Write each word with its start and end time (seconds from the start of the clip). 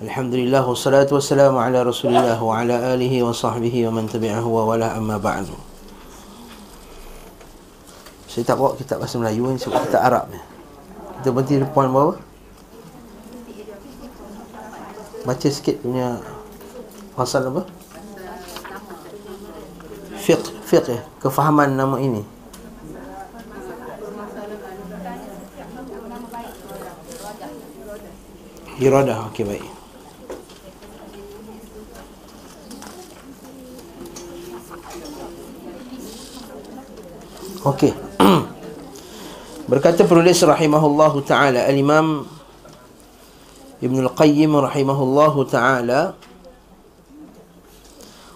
Alhamdulillah 0.00 0.64
wassalatu 0.64 1.20
wassalamu 1.20 1.60
ala 1.60 1.84
Rasulillah 1.84 2.40
wa 2.40 2.56
ala 2.56 2.96
alihi 2.96 3.20
wa 3.20 3.36
sahbihi 3.36 3.84
wa 3.84 4.00
man 4.00 4.08
tabi'ahu 4.08 4.48
wa 4.48 4.64
wala 4.64 4.96
amma 4.96 5.20
ba'du. 5.20 5.52
Saya 8.24 8.48
tak 8.48 8.56
bawa 8.56 8.80
kitab 8.80 9.04
bahasa 9.04 9.20
Melayu 9.20 9.52
ni 9.52 9.60
sebab 9.60 9.84
kitab 9.84 10.00
Arab 10.00 10.32
ni. 10.32 10.40
Kita 11.20 11.28
berhenti 11.36 11.60
di 11.60 11.68
poin 11.68 11.92
bawah. 11.92 12.16
Baca 15.28 15.48
sikit 15.52 15.84
punya 15.84 16.16
pasal 17.12 17.52
apa? 17.52 17.68
Fiqh, 20.16 20.48
fiqh 20.64 20.96
ya, 20.96 21.04
kefahaman 21.20 21.76
nama 21.76 22.00
ini. 22.00 22.24
Iradah, 28.80 29.28
okey 29.28 29.44
baik. 29.44 29.79
Okey. 37.65 37.93
Berkata 39.71 40.05
penulis 40.05 40.37
rahimahullahu 40.45 41.25
taala 41.25 41.65
al-Imam 41.65 42.29
Ibn 43.81 43.97
al-Qayyim 44.05 44.51
rahimahullahu 44.53 45.39
taala 45.49 46.13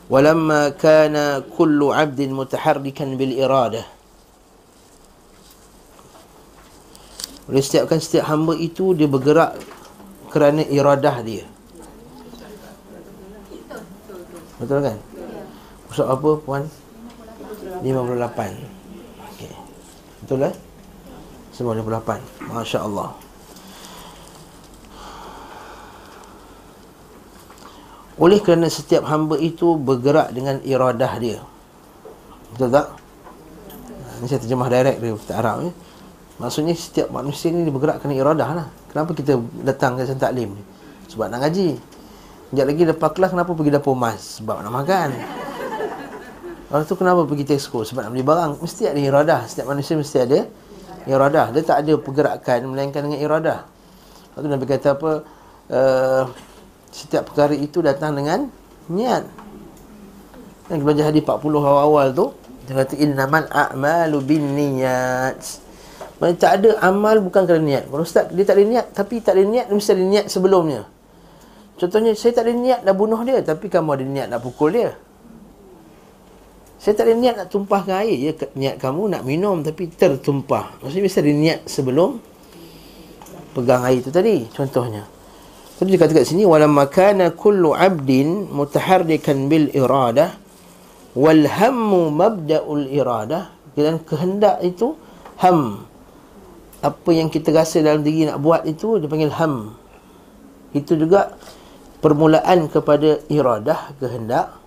ولما 0.09 0.81
كان 0.81 1.13
كل 1.53 1.79
عبد 1.93 2.33
متحركا 2.33 3.05
بالإرادة 3.13 3.83
Oleh 7.49 7.65
setiap 7.65 7.89
kan 7.89 7.97
setiap 7.97 8.29
hamba 8.29 8.53
itu 8.53 8.93
dia 8.93 9.09
bergerak 9.09 9.57
kerana 10.29 10.61
iradah 10.69 11.17
dia. 11.25 11.49
Betul 14.61 14.85
kan? 14.85 14.97
Pusat 15.89 16.07
apa 16.13 16.29
puan? 16.45 16.63
58. 17.81 18.72
Betul 20.24 20.48
eh? 20.48 20.56
Semua 21.52 21.76
58 21.76 22.48
Masya 22.48 22.80
Allah 22.80 23.12
Oleh 28.16 28.40
kerana 28.40 28.72
setiap 28.72 29.04
hamba 29.04 29.36
itu 29.36 29.76
bergerak 29.76 30.32
dengan 30.32 30.64
iradah 30.64 31.12
dia 31.20 31.44
Betul 32.56 32.72
tak? 32.72 32.96
Ini 34.24 34.26
saya 34.32 34.40
terjemah 34.40 34.72
direct 34.72 34.98
dari 35.04 35.12
Ustaz 35.12 35.36
Arab 35.36 35.68
ni 35.68 35.70
Maksudnya 36.40 36.72
setiap 36.72 37.12
manusia 37.12 37.52
ni 37.52 37.68
bergerak 37.68 38.00
kerana 38.00 38.16
iradah 38.16 38.50
lah 38.64 38.68
Kenapa 38.88 39.12
kita 39.12 39.36
datang 39.60 40.00
ke 40.00 40.08
taklim 40.16 40.56
ni? 40.56 40.62
Sebab 41.12 41.28
nak 41.28 41.44
ngaji 41.44 41.76
Sekejap 42.48 42.66
lagi 42.70 42.82
lepas 42.96 43.10
kelas 43.12 43.30
kenapa 43.36 43.50
pergi 43.52 43.76
dapur 43.76 43.92
mas? 43.92 44.40
Sebab 44.40 44.64
nak 44.64 44.72
makan 44.72 45.08
Orang 46.74 46.90
tu 46.90 46.98
kenapa 46.98 47.22
pergi 47.22 47.46
Tesco? 47.46 47.86
Sebab 47.86 48.02
nak 48.02 48.10
beli 48.10 48.26
barang. 48.26 48.58
Mesti 48.58 48.90
ada 48.90 48.98
iradah. 48.98 49.46
Setiap 49.46 49.70
manusia 49.70 49.94
mesti 49.94 50.18
ada 50.18 50.42
iradah. 51.06 51.54
Dia 51.54 51.62
tak 51.62 51.86
ada 51.86 51.94
pergerakan 52.02 52.74
melainkan 52.74 53.06
dengan 53.06 53.22
iradah. 53.22 53.62
Lepas 53.62 54.40
tu 54.42 54.48
Nabi 54.50 54.64
kata 54.66 54.88
apa? 54.98 55.12
Uh, 55.70 56.22
setiap 56.90 57.30
perkara 57.30 57.54
itu 57.54 57.78
datang 57.78 58.18
dengan 58.18 58.50
niat. 58.90 59.22
Yang 60.66 60.78
kita 60.82 60.86
belajar 60.90 61.04
hadis 61.14 61.22
40 61.22 61.62
awal-awal 61.62 62.06
tu. 62.10 62.26
Dia 62.66 62.74
kata, 62.82 62.94
Innaman 62.98 63.46
a'malu 63.54 64.18
bin 64.26 64.42
niyat. 64.58 65.38
Maksudnya 66.18 66.42
tak 66.42 66.52
ada 66.58 66.70
amal 66.82 67.22
bukan 67.22 67.46
kerana 67.46 67.62
niat. 67.62 67.84
Kalau 67.86 68.02
Ustaz, 68.02 68.34
dia 68.34 68.42
tak 68.42 68.58
ada 68.58 68.64
niat. 68.66 68.86
Tapi 68.90 69.22
tak 69.22 69.38
ada 69.38 69.46
niat, 69.46 69.70
dia 69.70 69.74
mesti 69.78 69.92
ada 69.94 70.04
niat 70.10 70.26
sebelumnya. 70.26 70.90
Contohnya, 71.78 72.18
saya 72.18 72.34
tak 72.34 72.50
ada 72.50 72.52
niat 72.58 72.82
nak 72.82 72.94
bunuh 72.98 73.22
dia. 73.22 73.38
Tapi 73.46 73.70
kamu 73.70 73.90
ada 73.94 74.04
niat 74.08 74.26
nak 74.26 74.42
pukul 74.42 74.74
dia. 74.74 74.98
Saya 76.84 77.00
tak 77.00 77.08
ada 77.08 77.16
niat 77.16 77.34
nak 77.40 77.48
tumpahkan 77.48 78.04
air 78.04 78.28
ya, 78.28 78.32
Niat 78.36 78.76
kamu 78.76 79.16
nak 79.16 79.24
minum 79.24 79.64
tapi 79.64 79.88
tertumpah. 79.88 80.84
Maksudnya 80.84 81.08
mesti 81.08 81.20
ada 81.24 81.32
niat 81.32 81.60
sebelum 81.64 82.20
Pegang 83.56 83.88
air 83.88 84.04
itu 84.04 84.12
tadi 84.12 84.44
Contohnya. 84.52 85.08
Jadi 85.80 85.96
dia 85.96 86.00
kata 86.04 86.12
kat 86.12 86.28
sini 86.28 86.44
Walam 86.44 86.76
makana 86.76 87.32
kullu 87.32 87.72
abdin 87.72 88.52
Mutaharrikan 88.52 89.48
bil 89.48 89.72
iradah 89.72 90.36
Walhammu 91.16 92.12
mabda'ul 92.12 92.92
iradah. 92.92 93.48
Dan 93.72 94.04
kehendak 94.04 94.60
itu 94.60 94.92
Ham. 95.40 95.88
Apa 96.84 97.10
yang 97.16 97.32
kita 97.32 97.48
rasa 97.48 97.80
dalam 97.80 98.04
diri 98.04 98.28
nak 98.28 98.44
buat 98.44 98.68
itu 98.68 99.00
Dia 99.00 99.08
panggil 99.08 99.32
ham. 99.32 99.72
Itu 100.76 101.00
juga 101.00 101.32
Permulaan 102.04 102.68
kepada 102.68 103.24
iradah 103.32 103.96
Kehendak 103.96 104.63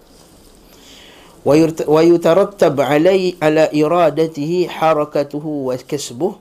ويترتب 1.87 2.75
علي 2.75 3.39
على 3.39 3.63
إرادته 3.71 4.51
حركته 4.67 5.45
وكسبه. 5.45 6.31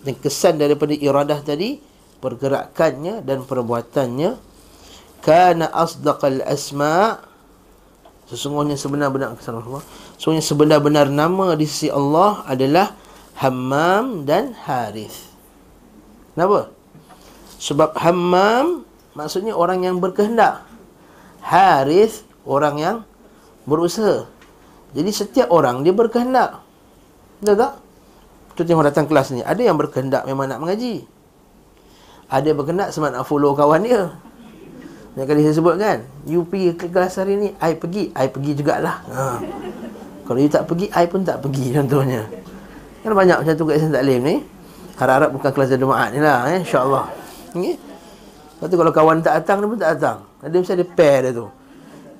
Dan 0.00 0.14
kesan 0.16 0.56
daripada 0.56 0.96
iradah 0.96 1.40
tadi 1.44 1.80
pergerakannya 2.20 3.24
dan 3.24 3.44
perbuatannya. 3.44 4.36
Kana 5.24 5.68
asdaqal 5.72 6.44
asma. 6.44 7.20
Sesungguhnya 8.28 8.78
sebenar-benar 8.78 9.34
kesan 9.34 9.58
Allah 9.58 9.82
sesungguhnya 10.14 10.44
sebenar-benar 10.44 11.10
nama 11.10 11.58
di 11.58 11.66
sisi 11.66 11.90
Allah 11.90 12.46
adalah 12.46 12.94
Hammam 13.40 14.28
dan 14.28 14.52
Harith. 14.52 15.32
Kenapa? 16.36 16.70
Sebab 17.56 17.96
Hammam 17.96 18.84
maksudnya 19.16 19.56
orang 19.56 19.82
yang 19.82 19.96
berkehendak. 19.98 20.62
Harith 21.42 22.22
orang 22.46 22.76
yang 22.78 22.96
berusaha 23.64 24.28
jadi 24.90 25.10
setiap 25.14 25.48
orang 25.54 25.86
dia 25.86 25.94
berkehendak. 25.94 26.62
Betul 27.38 27.56
tak? 27.56 27.72
Contoh 28.58 28.70
yang 28.76 28.84
datang 28.84 29.06
kelas 29.06 29.32
ni, 29.32 29.40
ada 29.40 29.62
yang 29.62 29.78
berkehendak 29.78 30.26
memang 30.26 30.50
nak 30.50 30.60
mengaji. 30.60 31.06
Ada 32.30 32.50
berkehendak 32.52 32.90
sebab 32.92 33.14
nak 33.14 33.24
follow 33.24 33.54
kawan 33.54 33.86
dia. 33.86 34.12
Yang 35.18 35.26
kali 35.26 35.40
saya 35.42 35.54
sebut 35.58 35.74
kan, 35.78 35.98
you 36.26 36.46
pergi 36.46 36.76
ke 36.78 36.86
kelas 36.86 37.18
hari 37.18 37.34
ni, 37.34 37.48
I 37.58 37.74
pergi, 37.74 38.14
I 38.14 38.30
pergi 38.30 38.52
jugalah. 38.54 39.02
Ha. 39.10 39.24
Kalau 40.26 40.38
you 40.38 40.50
tak 40.50 40.70
pergi, 40.70 40.86
I 40.94 41.06
pun 41.10 41.26
tak 41.26 41.42
pergi 41.42 41.70
contohnya. 41.78 42.22
Kan 43.02 43.16
banyak 43.16 43.42
macam 43.42 43.54
tu 43.56 43.64
kat 43.66 43.74
Islam 43.80 43.94
Taklim 43.96 44.20
ni. 44.22 44.36
Harap-harap 45.00 45.30
bukan 45.32 45.50
kelas 45.56 45.72
Jumaat 45.80 46.12
ni 46.12 46.20
lah, 46.20 46.44
eh? 46.52 46.60
insyaAllah. 46.60 47.08
Okay? 47.56 47.74
Lepas 48.60 48.66
tu 48.68 48.76
kalau 48.76 48.92
kawan 48.92 49.24
tak 49.24 49.40
datang, 49.40 49.64
dia 49.64 49.68
pun 49.72 49.78
tak 49.80 49.90
datang. 49.96 50.18
Ada 50.44 50.54
mesti 50.60 50.74
ada 50.76 50.86
pair 50.86 51.18
dia 51.24 51.30
tu. 51.32 51.46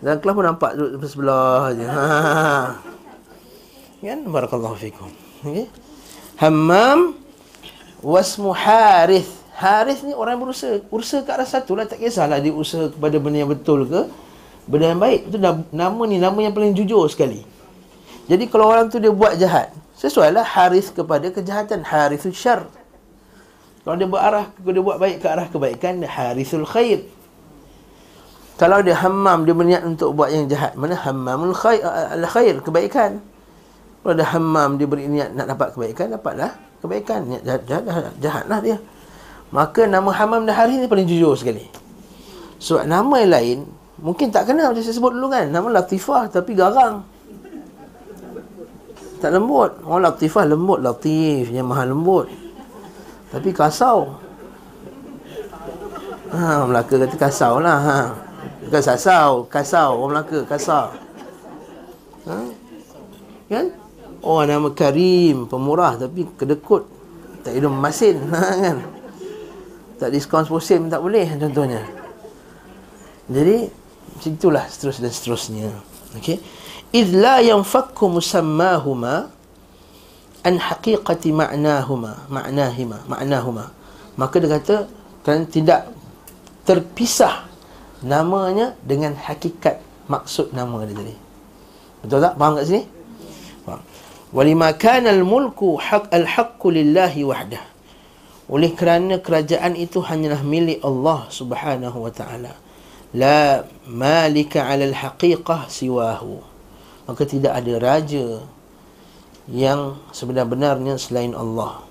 Dan 0.00 0.16
kelas 0.20 0.34
pun 0.34 0.44
nampak 0.48 0.70
duduk 0.76 1.04
sebelah 1.04 1.72
aja. 1.72 1.86
Ha. 1.92 2.04
Kan 4.00 4.20
barakallahu 4.28 4.76
fikum. 4.80 5.12
Okey. 5.44 5.68
Hammam 6.40 7.16
wasmu 8.00 8.56
Harith. 8.56 9.28
Harith 9.60 10.00
ni 10.00 10.16
orang 10.16 10.40
yang 10.40 10.48
berusaha. 10.48 10.80
Usaha 10.88 11.20
ke 11.20 11.30
arah 11.36 11.44
satu 11.44 11.76
lah. 11.76 11.84
Tak 11.84 12.00
kisahlah 12.00 12.40
dia 12.40 12.48
usaha 12.48 12.88
kepada 12.88 13.20
benda 13.20 13.44
yang 13.44 13.52
betul 13.52 13.84
ke. 13.84 14.08
Benda 14.64 14.96
yang 14.96 15.00
baik. 15.00 15.28
Itu 15.28 15.36
nama 15.68 16.02
ni 16.08 16.16
nama 16.16 16.38
yang 16.40 16.56
paling 16.56 16.72
jujur 16.72 17.04
sekali. 17.12 17.44
Jadi 18.24 18.48
kalau 18.48 18.72
orang 18.72 18.88
tu 18.88 18.96
dia 18.96 19.12
buat 19.12 19.36
jahat. 19.36 19.68
Sesuai 20.00 20.32
lah 20.32 20.48
Harith 20.48 20.96
kepada 20.96 21.28
kejahatan. 21.28 21.84
Harithul 21.84 22.32
syar. 22.32 22.64
Kalau 23.84 23.96
dia 23.96 24.08
berarah, 24.08 24.48
dia 24.60 24.80
buat 24.84 25.00
baik 25.00 25.24
ke 25.24 25.26
arah 25.28 25.48
kebaikan, 25.48 26.04
Harithul 26.04 26.68
khair. 26.68 27.00
Kalau 28.60 28.84
dia 28.84 28.92
hammam 28.92 29.48
dia 29.48 29.56
berniat 29.56 29.88
untuk 29.88 30.12
buat 30.12 30.28
yang 30.28 30.44
jahat, 30.44 30.76
mana 30.76 30.92
hammamul 30.92 31.56
khair 31.56 31.80
al 31.80 32.20
khair 32.28 32.60
kebaikan. 32.60 33.16
Kalau 34.04 34.12
dia 34.12 34.28
hammam 34.36 34.76
dia 34.76 34.84
berniat 34.84 35.32
nak 35.32 35.48
dapat 35.56 35.72
kebaikan, 35.72 36.12
dapatlah 36.12 36.52
kebaikan. 36.84 37.24
Niat 37.24 37.40
jahat, 37.48 37.62
jahat, 37.64 37.82
jahat 37.88 38.14
jahatlah 38.20 38.60
dia. 38.60 38.76
Maka 39.48 39.88
nama 39.88 40.12
hammam 40.12 40.44
dan 40.44 40.52
hari 40.52 40.76
ni 40.76 40.84
paling 40.84 41.08
jujur 41.08 41.32
sekali. 41.40 41.64
Sebab 42.60 42.84
nama 42.84 43.24
yang 43.24 43.32
lain 43.32 43.58
mungkin 43.96 44.28
tak 44.28 44.52
kenal 44.52 44.76
macam 44.76 44.84
saya 44.84 44.92
sebut 44.92 45.16
dulu 45.16 45.32
kan. 45.32 45.48
Nama 45.48 45.80
Latifah 45.80 46.28
tapi 46.28 46.52
garang. 46.52 47.00
Tak 49.24 49.40
lembut. 49.40 49.72
Orang 49.88 50.04
Latifah 50.04 50.44
lembut, 50.44 50.84
Latif 50.84 51.48
yang 51.48 51.64
maha 51.64 51.88
lembut. 51.88 52.28
Tapi 53.32 53.56
kasau. 53.56 54.20
Ha, 56.28 56.68
Melaka 56.68 57.00
kata 57.00 57.16
kasau 57.16 57.56
lah. 57.56 57.80
Ha. 57.80 58.28
Bukan 58.70 58.86
sasau, 58.86 59.50
kasau, 59.50 59.98
orang 59.98 60.22
Melaka, 60.22 60.46
kasau. 60.46 60.94
Ha? 62.30 62.38
Kan? 63.50 63.66
Oh, 64.22 64.38
nama 64.46 64.70
Karim, 64.70 65.50
pemurah 65.50 65.98
tapi 65.98 66.22
kedekut. 66.38 66.86
Tak 67.42 67.50
hidup 67.50 67.74
masin, 67.74 68.22
ha, 68.30 68.38
kan? 68.62 68.78
Tak 69.98 70.14
diskon 70.14 70.46
sposim, 70.46 70.86
tak 70.86 71.02
boleh 71.02 71.26
contohnya. 71.34 71.82
Jadi, 73.26 73.66
situlah 74.22 74.70
seterus 74.70 75.02
dan 75.02 75.10
seterusnya. 75.10 75.74
Okay? 76.14 76.38
إذ 76.94 77.10
la 77.10 77.42
yanfakku 77.42 78.06
musammahuma 78.06 79.34
an 80.46 80.54
haqiqati 80.62 81.34
ma'nahuma, 81.34 82.30
ma'nahima, 82.30 83.02
ma'nahuma. 83.10 83.74
maka 84.14 84.38
dia 84.38 84.54
kata 84.54 84.86
kan 85.26 85.42
tidak 85.50 85.90
terpisah 86.62 87.49
namanya 88.00 88.76
dengan 88.84 89.16
hakikat 89.16 89.80
maksud 90.08 90.50
nama 90.56 90.82
dia 90.88 90.96
tadi. 90.96 91.16
Betul 92.00 92.18
tak? 92.24 92.34
Faham 92.40 92.52
kat 92.56 92.64
sini? 92.66 92.82
Faham. 93.64 93.80
Walima 94.30 94.70
kana 94.78 95.10
al-mulku 95.10 95.76
haq 95.76 96.08
al-haqqu 96.10 96.70
lillahi 96.70 97.26
wahdah. 97.26 97.64
Oleh 98.50 98.74
kerana 98.74 99.22
kerajaan 99.22 99.78
itu 99.78 100.02
hanyalah 100.02 100.42
milik 100.42 100.82
Allah 100.82 101.30
Subhanahu 101.30 101.98
wa 102.02 102.10
taala. 102.10 102.54
La 103.14 103.66
malika 103.86 104.66
'ala 104.66 104.86
al-haqiqah 104.90 105.70
siwahu. 105.70 106.42
Maka 107.10 107.22
tidak 107.26 107.58
ada 107.58 107.74
raja 107.78 108.42
yang 109.50 109.98
sebenar-benarnya 110.14 110.94
selain 110.94 111.34
Allah. 111.34 111.82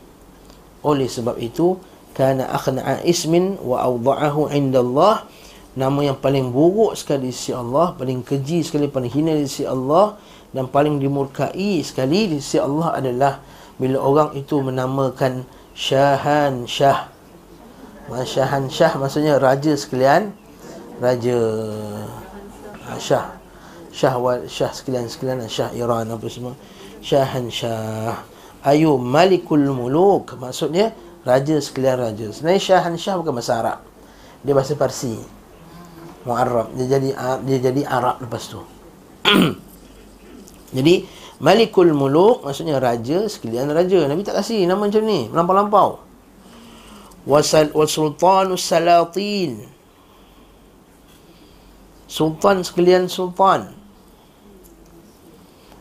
Oleh 0.79 1.11
sebab 1.11 1.35
itu, 1.43 1.75
kana 2.15 2.47
akhna'a 2.55 3.03
ismin 3.03 3.59
wa 3.59 3.83
awda'ahu 3.83 4.47
'inda 4.51 4.79
Allah 4.79 5.27
nama 5.77 5.99
yang 6.01 6.17
paling 6.17 6.49
buruk 6.49 6.97
sekali 6.97 7.29
di 7.29 7.35
sisi 7.35 7.53
Allah, 7.53 7.93
paling 7.93 8.25
keji 8.25 8.65
sekali, 8.65 8.89
paling 8.89 9.11
hina 9.11 9.37
di 9.37 9.45
sisi 9.45 9.69
Allah 9.69 10.17
dan 10.49 10.65
paling 10.65 10.97
dimurkai 10.97 11.85
sekali 11.85 12.25
di 12.25 12.37
sisi 12.41 12.57
Allah 12.57 12.97
adalah 12.97 13.33
bila 13.77 14.01
orang 14.01 14.29
itu 14.33 14.57
menamakan 14.59 15.45
Syahan 15.77 16.65
Syah. 16.65 17.07
Syahan 18.09 18.67
Syah 18.67 18.97
maksudnya 18.97 19.37
raja 19.37 19.71
sekalian, 19.77 20.33
raja 20.97 21.37
ha. 22.89 22.97
Syah 23.93 24.15
wal 24.17 24.49
Syah 24.49 24.73
sekalian 24.73 25.07
sekalian 25.07 25.45
Syah 25.47 25.71
Iran 25.77 26.09
apa 26.09 26.25
semua. 26.27 26.57
Syahan 26.99 27.47
Syah. 27.47 28.19
Ayu 28.59 28.99
Malikul 28.99 29.71
Muluk 29.71 30.35
maksudnya 30.35 30.91
raja 31.23 31.55
sekalian 31.63 31.95
raja. 32.03 32.27
Sebenarnya 32.35 32.59
Syahan 32.59 32.93
Syah 32.99 33.15
bukan 33.15 33.39
bahasa 33.39 33.53
Arab. 33.55 33.79
Dia 34.43 34.51
bahasa 34.51 34.75
Parsi 34.75 35.38
mu'arrab 36.29 36.77
dia 36.77 36.85
jadi 36.85 37.09
dia 37.43 37.57
jadi 37.57 37.81
arab 37.89 38.21
lepas 38.21 38.43
tu. 38.45 38.61
Jadi 40.69 41.01
malikul 41.41 41.89
muluk 41.97 42.45
maksudnya 42.45 42.77
raja 42.77 43.25
sekalian 43.25 43.73
raja. 43.73 44.05
Nabi 44.05 44.21
tak 44.21 44.37
kasih 44.37 44.69
nama 44.69 44.85
macam 44.85 45.01
ni 45.01 45.25
melampau-lampau. 45.33 45.89
Wasal 47.25 47.73
wasultanus 47.73 48.69
salatin. 48.69 49.65
Sultan 52.05 52.61
sekalian 52.61 53.09
sultan. 53.09 53.73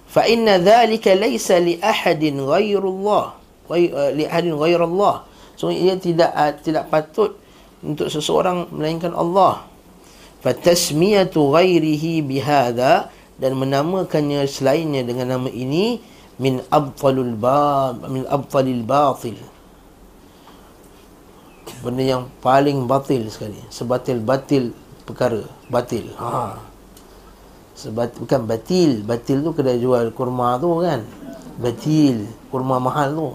Fa 0.08 0.24
inna 0.24 0.56
dhalika 0.56 1.12
laysa 1.12 1.60
li 1.60 1.76
ahadin 1.84 2.40
ghairullah 2.40 3.36
eh, 3.76 3.92
li 4.16 4.24
ahadin 4.24 4.56
ghairullah 4.56 5.28
so 5.52 5.68
ia 5.68 6.00
tidak 6.00 6.32
tidak 6.64 6.88
patut 6.88 7.36
untuk 7.84 8.08
seseorang 8.08 8.72
melainkan 8.72 9.12
Allah 9.12 9.67
fatasmiyatu 10.42 11.50
ghairihi 11.54 12.22
bihadha 12.22 13.10
dan 13.38 13.54
menamakannya 13.54 14.46
selainnya 14.46 15.06
dengan 15.06 15.38
nama 15.38 15.50
ini 15.50 16.02
min 16.38 16.62
abtalul 16.70 17.34
ba 17.34 17.94
min 18.06 18.26
abtalil 18.26 18.82
batil. 18.86 19.38
Benda 21.78 22.02
yang 22.02 22.26
paling 22.42 22.90
batil 22.90 23.30
sekali. 23.30 23.58
Sebatil 23.70 24.18
batil 24.18 24.74
perkara. 25.06 25.46
Batil. 25.70 26.10
Ha. 26.18 26.58
Sebat 27.78 28.18
bukan 28.18 28.50
batil. 28.50 29.06
Batil 29.06 29.46
tu 29.46 29.54
kedai 29.54 29.78
jual 29.78 30.10
kurma 30.10 30.58
tu 30.58 30.82
kan. 30.82 31.06
Batil. 31.54 32.26
Kurma 32.50 32.82
mahal 32.82 33.14
tu. 33.14 33.30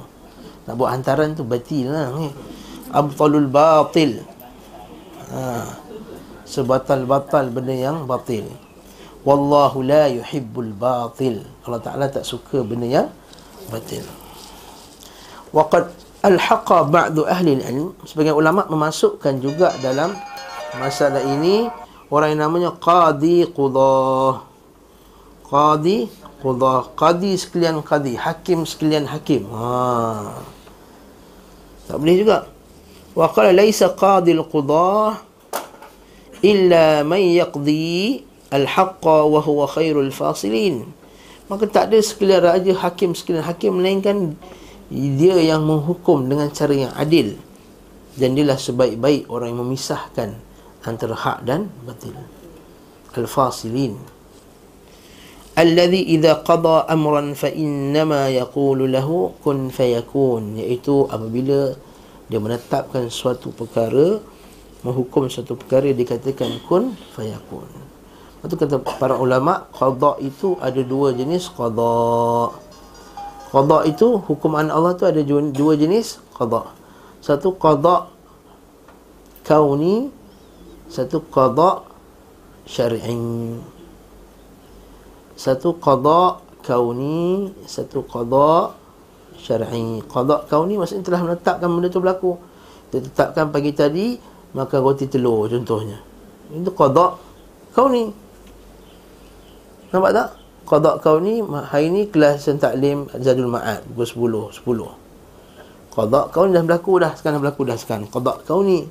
Nak 0.68 0.76
buat 0.76 0.92
hantaran 0.92 1.40
tu 1.40 1.48
batil 1.48 1.88
lah 1.88 2.12
ni. 2.20 2.36
Abtalul 2.92 3.48
batil. 3.48 4.20
Ha 5.32 5.83
sebatal-batal 6.54 7.50
benda 7.50 7.74
yang 7.74 8.06
batil. 8.06 8.46
Wallahu 9.26 9.82
la 9.82 10.06
yuhibbul 10.14 10.70
batil. 10.78 11.42
Allah 11.66 11.82
Ta'ala 11.82 12.06
tak 12.14 12.22
suka 12.28 12.62
benda 12.62 12.86
yang 12.86 13.08
batil. 13.74 14.06
Waqad 15.50 15.90
alhaqa 16.22 16.86
ba'du 16.86 17.26
ahli 17.26 17.58
ilm. 17.58 17.98
Sebagian 18.06 18.38
ulama 18.38 18.70
memasukkan 18.70 19.42
juga 19.42 19.74
dalam 19.82 20.14
masalah 20.78 21.26
ini 21.26 21.72
orang 22.14 22.38
yang 22.38 22.42
namanya 22.46 22.70
qadi 22.78 23.50
qudah. 23.50 24.46
Qadi 25.50 26.12
qudah. 26.44 26.94
Qadi 26.94 27.32
sekalian 27.34 27.82
qadi. 27.82 28.14
Hakim 28.20 28.68
sekalian 28.70 29.10
hakim. 29.10 29.50
Ha. 29.50 30.38
Tak 31.90 31.98
boleh 31.98 32.16
juga. 32.22 32.38
Wa 33.14 33.30
qala 33.30 33.54
laysa 33.54 33.94
qadil 33.94 34.42
qudah 34.50 35.33
illa 36.44 37.02
man 37.08 37.24
yaqdi 37.24 38.22
al-haqqa 38.52 39.26
wa 39.26 39.40
huwa 39.42 39.66
khairul 39.66 40.12
fasilin. 40.12 40.86
Maka 41.48 41.66
tak 41.72 41.90
ada 41.92 42.00
sekalian 42.04 42.44
raja 42.44 42.74
hakim 42.78 43.16
sekalian 43.16 43.48
hakim 43.48 43.80
melainkan 43.80 44.38
dia 44.92 45.40
yang 45.40 45.66
menghukum 45.66 46.28
dengan 46.28 46.52
cara 46.52 46.76
yang 46.76 46.94
adil. 46.94 47.34
Dan 48.14 48.38
dialah 48.38 48.62
sebaik-baik 48.62 49.26
orang 49.32 49.58
yang 49.58 49.66
memisahkan 49.66 50.38
antara 50.86 51.18
hak 51.18 51.50
dan 51.50 51.72
batil. 51.82 52.14
Al-fasilin. 53.18 53.98
Alladhi 55.54 56.18
idza 56.18 56.42
qada 56.46 56.86
amran 56.90 57.38
fa 57.38 57.50
innama 57.50 58.30
yaqulu 58.30 58.86
lahu 58.90 59.34
kun 59.42 59.74
fayakun. 59.74 60.62
Iaitu 60.62 61.10
apabila 61.10 61.74
dia 62.30 62.40
menetapkan 62.42 63.10
suatu 63.10 63.54
perkara 63.54 64.18
menghukum 64.84 65.32
satu 65.32 65.56
perkara 65.56 65.96
dikatakan 65.96 66.60
kun 66.68 66.94
fayakun. 67.16 67.66
Itu 68.44 68.60
kata 68.60 68.84
para 69.00 69.16
ulama 69.16 69.72
qada 69.72 70.20
itu 70.20 70.60
ada 70.60 70.84
dua 70.84 71.16
jenis 71.16 71.48
qada. 71.48 72.52
Qada 73.48 73.88
itu 73.88 74.20
hukuman 74.20 74.68
Allah 74.68 74.92
tu 75.00 75.08
ada 75.08 75.24
dua 75.24 75.74
jenis 75.80 76.20
qada. 76.36 76.68
Satu 77.24 77.56
qada 77.56 78.12
kauni, 79.48 80.12
satu 80.92 81.24
qada 81.32 81.88
syar'i. 82.68 83.16
Satu 85.40 85.80
qada 85.80 86.44
kauni, 86.68 87.56
satu 87.64 88.04
qada 88.04 88.76
syar'i. 89.40 90.04
Qada 90.12 90.44
kauni 90.52 90.76
maksudnya 90.76 91.08
telah 91.08 91.22
menetapkan 91.24 91.72
benda 91.72 91.88
tu 91.88 92.04
berlaku. 92.04 92.36
Ditetapkan 92.92 93.56
pagi 93.56 93.72
tadi 93.72 94.33
makan 94.54 94.80
roti 94.80 95.10
telur 95.10 95.50
contohnya. 95.50 96.00
Itu 96.54 96.72
qada 96.74 97.18
kau 97.74 97.90
ni. 97.90 98.14
Nampak 99.90 100.12
tak? 100.14 100.30
Qada 100.64 100.92
kau 101.02 101.18
ni 101.18 101.42
hari 101.42 101.90
ni 101.90 102.08
kelas 102.08 102.48
taklim 102.62 103.10
Zadul 103.20 103.50
Ma'ad 103.50 103.84
pukul 103.90 104.54
10 104.54 104.62
10. 104.64 105.94
Qada 105.94 106.30
kau 106.30 106.46
ni 106.46 106.54
dah 106.54 106.64
berlaku 106.66 107.02
dah 107.02 107.12
sekarang 107.18 107.42
dah 107.42 107.44
berlaku 107.50 107.62
dah 107.66 107.78
sekarang. 107.78 108.06
Qada 108.10 108.34
kau 108.46 108.62
ni. 108.62 108.86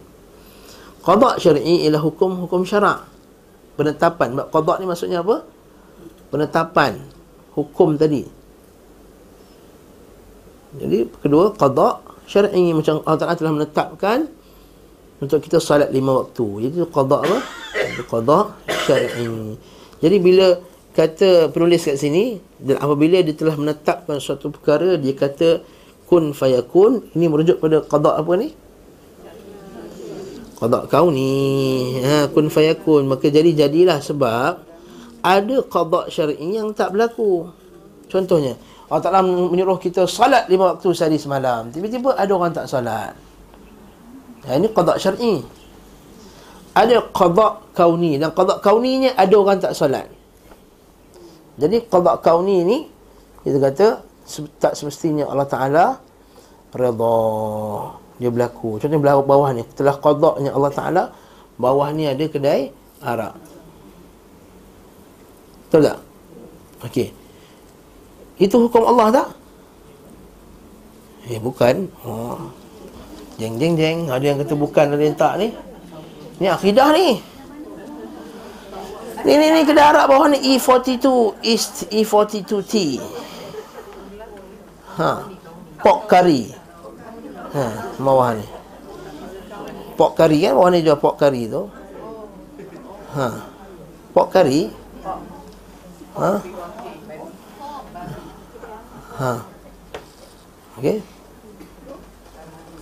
Qada 1.02 1.38
syar'i 1.38 1.86
ialah 1.86 2.02
hukum 2.02 2.46
hukum 2.46 2.62
syarak. 2.66 3.06
Penetapan. 3.78 4.38
Qada 4.50 4.74
ni 4.82 4.86
maksudnya 4.86 5.22
apa? 5.22 5.46
Penetapan 6.30 6.98
hukum 7.54 7.94
tadi. 7.98 8.22
Jadi 10.72 10.98
kedua 11.20 11.52
qada 11.54 12.00
syar'i 12.26 12.72
macam 12.72 13.02
Allah 13.04 13.20
Taala 13.20 13.36
telah 13.36 13.52
menetapkan 13.54 14.18
untuk 15.22 15.38
kita 15.38 15.62
salat 15.62 15.94
lima 15.94 16.26
waktu. 16.26 16.66
Jadi 16.66 16.74
itu 16.82 16.88
qada 16.90 17.22
apa? 17.22 17.38
Qada 18.10 18.38
syar'i. 18.82 19.54
Jadi 20.02 20.16
bila 20.18 20.58
kata 20.90 21.54
penulis 21.54 21.86
kat 21.86 21.94
sini 21.94 22.42
dan 22.58 22.82
apabila 22.82 23.22
dia 23.22 23.32
telah 23.32 23.54
menetapkan 23.54 24.18
suatu 24.18 24.50
perkara 24.50 24.98
dia 24.98 25.14
kata 25.14 25.62
kun 26.10 26.34
fayakun 26.34 27.06
ini 27.14 27.30
merujuk 27.30 27.62
pada 27.62 27.86
qada 27.86 28.18
apa 28.18 28.32
ni? 28.34 28.50
Qada 30.58 30.90
kauni. 30.90 32.02
Ha 32.02 32.26
kun 32.34 32.50
fayakun 32.50 33.06
maka 33.06 33.30
jadi 33.30 33.54
jadilah 33.54 34.02
sebab 34.02 34.58
ada 35.22 35.56
qada 35.70 36.10
syar'i 36.10 36.58
yang 36.58 36.74
tak 36.74 36.98
berlaku. 36.98 37.46
Contohnya 38.10 38.58
Allah 38.90 39.08
Ta'ala 39.08 39.24
menyuruh 39.24 39.80
kita 39.80 40.04
salat 40.04 40.50
lima 40.52 40.76
waktu 40.76 40.92
sehari 40.92 41.16
semalam. 41.16 41.72
Tiba-tiba 41.72 42.12
ada 42.12 42.28
orang 42.34 42.52
tak 42.52 42.68
salat. 42.68 43.16
Ha, 44.42 44.58
ini 44.58 44.66
qada 44.74 44.98
syar'i. 44.98 45.42
Ada 46.72 47.04
qada 47.12 47.62
kauni 47.76 48.16
dan 48.16 48.32
qada 48.32 48.58
kauninya 48.58 49.12
ada 49.14 49.34
orang 49.36 49.60
tak 49.60 49.76
solat. 49.76 50.08
Jadi 51.60 51.84
qada 51.86 52.16
kauni 52.18 52.64
ni 52.64 52.78
kita 53.44 53.58
kata 53.60 53.86
tak 54.56 54.72
semestinya 54.72 55.28
Allah 55.28 55.46
Taala 55.46 55.84
redha 56.72 57.18
dia 58.16 58.30
berlaku. 58.32 58.80
Contohnya 58.80 59.02
bawah, 59.02 59.24
bawah 59.26 59.50
ni 59.52 59.62
telah 59.76 59.94
qadanya 60.00 60.50
Allah 60.56 60.72
Taala 60.72 61.02
bawah 61.60 61.92
ni 61.92 62.08
ada 62.08 62.24
kedai 62.24 62.72
arak. 63.04 63.34
Betul 65.68 65.80
tak? 65.86 65.98
Okey. 66.88 67.08
Itu 68.40 68.56
hukum 68.64 68.82
Allah 68.88 69.08
tak? 69.12 69.28
Eh 71.30 71.38
bukan. 71.38 71.86
Oh. 72.02 72.61
Jeng 73.42 73.58
jeng 73.58 73.74
jeng 73.74 73.98
Ada 74.06 74.22
yang 74.22 74.38
kata 74.38 74.54
bukan 74.54 74.94
Ada 74.94 75.02
yang 75.02 75.18
tak 75.18 75.34
ni 75.42 75.50
Ni 76.38 76.46
akidah 76.46 76.94
ni 76.94 77.32
Ni 79.22 79.38
ni 79.38 79.54
ni 79.54 79.62
kedai 79.62 79.86
Arab 79.86 80.10
bawah 80.10 80.34
ni 80.34 80.58
E42 80.58 81.06
East 81.46 81.86
E42T. 81.94 82.98
Ha. 84.98 85.10
Pork 85.78 86.10
curry. 86.10 86.50
Ha, 87.54 87.64
bawah 88.02 88.34
ni. 88.34 88.46
Pork 89.94 90.18
curry 90.18 90.42
kan 90.42 90.58
bawah 90.58 90.70
ni 90.74 90.82
jual 90.82 90.98
pork 90.98 91.22
curry 91.22 91.46
tu. 91.46 91.70
Ha. 93.14 93.26
Pork 94.10 94.28
curry. 94.34 94.74
Ha. 96.18 96.30
Ha. 99.22 99.32
Okey. 100.82 100.98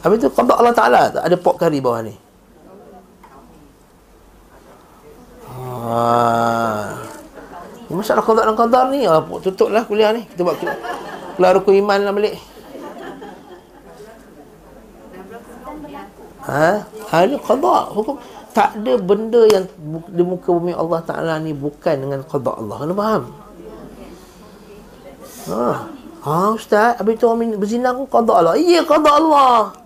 Habis 0.00 0.16
tu 0.25 0.28
qada 0.33 0.57
Allah 0.57 0.73
Taala 0.73 1.00
ada 1.12 1.37
pork 1.37 1.61
curry 1.61 1.80
bawah 1.85 2.00
ni. 2.00 2.14
Ha. 5.61 6.00
Masalah 7.92 8.25
qada 8.25 8.49
dan 8.49 8.57
qadar 8.57 8.88
ni 8.88 9.04
oh, 9.04 9.21
tutuplah 9.45 9.85
kuliah 9.85 10.16
ni. 10.16 10.25
Kita 10.25 10.40
buat 10.40 10.57
keluar 11.37 11.52
rukun 11.61 11.76
iman 11.85 12.00
lah 12.00 12.12
balik. 12.16 12.35
Ha? 16.49 16.69
Ada 17.12 17.37
qada 17.37 17.92
hukum 17.92 18.16
tak 18.50 18.83
ada 18.83 18.99
benda 18.99 19.47
yang 19.47 19.69
di 20.11 20.23
muka 20.26 20.50
bumi 20.50 20.75
Allah 20.75 21.04
Taala 21.04 21.37
ni 21.45 21.52
bukan 21.52 22.09
dengan 22.09 22.25
qada 22.25 22.57
Allah. 22.57 22.76
Kena 22.80 22.95
faham? 22.97 23.23
Ha. 25.50 25.64
Ha 26.21 26.52
ustaz, 26.52 27.00
habis 27.00 27.16
tu 27.21 27.28
orang 27.28 27.57
berzina 27.61 27.92
pun 27.92 28.09
qada 28.09 28.33
Allah. 28.33 28.54
Ya 28.57 28.80
qada 28.80 29.11
Allah. 29.21 29.76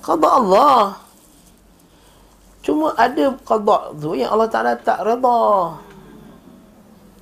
Qada 0.00 0.28
Allah. 0.28 0.96
Cuma 2.60 2.92
ada 2.96 3.32
qada 3.44 3.92
tu 3.96 4.12
yang 4.16 4.32
Allah 4.32 4.48
Taala 4.48 4.72
tak 4.76 5.00
redha. 5.04 5.40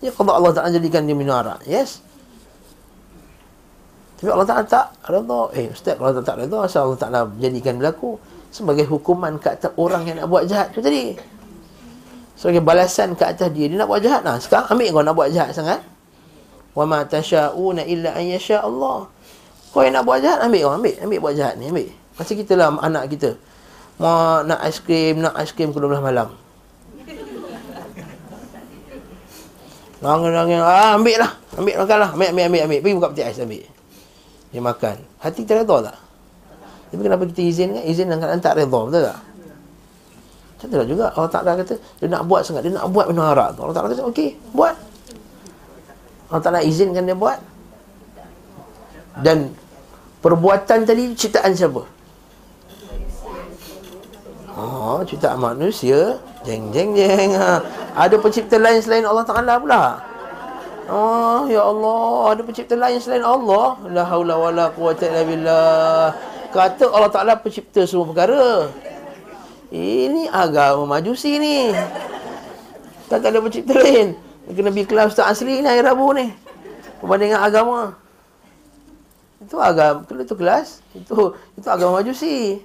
Ya 0.02 0.10
qada 0.14 0.32
Allah 0.34 0.52
Taala 0.54 0.70
jadikan 0.74 1.06
dia 1.06 1.14
minum 1.14 1.34
arak. 1.34 1.62
Yes. 1.66 2.02
Tapi 4.18 4.30
Allah 4.34 4.46
Taala 4.46 4.64
tak 4.66 4.86
redha. 5.06 5.42
Eh 5.54 5.70
ustaz 5.70 5.94
kalau 5.94 6.10
Allah 6.10 6.26
tak 6.26 6.38
redha 6.42 6.58
asal 6.62 6.90
Allah 6.90 7.00
Taala 7.02 7.20
jadikan 7.38 7.78
berlaku 7.78 8.18
sebagai 8.50 8.88
hukuman 8.88 9.38
ke 9.38 9.54
atas 9.54 9.70
orang 9.78 10.08
yang 10.08 10.22
nak 10.22 10.26
buat 10.26 10.46
jahat 10.50 10.74
tu 10.74 10.82
tadi. 10.82 11.14
Sebagai 12.38 12.62
balasan 12.62 13.18
ke 13.18 13.26
atas 13.26 13.50
dia 13.50 13.66
dia 13.66 13.78
nak 13.78 13.90
buat 13.90 13.98
jahat. 14.02 14.22
Nah, 14.22 14.38
sekarang 14.38 14.70
ambil 14.70 14.88
kau 14.94 15.02
nak 15.02 15.14
buat 15.18 15.30
jahat 15.34 15.50
sangat. 15.54 15.82
Wa 16.74 16.86
ma 16.86 17.02
tasyauna 17.02 17.82
illa 17.82 18.14
an 18.14 18.24
yasha 18.26 18.62
Allah. 18.62 19.10
Kau 19.74 19.82
yang 19.82 19.98
nak 19.98 20.06
buat 20.06 20.22
jahat 20.22 20.46
ambil 20.46 20.60
kau 20.66 20.74
ambil 20.78 20.94
ambil 21.02 21.18
buat 21.18 21.34
jahat 21.34 21.54
ni 21.58 21.66
ambil. 21.70 21.90
Macam 22.18 22.34
kita 22.34 22.52
lah 22.58 22.74
anak 22.82 23.04
kita. 23.14 23.38
Mau 24.02 24.42
nak 24.42 24.58
aiskrim, 24.62 25.22
nak 25.22 25.34
aiskrim 25.38 25.70
ke 25.70 25.78
12 25.78 26.02
malam. 26.02 26.34
Nangis-nangis, 29.98 30.62
ah, 30.62 30.94
ambil 30.94 31.16
lah. 31.18 31.32
Ambil 31.58 31.74
makan 31.82 31.96
lah. 31.98 32.10
Ambil, 32.14 32.28
ambil, 32.30 32.44
ambil, 32.46 32.60
ambil. 32.70 32.80
Pergi 32.82 32.94
buka 32.94 33.08
peti 33.10 33.22
ais, 33.26 33.38
ambil. 33.42 33.66
Dia 34.54 34.60
makan. 34.62 34.96
Hati 35.18 35.38
kita 35.42 35.62
redha 35.62 35.76
tak? 35.90 35.96
Tapi 36.88 37.00
kenapa 37.02 37.22
kita 37.26 37.42
izin 37.42 37.68
kan? 37.74 37.82
Izin 37.82 38.06
dengan 38.06 38.18
keadaan 38.22 38.40
tak 38.40 38.54
redha, 38.56 38.80
betul 38.86 39.02
tak? 39.02 39.18
Macam 40.58 40.66
tu 40.70 40.86
juga. 40.90 41.06
Allah 41.14 41.30
Ta'ala 41.30 41.50
kata, 41.58 41.74
dia 41.78 42.06
nak 42.06 42.22
buat 42.26 42.40
sangat. 42.46 42.62
Dia 42.66 42.72
nak 42.74 42.86
buat 42.90 43.06
minum 43.10 43.26
tu. 43.26 43.60
Allah 43.66 43.74
Ta'ala 43.74 43.88
kata, 43.90 44.02
okey, 44.10 44.30
buat. 44.54 44.74
Allah 46.30 46.42
Ta'ala 46.42 46.60
izinkan 46.62 47.02
dia 47.02 47.18
buat. 47.18 47.38
Dan 49.18 49.50
perbuatan 50.22 50.86
tadi 50.86 51.10
ciptaan 51.18 51.58
siapa? 51.58 51.97
Oh, 54.58 54.98
ciptaan 55.06 55.38
manusia. 55.38 56.18
Jeng, 56.42 56.74
jeng, 56.74 56.90
jeng. 56.98 57.30
Ha. 57.38 57.62
Ada 57.94 58.18
pencipta 58.18 58.58
lain 58.58 58.82
selain 58.82 59.06
Allah 59.06 59.22
Ta'ala 59.22 59.54
pula. 59.62 60.02
Oh, 60.90 61.46
ya 61.46 61.62
Allah. 61.62 62.34
Ada 62.34 62.42
pencipta 62.42 62.74
lain 62.74 62.98
selain 62.98 63.22
Allah. 63.22 63.78
La 63.86 64.02
haula 64.02 64.34
wa 64.34 64.50
la 64.50 64.66
quwata 64.74 65.06
illa 65.06 65.22
billah. 65.22 66.10
Kata 66.50 66.90
Allah 66.90 67.10
Ta'ala 67.14 67.38
pencipta 67.38 67.86
semua 67.86 68.10
perkara. 68.10 68.66
Ini 69.70 70.26
agama 70.34 70.98
majusi 70.98 71.38
ni. 71.38 71.70
Tak 73.06 73.30
ada 73.30 73.38
pencipta 73.38 73.78
lain. 73.78 74.18
Kena 74.50 74.74
pergi 74.74 74.90
kelas 74.90 75.14
Ustaz 75.14 75.38
Asli 75.38 75.62
ni 75.62 75.68
hari 75.70 75.86
Rabu 75.86 76.10
ni. 76.18 76.34
Perbandingan 76.98 77.46
agama. 77.46 77.94
Itu 79.38 79.54
agama. 79.62 80.02
Itu 80.02 80.34
kelas. 80.34 80.82
Itu 80.98 81.36
itu 81.54 81.68
agama 81.70 82.02
majusi. 82.02 82.58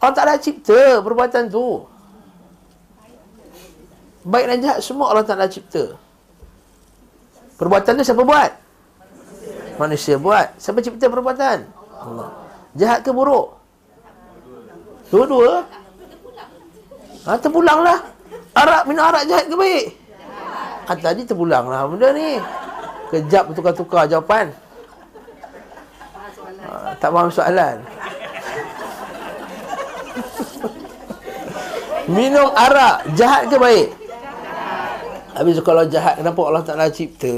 Allah 0.00 0.16
Ta'ala 0.16 0.34
cipta 0.40 1.04
perbuatan 1.04 1.52
tu. 1.52 1.84
Baik 4.24 4.44
dan 4.48 4.58
jahat 4.64 4.78
semua 4.80 5.12
Allah 5.12 5.24
Ta'ala 5.24 5.44
cipta. 5.44 5.96
Perbuatan 7.60 8.00
tu 8.00 8.04
siapa 8.04 8.24
buat? 8.24 8.50
Manusia 9.76 10.16
buat. 10.16 10.56
Siapa 10.56 10.80
cipta 10.80 11.12
perbuatan? 11.12 11.68
Allah. 12.00 12.32
Jahat 12.72 13.04
ke 13.04 13.12
buruk? 13.12 13.60
Dua-dua? 15.12 15.68
Ha, 17.28 17.36
terpulang 17.36 17.84
lah. 17.84 17.98
Arak, 18.56 18.82
minum 18.88 19.04
arak 19.04 19.28
jahat 19.28 19.44
ke 19.52 19.56
baik? 19.58 19.84
Ha, 20.88 20.96
tadi 20.96 21.28
terpulang 21.28 21.68
lah 21.68 21.84
benda 21.84 22.08
ni. 22.16 22.40
Kejap 23.12 23.52
tukar-tukar 23.52 24.08
jawapan. 24.08 24.48
Ha, 26.64 26.96
tak 26.96 27.12
faham 27.12 27.28
soalan. 27.28 27.84
Minum 32.10 32.50
arak 32.58 33.14
jahat 33.14 33.46
ke 33.46 33.56
baik? 33.56 33.88
Habis 35.30 35.62
kalau 35.62 35.86
jahat 35.86 36.18
kenapa 36.18 36.40
Allah 36.42 36.64
Taala 36.66 36.86
cipta? 36.90 37.30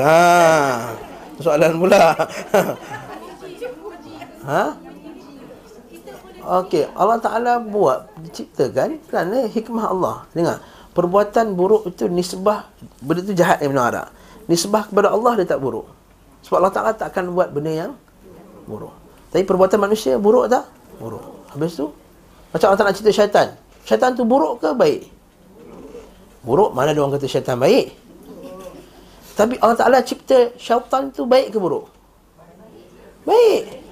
Ha. 0.00 0.96
Soalan 1.36 1.76
pula. 1.76 2.16
ha? 4.48 4.62
Okey, 6.64 6.88
Allah 6.96 7.18
Taala 7.20 7.60
buat 7.60 8.08
diciptakan 8.24 9.04
kerana 9.04 9.44
hikmah 9.52 9.84
Allah. 9.92 10.16
Dengar, 10.32 10.64
perbuatan 10.96 11.52
buruk 11.52 11.92
itu 11.92 12.08
nisbah 12.08 12.72
benda 13.04 13.20
itu 13.20 13.36
jahat 13.36 13.60
yang 13.60 13.76
minum 13.76 13.84
arak. 13.84 14.08
Nisbah 14.48 14.88
kepada 14.88 15.12
Allah 15.12 15.42
dia 15.42 15.44
tak 15.44 15.60
buruk. 15.60 15.84
Sebab 16.48 16.56
Allah 16.62 16.72
Taala 16.72 16.92
tak 16.96 17.12
akan 17.12 17.36
buat 17.36 17.52
benda 17.52 17.72
yang 17.74 17.92
buruk. 18.64 18.94
Tapi 19.28 19.44
perbuatan 19.44 19.76
manusia 19.76 20.16
buruk 20.16 20.48
tak? 20.48 20.64
Buruk. 20.96 21.52
Habis 21.52 21.76
tu 21.76 21.92
macam 22.54 22.72
Allah 22.72 22.80
Taala 22.80 22.96
cipta 22.96 23.12
syaitan. 23.12 23.65
Syaitan 23.86 24.18
tu 24.18 24.26
buruk 24.26 24.58
ke 24.58 24.74
baik? 24.74 25.06
Buruk 26.42 26.74
mana 26.74 26.90
ada 26.90 26.98
orang 26.98 27.14
kata 27.14 27.30
syaitan 27.30 27.54
baik? 27.54 27.94
Tapi 29.38 29.54
Allah 29.62 29.78
Ta'ala 29.78 29.98
cipta 30.02 30.50
syaitan 30.58 31.06
tu 31.14 31.22
baik 31.22 31.54
ke 31.54 31.58
buruk? 31.62 31.86
Baik. 33.22 33.86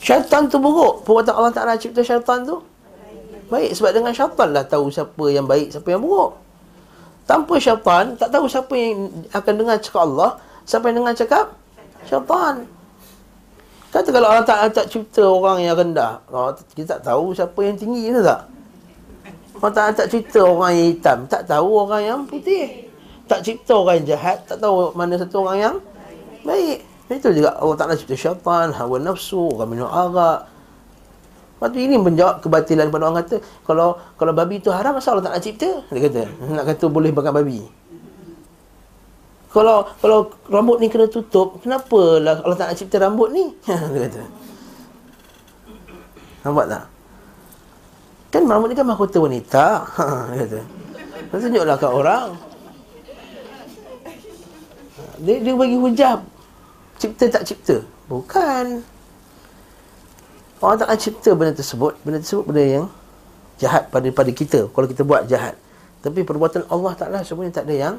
Syaitan 0.00 0.48
tu 0.48 0.56
buruk. 0.56 1.04
Perbuatan 1.04 1.36
Allah 1.36 1.52
Ta'ala 1.52 1.76
cipta 1.76 2.00
syaitan 2.00 2.48
tu? 2.48 2.64
Baik. 3.52 3.76
Sebab 3.76 3.92
dengan 3.92 4.12
syaitan 4.16 4.48
lah 4.56 4.64
tahu 4.64 4.88
siapa 4.88 5.24
yang 5.28 5.44
baik, 5.44 5.76
siapa 5.76 5.88
yang 5.92 6.00
buruk. 6.00 6.40
Tanpa 7.28 7.60
syaitan, 7.60 8.16
tak 8.16 8.32
tahu 8.32 8.48
siapa 8.48 8.72
yang 8.72 9.12
akan 9.36 9.52
dengar 9.52 9.76
cakap 9.84 10.08
Allah, 10.08 10.40
siapa 10.64 10.88
yang 10.88 11.04
dengar 11.04 11.12
cakap 11.12 11.46
syaitan. 12.08 12.64
Kata 13.88 14.08
kalau 14.12 14.28
Allah 14.28 14.44
tak, 14.44 14.68
tak 14.76 14.86
cipta 14.92 15.24
orang 15.24 15.64
yang 15.64 15.72
rendah, 15.72 16.20
kita 16.76 17.00
tak 17.00 17.08
tahu 17.08 17.32
siapa 17.32 17.56
yang 17.64 17.72
tinggi 17.72 18.12
ke 18.12 18.20
tak? 18.20 18.44
Allah 19.58 19.72
tak, 19.72 19.86
tak 19.96 20.06
cipta 20.12 20.44
orang 20.44 20.72
yang 20.76 20.86
hitam, 20.92 21.18
tak 21.24 21.42
tahu 21.48 21.68
orang 21.88 22.02
yang 22.04 22.18
putih. 22.28 22.84
Tak 23.24 23.40
cipta 23.40 23.72
orang 23.72 24.04
yang 24.04 24.16
jahat, 24.16 24.44
tak 24.44 24.60
tahu 24.60 24.92
mana 24.92 25.16
satu 25.16 25.40
orang 25.40 25.58
yang 25.58 25.74
baik. 26.44 26.84
Itu 27.08 27.32
juga 27.32 27.56
Allah 27.56 27.76
Ta'ala 27.80 27.96
cipta 27.96 28.12
syaitan, 28.12 28.76
hawa 28.76 29.00
nafsu, 29.00 29.56
orang 29.56 29.68
minum 29.72 29.88
arak. 29.88 30.44
Lepas 31.56 31.68
tu 31.72 31.78
ini 31.80 31.96
menjawab 31.96 32.44
kebatilan 32.44 32.92
pada 32.92 33.08
orang 33.08 33.24
kata, 33.24 33.40
kalau 33.64 33.96
kalau 34.20 34.36
babi 34.36 34.60
itu 34.60 34.68
haram, 34.68 35.00
asal 35.00 35.16
Allah 35.16 35.32
Ta'ala 35.32 35.40
cipta? 35.40 35.88
Dia 35.88 36.00
kata, 36.12 36.28
nak 36.44 36.64
kata 36.68 36.84
boleh 36.92 37.08
makan 37.08 37.32
babi 37.32 37.77
kalau 39.48 39.88
kalau 40.04 40.28
rambut 40.52 40.76
ni 40.76 40.92
kena 40.92 41.08
tutup, 41.08 41.64
kenapa 41.64 42.20
lah 42.20 42.44
Allah 42.44 42.56
tak 42.56 42.68
nak 42.68 42.76
cipta 42.76 42.96
rambut 43.00 43.32
ni? 43.32 43.48
dia 43.66 44.00
kata. 44.04 44.22
Nampak 46.44 46.66
tak? 46.68 46.84
Kan 48.28 48.42
rambut 48.44 48.68
ni 48.68 48.76
kan 48.76 48.84
mahkota 48.84 49.16
wanita. 49.24 49.64
dia 50.36 50.44
kata. 50.44 50.60
Tunjuklah 51.28 51.76
kat 51.76 51.92
orang. 51.92 52.28
Dia, 55.18 55.36
dia 55.42 55.52
bagi 55.56 55.76
hujab. 55.76 56.18
Cipta 57.00 57.24
tak 57.26 57.44
cipta? 57.48 57.76
Bukan. 58.06 58.84
Allah 60.58 60.76
tak 60.76 60.88
nak 60.90 60.98
cipta 60.98 61.30
benda 61.34 61.52
tersebut. 61.54 61.94
Benda 62.02 62.18
tersebut 62.18 62.44
benda 62.46 62.62
yang 62.64 62.86
jahat 63.58 63.90
pada 63.90 64.08
pada 64.10 64.30
kita. 64.30 64.68
Kalau 64.70 64.86
kita 64.86 65.02
buat 65.06 65.26
jahat. 65.26 65.54
Tapi 66.02 66.22
perbuatan 66.22 66.66
Allah 66.70 66.92
Ta'ala 66.94 67.18
sebenarnya 67.26 67.62
tak 67.62 67.66
ada 67.66 67.74
yang 67.74 67.94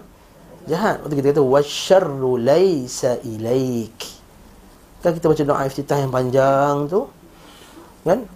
jahat. 0.70 1.02
Waktu 1.02 1.18
kita 1.18 1.34
kata 1.34 1.44
wasyarru 1.44 2.38
laisa 2.38 3.18
ilaik. 3.26 3.98
Kan 5.02 5.18
kita 5.18 5.26
baca 5.26 5.44
doa 5.44 5.66
iftitah 5.66 5.98
yang 5.98 6.14
panjang 6.14 6.86
tu. 6.86 7.10
Kan? 8.06 8.30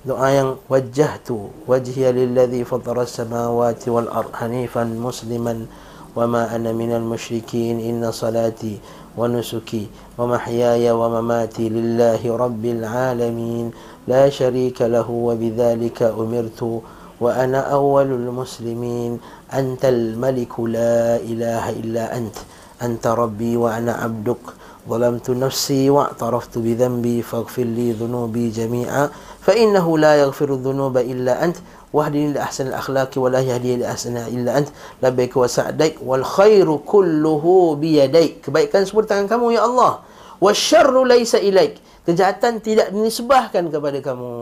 doa 0.00 0.32
yang 0.32 0.56
wajjahtu 0.64 1.52
wajhiya 1.68 2.16
lilladhi 2.16 2.64
fatara 2.64 3.04
as-samawati 3.04 3.92
wal 3.92 4.08
ard 4.08 4.32
hanifan 4.32 4.96
musliman 4.96 5.68
wa 6.16 6.24
ma 6.24 6.48
ana 6.48 6.72
minal 6.72 7.04
musyrikin 7.04 7.76
inna 7.76 8.08
salati 8.08 8.80
wa 9.12 9.28
nusuki 9.28 9.92
wa 10.16 10.24
mahyaya 10.24 10.96
wa 10.96 11.20
mamati 11.20 11.68
lillahi 11.68 12.32
rabbil 12.32 12.80
alamin 12.80 13.76
la 14.08 14.32
sharika 14.32 14.88
lahu 14.88 15.28
wa 15.28 15.36
bidzalika 15.36 16.16
umirtu 16.16 16.80
wa 17.20 17.36
ana 17.36 17.68
awwalul 17.68 18.32
muslimin 18.32 19.20
أنت 19.54 19.84
الملك 19.84 20.60
لا 20.60 21.16
إله 21.16 21.70
إلا 21.70 22.16
أنت 22.16 22.36
أنت 22.82 23.06
ربي 23.06 23.56
وأنا 23.56 23.92
عبدك 23.92 24.44
ظلمت 24.88 25.30
نفسي 25.30 25.90
واعترفت 25.90 26.58
بذنبي 26.58 27.22
فاغفر 27.22 27.62
لي 27.62 27.92
ذنوبي 27.92 28.50
جميعا 28.50 29.10
فإنه 29.40 29.98
لا 29.98 30.14
يغفر 30.14 30.54
الذنوب 30.54 30.96
إلا 30.96 31.44
أنت 31.44 31.56
واهدني 31.92 32.32
لأحسن 32.32 32.66
الأخلاق 32.66 33.10
ولا 33.16 33.40
يهدي 33.40 33.76
لأحسن 33.76 34.16
إلا 34.16 34.58
أنت 34.58 34.68
لبيك 35.02 35.36
وسعديك 35.36 35.96
والخير 36.06 36.76
كله 36.76 37.74
بيديك 37.80 38.50
بيك 38.50 38.76
أن 38.76 38.84
سبرت 38.84 39.12
عنكم 39.12 39.50
يا 39.50 39.64
الله 39.64 39.98
والشر 40.40 41.04
ليس 41.04 41.34
إليك 41.34 41.74
Kejahatan 42.00 42.64
tidak 42.64 42.90
dinisbahkan 42.96 43.68
kepada 43.68 44.00
kamu 44.00 44.32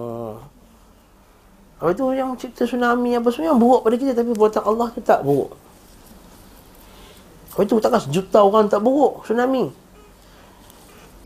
apa 1.78 1.90
itu 1.94 2.04
yang 2.14 2.34
cipta 2.34 2.66
tsunami 2.66 3.14
apa 3.14 3.28
semua 3.30 3.54
yang 3.54 3.60
buruk 3.62 3.86
pada 3.86 3.94
kita 3.94 4.12
tapi 4.14 4.30
buatan 4.34 4.62
Allah 4.66 4.86
kita 4.94 5.06
tak 5.18 5.20
buruk 5.22 5.54
apa 7.54 7.60
itu 7.62 7.74
takkan 7.78 8.02
sejuta 8.02 8.38
orang 8.42 8.66
tak 8.66 8.82
buruk 8.82 9.22
tsunami 9.22 9.70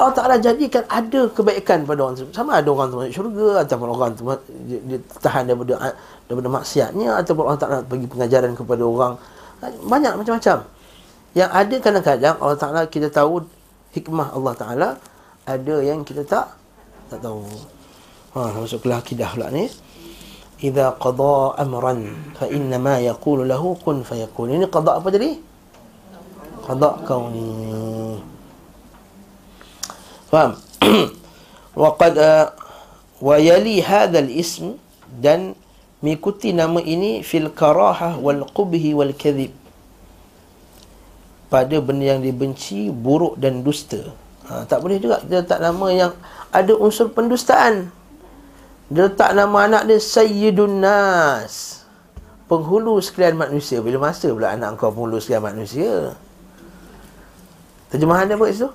Allah 0.02 0.18
Ta'ala 0.18 0.36
jadikan 0.42 0.82
ada 0.90 1.30
kebaikan 1.30 1.86
pada 1.86 2.02
orang 2.02 2.18
tersebut. 2.18 2.34
Sama 2.34 2.58
ada 2.58 2.66
orang 2.74 2.90
tu 2.90 2.98
masuk 2.98 3.14
syurga 3.14 3.62
ataupun 3.62 3.88
orang 3.94 4.10
tu 4.18 4.26
dia, 4.66 4.78
dia 4.82 4.98
tahan 5.22 5.46
daripada 5.46 5.94
daripada 6.26 6.48
maksiatnya 6.50 7.22
ataupun 7.22 7.42
Allah 7.46 7.60
Ta'ala 7.62 7.78
bagi 7.86 8.06
pengajaran 8.10 8.58
kepada 8.58 8.82
orang. 8.82 9.14
Banyak 9.62 10.18
macam-macam. 10.18 10.66
Yang 11.38 11.50
ada 11.54 11.74
kadang-kadang 11.78 12.34
Allah 12.42 12.58
Ta'ala 12.58 12.80
kita 12.90 13.14
tahu 13.14 13.46
hikmah 13.94 14.34
Allah 14.34 14.54
Ta'ala 14.58 14.88
ada 15.46 15.74
yang 15.78 16.02
kita 16.02 16.26
tak 16.26 16.50
tak 17.06 17.22
tahu. 17.22 17.46
Ha, 18.34 18.58
masuk 18.58 18.82
ke 18.82 18.90
akidah 18.90 19.30
pula 19.38 19.54
ni. 19.54 19.70
Amran 20.62 22.06
fa 22.38 22.46
inna 22.46 22.78
ma 22.78 23.02
yaqulu 23.02 23.42
lahu 23.42 23.74
kun 23.82 24.06
fayakun. 24.06 24.54
Ini 24.54 24.70
qada 24.70 25.02
apa 25.02 25.08
tadi? 25.10 25.34
Qada 26.62 27.02
kauni. 27.02 28.22
Faham? 30.30 30.54
Wa 33.22 33.38
yali 33.38 33.78
hadzal 33.82 34.30
ism 34.30 34.78
dan 35.22 35.54
mengikuti 36.02 36.50
nama 36.50 36.82
ini 36.82 37.22
fil 37.22 37.46
karahah 37.54 38.18
wal 38.18 38.42
qubhi 38.50 38.90
wal 38.90 39.14
kadhib 39.14 39.54
pada 41.46 41.78
benda 41.78 42.18
yang 42.18 42.20
dibenci 42.24 42.90
buruk 42.90 43.38
dan 43.38 43.62
dusta 43.62 44.10
ha, 44.50 44.66
tak 44.66 44.82
boleh 44.82 44.98
juga 44.98 45.22
kita 45.22 45.46
letak 45.46 45.60
nama 45.62 45.86
yang 45.94 46.12
ada 46.50 46.74
unsur 46.74 47.14
pendustaan 47.14 47.94
dia 48.92 49.08
letak 49.08 49.32
nama 49.32 49.56
anak 49.64 49.88
dia 49.88 49.96
Sayyidun 49.96 50.84
Nas 50.84 51.82
penghulu 52.44 53.00
sekalian 53.00 53.40
manusia 53.40 53.80
bila 53.80 54.12
masa 54.12 54.28
pula 54.28 54.52
anak 54.52 54.76
kau 54.76 54.92
penghulu 54.92 55.16
sekalian 55.16 55.56
manusia 55.56 56.12
terjemahan 57.88 58.28
dia 58.28 58.36
apa 58.36 58.46
situ 58.52 58.68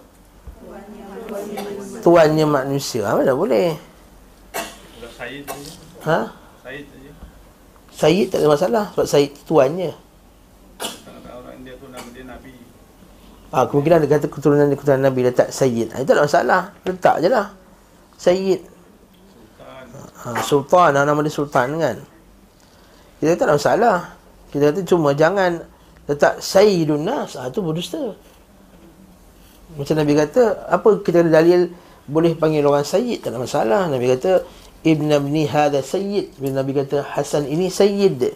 tuannya 2.08 2.46
manusia. 2.48 3.04
Ha, 3.04 3.20
mana 3.20 3.36
boleh? 3.36 3.76
Sayyid 5.20 5.44
Ha? 6.08 6.20
Sayyid 6.64 6.86
saja. 6.88 7.12
Sayyid 7.92 8.28
tak 8.32 8.40
ada 8.40 8.48
masalah 8.48 8.84
sebab 8.96 9.08
Sayyid 9.12 9.32
tuannya. 9.44 9.92
Ah, 13.48 13.64
kemungkinan 13.64 14.04
dia 14.04 14.12
kata 14.12 14.28
keturunan 14.28 14.68
keturunan 14.76 15.04
Nabi 15.08 15.28
letak 15.28 15.52
Sayyid. 15.52 15.92
Ha, 15.92 16.04
itu 16.04 16.08
tak 16.12 16.16
ada 16.16 16.24
masalah. 16.24 16.62
Letak 16.88 17.16
je 17.20 17.28
lah. 17.28 17.48
Sayyid. 18.16 18.64
Ha, 20.24 20.42
Sultan. 20.42 20.98
Nama 20.98 21.20
dia 21.22 21.34
Sultan 21.34 21.78
kan. 21.78 21.98
Kita 23.22 23.34
tak 23.38 23.46
ada 23.50 23.54
masalah. 23.58 23.98
Kita 24.50 24.74
kata 24.74 24.80
cuma 24.88 25.14
jangan 25.14 25.62
letak 26.10 26.42
Sayyidun 26.42 27.04
Nas. 27.06 27.38
Ha, 27.38 27.50
itu 27.50 27.60
berdusta. 27.62 28.16
Macam 29.78 29.96
Nabi 30.00 30.14
kata, 30.16 30.72
apa 30.72 30.90
kita 31.04 31.22
ada 31.22 31.44
dalil 31.44 31.70
boleh 32.08 32.40
panggil 32.40 32.64
orang 32.64 32.88
sayyid 32.88 33.20
tak 33.20 33.36
ada 33.36 33.44
masalah 33.44 33.92
Nabi 33.92 34.16
kata 34.16 34.48
Ibn 34.88 35.08
Abni 35.12 35.44
hadha 35.44 35.84
sayyid 35.84 36.40
Bila 36.40 36.64
Nabi 36.64 36.72
kata 36.72 37.04
Hasan 37.04 37.52
ini 37.52 37.68
sayyid 37.68 38.32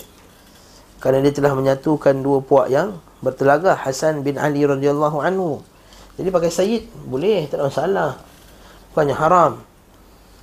Kerana 1.00 1.24
dia 1.24 1.32
telah 1.32 1.56
menyatukan 1.56 2.20
dua 2.20 2.44
puak 2.44 2.68
yang 2.68 3.00
bertelagah 3.24 3.80
Hasan 3.80 4.28
bin 4.28 4.36
Ali 4.36 4.68
radhiyallahu 4.68 5.24
anhu 5.24 5.64
Jadi 6.20 6.28
pakai 6.28 6.52
sayyid 6.52 6.84
boleh 7.08 7.48
tak 7.48 7.64
ada 7.64 7.72
masalah 7.72 8.12
Bukannya 8.92 9.16
haram 9.16 9.52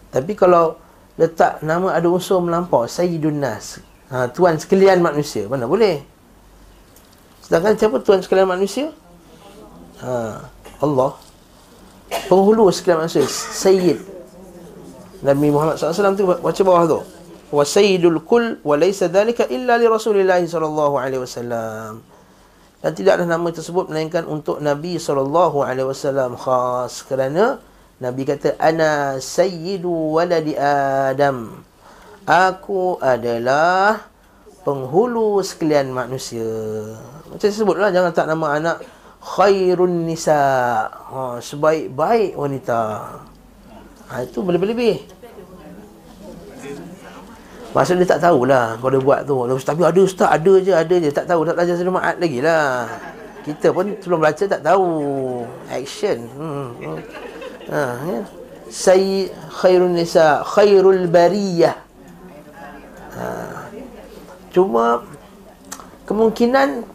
Tapi 0.09 0.33
kalau 0.33 0.81
letak 1.19 1.61
nama 1.67 1.93
ada 1.93 2.07
unsur 2.07 2.39
melampau. 2.41 2.87
Sayyidun 2.87 3.43
Nas. 3.43 3.83
Ha, 4.09 4.31
Tuan 4.31 4.57
sekalian 4.57 5.03
manusia. 5.03 5.45
Mana 5.51 5.69
boleh? 5.69 6.01
Sedangkan 7.45 7.77
siapa 7.81 7.97
tuan 8.01 8.21
sekalian 8.21 8.49
manusia? 8.49 8.93
Ha, 10.01 10.41
Allah. 10.81 11.17
Penghulu 12.29 12.71
sekalian 12.73 13.05
manusia. 13.05 13.27
Sayyid. 13.29 14.01
Nabi 15.19 15.51
Muhammad 15.51 15.75
SAW 15.81 16.15
tu 16.15 16.29
baca 16.29 16.63
bawah 16.63 16.85
tu. 16.87 17.01
Wa 17.49 17.65
sayyidul 17.65 18.23
kul 18.29 18.61
wa 18.61 18.77
laysa 18.77 19.09
dhalika 19.09 19.49
illa 19.49 19.81
li 19.81 19.89
rasulillah 19.89 20.39
sallallahu 20.45 21.01
alaihi 21.01 21.25
wasallam. 21.25 22.05
Dan 22.79 22.91
tidaklah 22.95 23.27
nama 23.27 23.49
tersebut 23.51 23.91
melainkan 23.91 24.23
untuk 24.29 24.63
Nabi 24.63 25.01
sallallahu 25.01 25.65
alaihi 25.65 25.89
wasallam. 25.89 26.39
Khas 26.39 27.03
kerana 27.03 27.59
Nabi 27.99 28.23
kata 28.23 28.55
ana 28.63 29.19
sayyidu 29.19 29.91
waladi 29.91 30.55
adam. 30.55 31.67
Aku 32.23 32.95
adalah 33.03 34.07
penghulu 34.63 35.43
sekalian 35.43 35.91
manusia. 35.91 36.47
Macam 37.27 37.51
sebutlah 37.51 37.91
jangan 37.91 38.15
tak 38.15 38.31
nama 38.31 38.47
anak 38.55 38.77
khairun 39.19 40.07
nisa. 40.07 40.39
Ha, 40.87 41.43
sebaik-baik 41.43 42.39
wanita. 42.39 42.81
Ha, 44.09 44.25
itu 44.25 44.41
berlebih-lebih 44.41 45.05
Masa 47.77 47.93
dia 47.93 48.09
tak 48.09 48.25
tahulah 48.25 48.81
Kalau 48.81 48.93
dia 48.97 49.05
buat 49.05 49.21
tu. 49.29 49.37
Tapi 49.45 49.85
ada 49.85 50.01
ustaz 50.01 50.33
Ada 50.33 50.53
je 50.65 50.73
Ada 50.73 50.95
je. 50.97 51.13
Tak 51.13 51.29
tahu 51.29 51.45
Tak 51.45 51.53
belajar 51.61 51.77
sini 51.77 51.93
ma'at 51.93 52.17
lagi 52.17 52.41
lah. 52.41 52.89
Kita 53.45 53.69
pun 53.77 53.93
sebelum 54.01 54.25
baca 54.25 54.45
Tak 54.49 54.63
tahu. 54.65 54.89
Action. 55.69 56.19
Hmm. 56.41 56.69
hmm. 56.81 56.99
Ha, 57.69 57.81
ya. 58.05 58.21
Sayyid 58.69 59.33
khairun 59.49 59.97
nisa 59.97 60.45
Khairul 60.45 61.09
bariyah. 61.09 61.77
Ha. 63.17 63.25
Cuma 64.53 65.05
Kemungkinan 66.09 66.89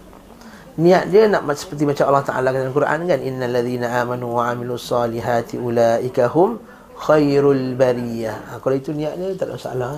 niat 0.81 1.05
dia 1.13 1.29
nak 1.29 1.45
seperti 1.53 1.86
macam 1.86 2.09
Allah 2.09 2.25
Taala 2.25 2.49
dalam 2.49 2.73
Quran 2.73 3.05
kan? 3.05 3.19
Innal 3.21 3.53
ladzina 3.53 4.01
amanu 4.01 4.41
wa 4.41 4.49
amilus 4.49 4.89
solihati 4.89 5.62
ulaika 5.62 6.33
hum 6.33 6.57
khairul 6.97 7.77
bariyah. 7.77 8.33
Ha, 8.49 8.51
kalau 8.57 8.73
itu 8.73 8.89
niat 8.89 9.13
dia 9.13 9.38
tak 9.38 9.53
ada 9.53 9.62
masalah. 9.62 9.93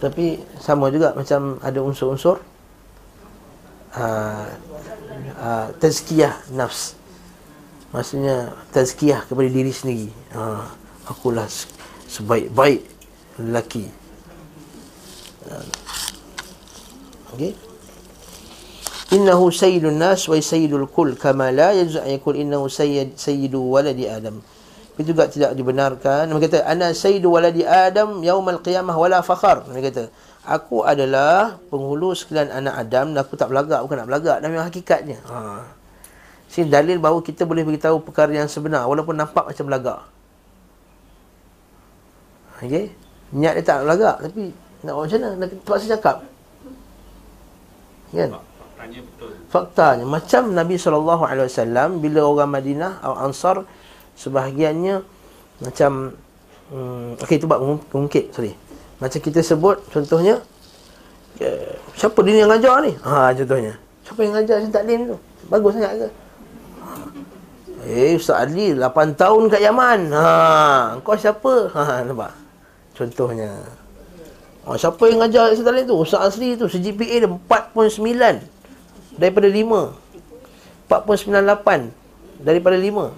Tapi 0.00 0.40
sama 0.56 0.88
juga 0.88 1.12
macam 1.12 1.60
ada 1.60 1.76
unsur-unsur 1.84 2.40
uh, 4.00 4.48
uh, 5.36 5.66
tazkiyah 5.76 6.40
nafs 6.56 6.96
maksudnya 7.90 8.54
tazkiyah 8.70 9.26
kepada 9.26 9.48
diri 9.50 9.72
sendiri. 9.74 10.08
Uh, 10.34 10.62
akulah 11.06 11.46
sebaik-baik 12.06 12.86
lelaki. 13.38 13.90
Uh, 15.46 15.66
okey. 17.34 17.52
Innahu 19.10 19.50
sayyidun 19.50 19.98
nas 19.98 20.30
wa 20.30 20.38
sayyidul 20.38 20.86
kul 20.86 21.18
kama 21.18 21.50
la 21.50 21.74
yajuz 21.74 21.98
an 21.98 22.14
yakul 22.14 22.38
innahu 22.38 22.70
sayyid 22.70 23.18
sayyidu 23.18 23.58
waladi 23.58 24.06
adam. 24.06 24.38
Itu 24.94 25.10
juga 25.10 25.26
tidak 25.26 25.58
dibenarkan. 25.58 26.30
Nabi 26.30 26.46
kata 26.46 26.62
ana 26.62 26.94
sayyidu 26.94 27.26
waladi 27.26 27.66
adam 27.66 28.22
yaumal 28.22 28.62
qiyamah 28.62 28.94
wala 28.94 29.18
fakhar. 29.26 29.66
Nabi 29.66 29.82
kata 29.90 30.14
aku 30.46 30.86
adalah 30.86 31.58
penghulu 31.74 32.14
sekalian 32.14 32.54
anak 32.54 32.86
Adam 32.86 33.10
dan 33.10 33.26
aku 33.26 33.34
tak 33.34 33.50
belagak. 33.50 33.82
Bukan 33.82 33.98
nak 33.98 34.08
belagak 34.08 34.36
memang 34.46 34.70
hakikatnya. 34.70 35.18
Ha 35.26 35.79
sini 36.50 36.66
dalil 36.66 36.98
bahawa 36.98 37.22
kita 37.22 37.46
boleh 37.46 37.62
beritahu 37.62 38.02
perkara 38.02 38.34
yang 38.34 38.50
sebenar 38.50 38.84
walaupun 38.90 39.14
nampak 39.14 39.46
macam 39.46 39.64
belagak 39.70 40.00
okey 42.60 42.90
niat 43.30 43.54
dia 43.56 43.64
tak 43.64 43.86
belagak 43.86 44.16
tapi 44.18 44.50
nak 44.82 44.94
macam 44.98 45.18
mana 45.22 45.28
nak 45.38 45.48
terpaksa 45.54 45.86
cakap 45.94 46.16
kan 48.10 48.30
faktanya 48.80 49.00
betul. 49.04 49.30
Faktanya 49.52 50.04
macam 50.08 50.42
Nabi 50.56 50.76
sallallahu 50.80 51.22
alaihi 51.22 51.46
wasallam 51.46 51.88
bila 52.00 52.20
orang 52.24 52.50
Madinah 52.50 52.92
atau 53.04 53.16
Ansar 53.20 53.56
sebahagiannya 54.16 55.04
macam 55.60 56.16
hmm, 56.72 57.20
okey 57.20 57.36
tu 57.36 57.44
buat 57.44 57.60
mungkit 57.92 58.32
sorry. 58.32 58.56
Macam 59.00 59.20
kita 59.20 59.40
sebut 59.44 59.80
contohnya 59.92 60.40
eh, 61.40 61.76
siapa 61.96 62.18
dia 62.24 62.44
yang 62.44 62.50
ngajar 62.52 62.74
ni? 62.84 62.92
Ha 63.04 63.36
contohnya. 63.36 63.76
Siapa 64.04 64.20
yang 64.24 64.32
ngajar 64.36 64.54
Ustaz 64.64 64.74
Taklim 64.80 65.00
tu? 65.12 65.16
Bagus 65.52 65.72
sangat 65.76 65.92
ke? 66.00 66.08
Eh 67.86 68.16
Ustaz 68.16 68.44
Ali 68.44 68.76
8 68.76 69.16
tahun 69.16 69.48
kat 69.48 69.60
Yaman. 69.64 70.12
Ha 70.12 71.00
kau 71.00 71.16
siapa? 71.16 71.72
Ha 71.72 72.04
nampak. 72.04 72.32
Contohnya. 72.92 73.48
Ha, 74.68 74.76
siapa 74.76 75.00
yang 75.08 75.24
ngajar 75.24 75.56
Ustaz 75.56 75.64
Taklim 75.64 75.88
tu? 75.88 75.96
Ustaz 75.96 76.20
Asri 76.20 76.52
tu 76.60 76.68
CGPA 76.68 77.24
dia 77.24 77.30
4.9 77.32 79.16
daripada 79.16 79.48
5. 79.48 79.64
4.98 80.92 82.44
daripada 82.44 82.76
5. 82.76 83.08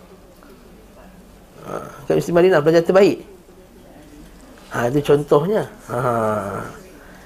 Ha, 1.66 1.72
kat 2.07 2.14
Mesti 2.14 2.31
Madinah 2.31 2.62
belajar 2.62 2.87
terbaik. 2.87 3.27
Ha, 4.70 4.88
itu 4.88 5.03
contohnya. 5.03 5.66
Ha. 5.90 5.98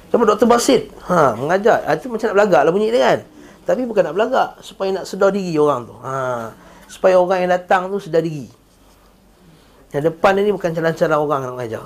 Sama 0.09 0.25
Dr. 0.25 0.49
Basit. 0.49 0.89
Ha, 1.07 1.37
mengajar. 1.37 1.85
Ha, 1.85 1.95
itu 1.95 2.09
macam 2.09 2.33
nak 2.33 2.37
belagak 2.41 2.63
lah 2.65 2.73
bunyi 2.73 2.89
dia 2.89 3.03
kan. 3.13 3.21
Tapi 3.69 3.85
bukan 3.85 4.03
nak 4.11 4.15
belagak. 4.17 4.49
Supaya 4.65 4.97
nak 4.97 5.05
sedar 5.05 5.29
diri 5.29 5.53
orang 5.61 5.85
tu. 5.85 5.95
Ha. 6.01 6.51
Supaya 6.97 7.21
orang 7.21 7.45
yang 7.45 7.53
datang 7.53 7.93
tu 7.93 8.01
sedar 8.01 8.25
diri. 8.25 8.49
Yang 9.93 10.17
depan 10.17 10.33
ni 10.41 10.49
bukan 10.49 10.73
cara-cara 10.73 11.21
orang 11.21 11.45
nak 11.45 11.53
mengajar. 11.53 11.85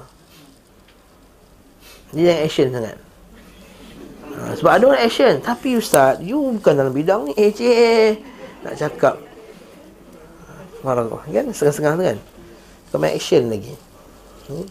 Dia 2.14 2.38
yang 2.38 2.40
action 2.46 2.68
sangat. 2.70 2.96
Ha, 4.30 4.54
sebab 4.54 4.70
ada 4.70 4.84
orang 4.86 5.02
action. 5.02 5.34
Tapi 5.42 5.74
Ustaz, 5.74 6.22
you 6.22 6.38
bukan 6.38 6.78
dalam 6.78 6.94
bidang 6.94 7.26
ni. 7.26 7.32
Eh, 7.34 7.50
cik. 7.50 8.22
Nak 8.62 8.74
cakap. 8.78 9.18
Marah. 10.86 11.10
Kan? 11.10 11.50
Setengah-setengah 11.50 11.92
tu 11.98 12.04
kan? 12.06 12.18
Kau 12.90 12.98
main 12.98 13.14
action 13.14 13.46
lagi 13.46 13.74
hmm? 14.50 14.66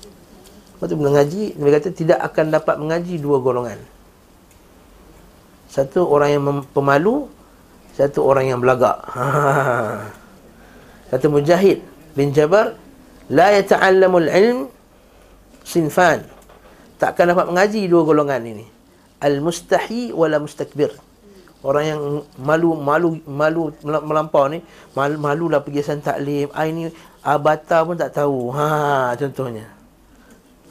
Lepas 0.76 0.86
tu 0.92 0.96
bila 1.00 1.10
ngaji 1.20 1.56
Dia 1.56 1.72
kata 1.80 1.90
tidak 1.96 2.20
akan 2.20 2.46
dapat 2.52 2.76
mengaji 2.76 3.16
dua 3.16 3.40
golongan 3.40 3.80
Satu 5.72 6.04
orang 6.04 6.30
yang 6.36 6.44
pemalu 6.76 7.32
Satu 7.96 8.28
orang 8.28 8.52
yang 8.52 8.60
belagak 8.60 9.00
Kata 11.10 11.26
Mujahid 11.30 11.82
bin 12.14 12.32
Jabar 12.34 12.78
La 13.30 13.54
yata'allamul 13.54 14.30
ilm 14.30 14.60
Sinfan 15.66 16.26
Takkan 17.02 17.34
dapat 17.34 17.50
mengaji 17.50 17.86
dua 17.90 18.06
golongan 18.06 18.42
ini 18.46 18.66
Al-mustahi 19.20 20.16
wala 20.16 20.40
mustakbir 20.40 20.94
Orang 21.60 21.84
yang 21.84 22.02
malu 22.40 22.72
malu 22.72 23.20
malu 23.28 23.76
melampau 23.84 24.48
ni 24.48 24.64
malu 24.96 25.20
malulah 25.20 25.60
pergi 25.60 25.84
san 25.84 26.00
taklim. 26.00 26.48
Ai 26.56 26.72
ni 26.72 26.88
abata 27.20 27.84
pun 27.84 28.00
tak 28.00 28.16
tahu. 28.16 28.48
Ha 28.56 29.12
contohnya. 29.20 29.68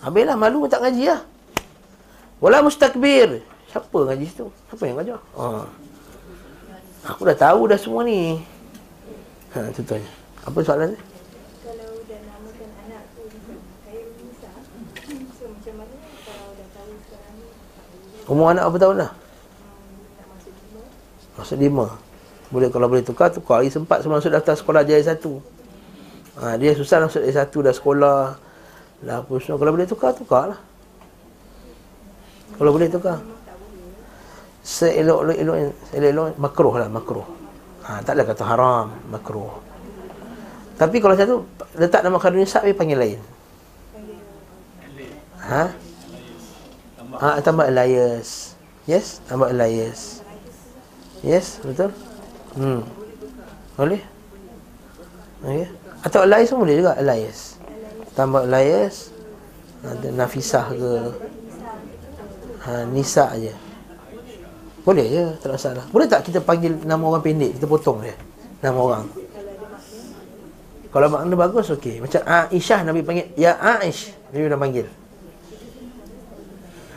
Habislah 0.01 0.41
malu 0.41 0.65
tak 0.65 0.81
ngaji 0.81 1.13
lah. 1.13 1.21
Wala 2.41 2.65
mustakbir. 2.65 3.45
Siapa 3.69 3.99
ngaji 4.01 4.25
situ? 4.25 4.49
Siapa 4.73 4.83
yang 4.89 4.97
ngajar? 4.97 5.21
Ha. 5.37 5.69
Aku 7.13 7.21
dah 7.29 7.37
tahu 7.37 7.69
dah 7.69 7.77
semua 7.77 8.01
ni. 8.09 8.41
Ha 9.53 9.69
contohnya. 9.69 10.18
Apa 10.49 10.65
soalan 10.65 10.97
ni? 10.97 10.99
Umur 18.29 18.53
anak 18.53 18.65
apa 18.69 18.77
tahun 18.81 18.97
dah? 19.05 19.13
Masuk 21.37 21.57
lima. 21.61 21.87
Boleh 22.49 22.73
kalau 22.73 22.89
boleh 22.89 23.05
tukar 23.05 23.29
Tukar. 23.29 23.61
Lagi 23.61 23.73
sempat 23.73 24.01
Sebelum 24.01 24.21
masuk 24.21 24.33
daftar 24.33 24.57
sekolah 24.57 24.83
Jaya 24.89 25.05
satu. 25.05 25.41
Ha, 26.41 26.57
Dia 26.57 26.73
susah 26.73 27.05
masuk 27.05 27.25
Jaya 27.25 27.45
satu 27.45 27.61
Dah 27.61 27.73
sekolah. 27.77 28.21
Dah 29.05 29.21
apa 29.21 29.33
semua. 29.41 29.61
Kalau 29.61 29.73
boleh 29.77 29.89
tukar 29.89 30.13
Tukar 30.17 30.45
lah. 30.57 30.61
Kalau 32.57 32.73
boleh 32.73 32.89
tukar. 32.89 33.21
Seelok-elok 34.65 35.57
Seelok-elok 35.93 36.41
Makruh 36.41 36.75
lah 36.81 36.89
Makruh. 36.89 37.29
Ha, 37.85 38.01
Tak 38.01 38.17
ada 38.17 38.29
kata 38.29 38.45
haram 38.45 38.93
Makruh 39.13 39.68
Tapi 40.79 40.97
kalau 41.03 41.15
satu 41.19 41.43
Letak 41.75 42.07
nama 42.07 42.17
kardun 42.23 42.47
nisab 42.47 42.63
Dia 42.63 42.79
panggil 42.79 42.97
lain 42.97 43.21
Ha? 45.49 45.65
Ha, 47.19 47.41
tambah 47.43 47.67
Elias 47.67 48.55
Yes, 48.87 49.19
tambah 49.27 49.51
Elias 49.51 50.23
Yes, 51.25 51.59
betul? 51.65 51.91
Hmm. 52.55 52.85
Boleh? 53.75 54.03
Okay. 55.43 55.67
Atau 56.05 56.23
Elias 56.23 56.53
pun 56.53 56.63
boleh 56.63 56.79
juga 56.79 56.95
Elias 57.01 57.59
Tambah 58.13 58.47
Elias 58.47 59.11
Ada 59.83 60.09
Nafisah 60.15 60.67
ke 60.71 60.93
ha, 62.69 62.71
Nisa 62.93 63.35
je 63.41 63.55
Boleh 64.85 65.07
je 65.11 65.25
Tak 65.43 65.59
masalah 65.59 65.85
Boleh 65.91 66.07
tak 66.07 66.29
kita 66.29 66.45
panggil 66.45 66.77
Nama 66.85 67.03
orang 67.03 67.25
pendek 67.25 67.57
Kita 67.57 67.67
potong 67.67 68.05
dia 68.05 68.15
Nama 68.61 68.79
orang 68.79 69.05
Kalau 70.89 71.07
makna 71.13 71.37
bagus 71.37 71.69
okey. 71.77 72.01
Macam 72.01 72.25
Aisyah 72.25 72.81
Nabi 72.89 73.05
panggil 73.05 73.29
Ya 73.37 73.61
Aish. 73.61 74.17
Nabi 74.33 74.49
dah 74.49 74.61
panggil. 74.61 74.87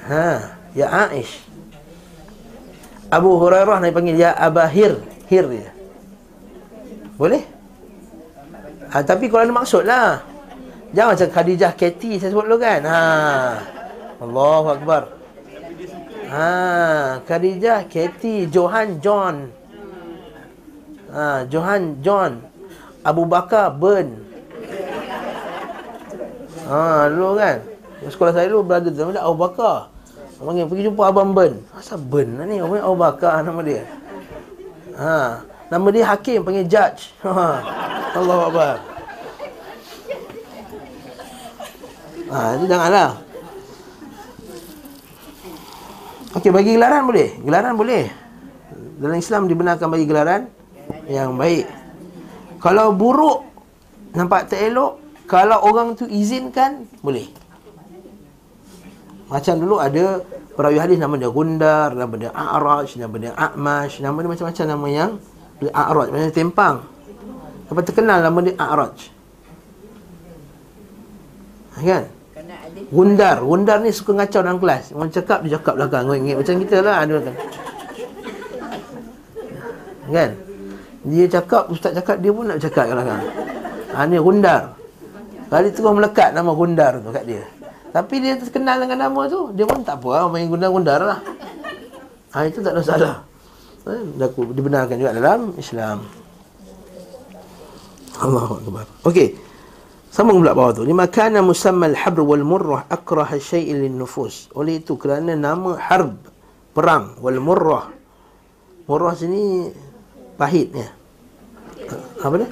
Ha 0.08 0.28
Ya 0.72 0.88
Aish. 1.12 1.44
Abu 3.12 3.36
Hurairah 3.36 3.84
nak 3.84 3.92
panggil 3.92 4.16
ya 4.16 4.32
Abahir 4.32 4.96
Hir. 5.28 5.46
Dia. 5.52 5.72
Boleh? 7.20 7.44
Ha, 8.92 9.04
tapi 9.04 9.28
kalau 9.28 9.44
ada 9.44 9.52
maksud 9.56 9.84
lah. 9.84 10.24
Jangan 10.92 11.16
macam 11.16 11.30
Khadijah 11.32 11.72
Katie 11.80 12.20
Saya 12.20 12.32
sebut 12.36 12.48
dulu 12.48 12.60
kan. 12.60 12.84
Ha. 12.84 13.04
Allahu 14.24 14.68
Akbar. 14.72 15.04
Ha, 16.32 16.48
Khadijah 17.28 17.92
Katie 17.92 18.48
Johan 18.48 19.04
John. 19.04 19.52
Ha, 21.12 21.44
Johan 21.52 22.00
John 22.00 22.51
Abu 23.02 23.26
Bakar 23.26 23.74
Ben 23.76 24.14
ha, 26.70 27.10
Dulu 27.10 27.38
kan 27.38 27.58
Sekolah 28.06 28.34
saya 28.34 28.50
dulu 28.50 28.66
Berada 28.66 28.90
tu 28.90 29.02
Abu 29.02 29.38
Bakar 29.38 29.92
Panggil 30.42 30.66
pergi 30.66 30.84
jumpa 30.90 31.14
Abang 31.14 31.38
Ben. 31.38 31.54
Asal 31.78 32.02
Ben 32.02 32.34
lah 32.34 32.46
ni? 32.50 32.58
Orang 32.58 32.82
Abu 32.82 32.98
Bakar 32.98 33.46
nama 33.46 33.62
dia. 33.62 33.86
Ha, 34.98 35.46
nama 35.70 35.88
dia 35.94 36.04
hakim 36.10 36.42
panggil 36.42 36.66
judge. 36.66 37.14
Ha. 37.22 37.62
Allah 38.12 38.38
Akbar. 38.50 38.76
Ha, 42.32 42.40
itu 42.58 42.66
janganlah. 42.68 43.12
Okey, 46.36 46.52
bagi 46.52 46.72
gelaran 46.76 47.04
boleh? 47.08 47.30
Gelaran 47.40 47.74
boleh. 47.78 48.04
Dalam 49.00 49.18
Islam 49.20 49.48
dibenarkan 49.48 49.88
bagi 49.88 50.06
gelaran 50.10 50.42
yang 51.08 51.38
baik. 51.38 51.70
Kalau 52.62 52.94
buruk 52.94 53.42
nampak 54.14 54.54
tak 54.54 54.62
elok, 54.62 55.02
kalau 55.26 55.58
orang 55.66 55.98
tu 55.98 56.06
izinkan 56.06 56.86
boleh. 57.02 57.26
Macam 59.32 59.58
dulu 59.58 59.82
ada 59.82 60.22
perawi 60.54 60.78
hadis 60.78 61.00
nama 61.02 61.18
dia 61.18 61.32
Gundar, 61.32 61.96
nama 61.98 62.14
dia 62.20 62.30
A'raj, 62.36 63.00
nama 63.02 63.16
dia 63.18 63.32
A'mash, 63.34 64.04
nama 64.04 64.14
dia 64.22 64.30
macam-macam 64.30 64.66
nama 64.68 64.88
yang 64.92 65.12
A'raj, 65.72 66.08
macam 66.14 66.30
tempang. 66.36 66.76
Apa 67.72 67.80
terkenal 67.82 68.20
nama 68.22 68.38
dia 68.46 68.54
A'raj. 68.60 68.98
Kan? 71.82 72.04
Gundar, 72.92 73.42
Gundar 73.42 73.80
ni 73.82 73.90
suka 73.90 74.14
ngacau 74.14 74.44
dalam 74.44 74.60
kelas. 74.62 74.92
Orang 74.94 75.10
cakap 75.10 75.42
dia 75.42 75.58
cakap 75.58 75.80
belakang, 75.80 76.06
macam 76.12 76.56
kita 76.62 76.78
lah 76.84 77.08
ada. 77.08 77.32
Kan? 80.12 80.51
Dia 81.02 81.26
cakap, 81.26 81.70
ustaz 81.74 81.98
cakap 81.98 82.22
dia 82.22 82.30
pun 82.30 82.46
nak 82.46 82.62
cakap 82.62 82.86
kat 82.90 82.94
belakang. 82.94 83.24
Ha 83.98 84.06
ni 84.06 84.18
Gundar. 84.22 84.78
Kali 85.52 85.68
tu 85.74 85.84
melekat 85.84 86.32
nama 86.32 86.52
Gundar 86.54 87.02
tu 87.02 87.10
kat 87.12 87.26
dia. 87.28 87.44
Tapi 87.92 88.24
dia 88.24 88.40
terkenal 88.40 88.80
dengan 88.80 89.12
nama 89.12 89.22
tu. 89.28 89.52
Dia 89.52 89.68
pun 89.68 89.84
tak 89.84 90.00
apa 90.00 90.10
lah 90.24 90.26
Main 90.32 90.48
gundar-gundar 90.48 91.00
lah. 91.04 91.20
Ha, 92.32 92.48
Itu 92.48 92.64
tak 92.64 92.72
ada 92.72 92.82
salah 92.82 93.16
ha, 93.84 93.92
Dibenarkan 94.32 94.96
juga 94.96 95.12
dalam 95.12 95.52
Islam. 95.60 96.08
Allahu 98.24 98.54
Akbar. 98.64 98.86
Okey. 99.04 99.36
Sambung 100.08 100.40
pula 100.40 100.56
bawah 100.56 100.72
tu. 100.80 100.84
Lima 100.88 101.08
kana 101.12 101.44
musamma 101.44 101.92
al-habr 101.92 102.24
wal-murrah 102.24 102.88
Akraha 102.92 103.40
syai'in 103.40 103.80
lin-nufus 103.80 104.52
Oleh 104.60 104.84
itu 104.84 105.00
kerana 105.00 105.40
nama 105.40 105.80
harb 105.80 106.20
Perang 106.76 107.16
Wal-murrah 107.24 107.88
Murrah 108.92 109.16
sini 109.16 109.72
Pahit 110.42 110.74
ya 110.74 110.90
Apa 112.26 112.42
dia? 112.42 112.50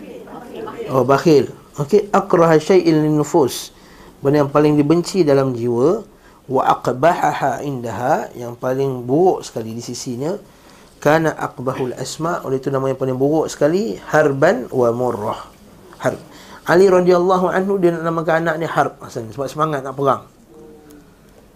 Oh 0.93 1.05
bakhil. 1.05 1.49
Okey 1.77 2.09
Akraha 2.13 2.57
syai'in 2.57 3.01
lin-nufus. 3.05 3.71
Benda 4.19 4.43
yang 4.43 4.51
paling 4.51 4.75
dibenci 4.75 5.23
dalam 5.23 5.53
jiwa 5.55 6.03
wa 6.49 6.61
aqbahaha 6.65 7.61
indaha 7.61 8.27
yang 8.33 8.57
paling 8.57 9.05
buruk 9.05 9.45
sekali 9.45 9.77
di 9.77 9.81
sisinya 9.85 10.35
kana 10.99 11.31
aqbahul 11.37 11.93
asma. 11.95 12.41
Oleh 12.43 12.57
itu 12.59 12.73
nama 12.73 12.89
yang 12.89 12.99
paling 12.99 13.15
buruk 13.15 13.47
sekali 13.47 13.95
harban 14.11 14.67
wa 14.73 14.89
murrah. 14.91 15.41
Harb 16.01 16.19
Ali 16.69 16.85
radhiyallahu 16.85 17.49
anhu 17.49 17.81
dia 17.81 17.97
nak 17.97 18.05
namakan 18.05 18.45
anak 18.45 18.55
ni 18.61 18.67
harb 18.69 18.93
sebab 19.09 19.49
semangat 19.49 19.81
nak 19.81 19.97
perang. 19.97 20.29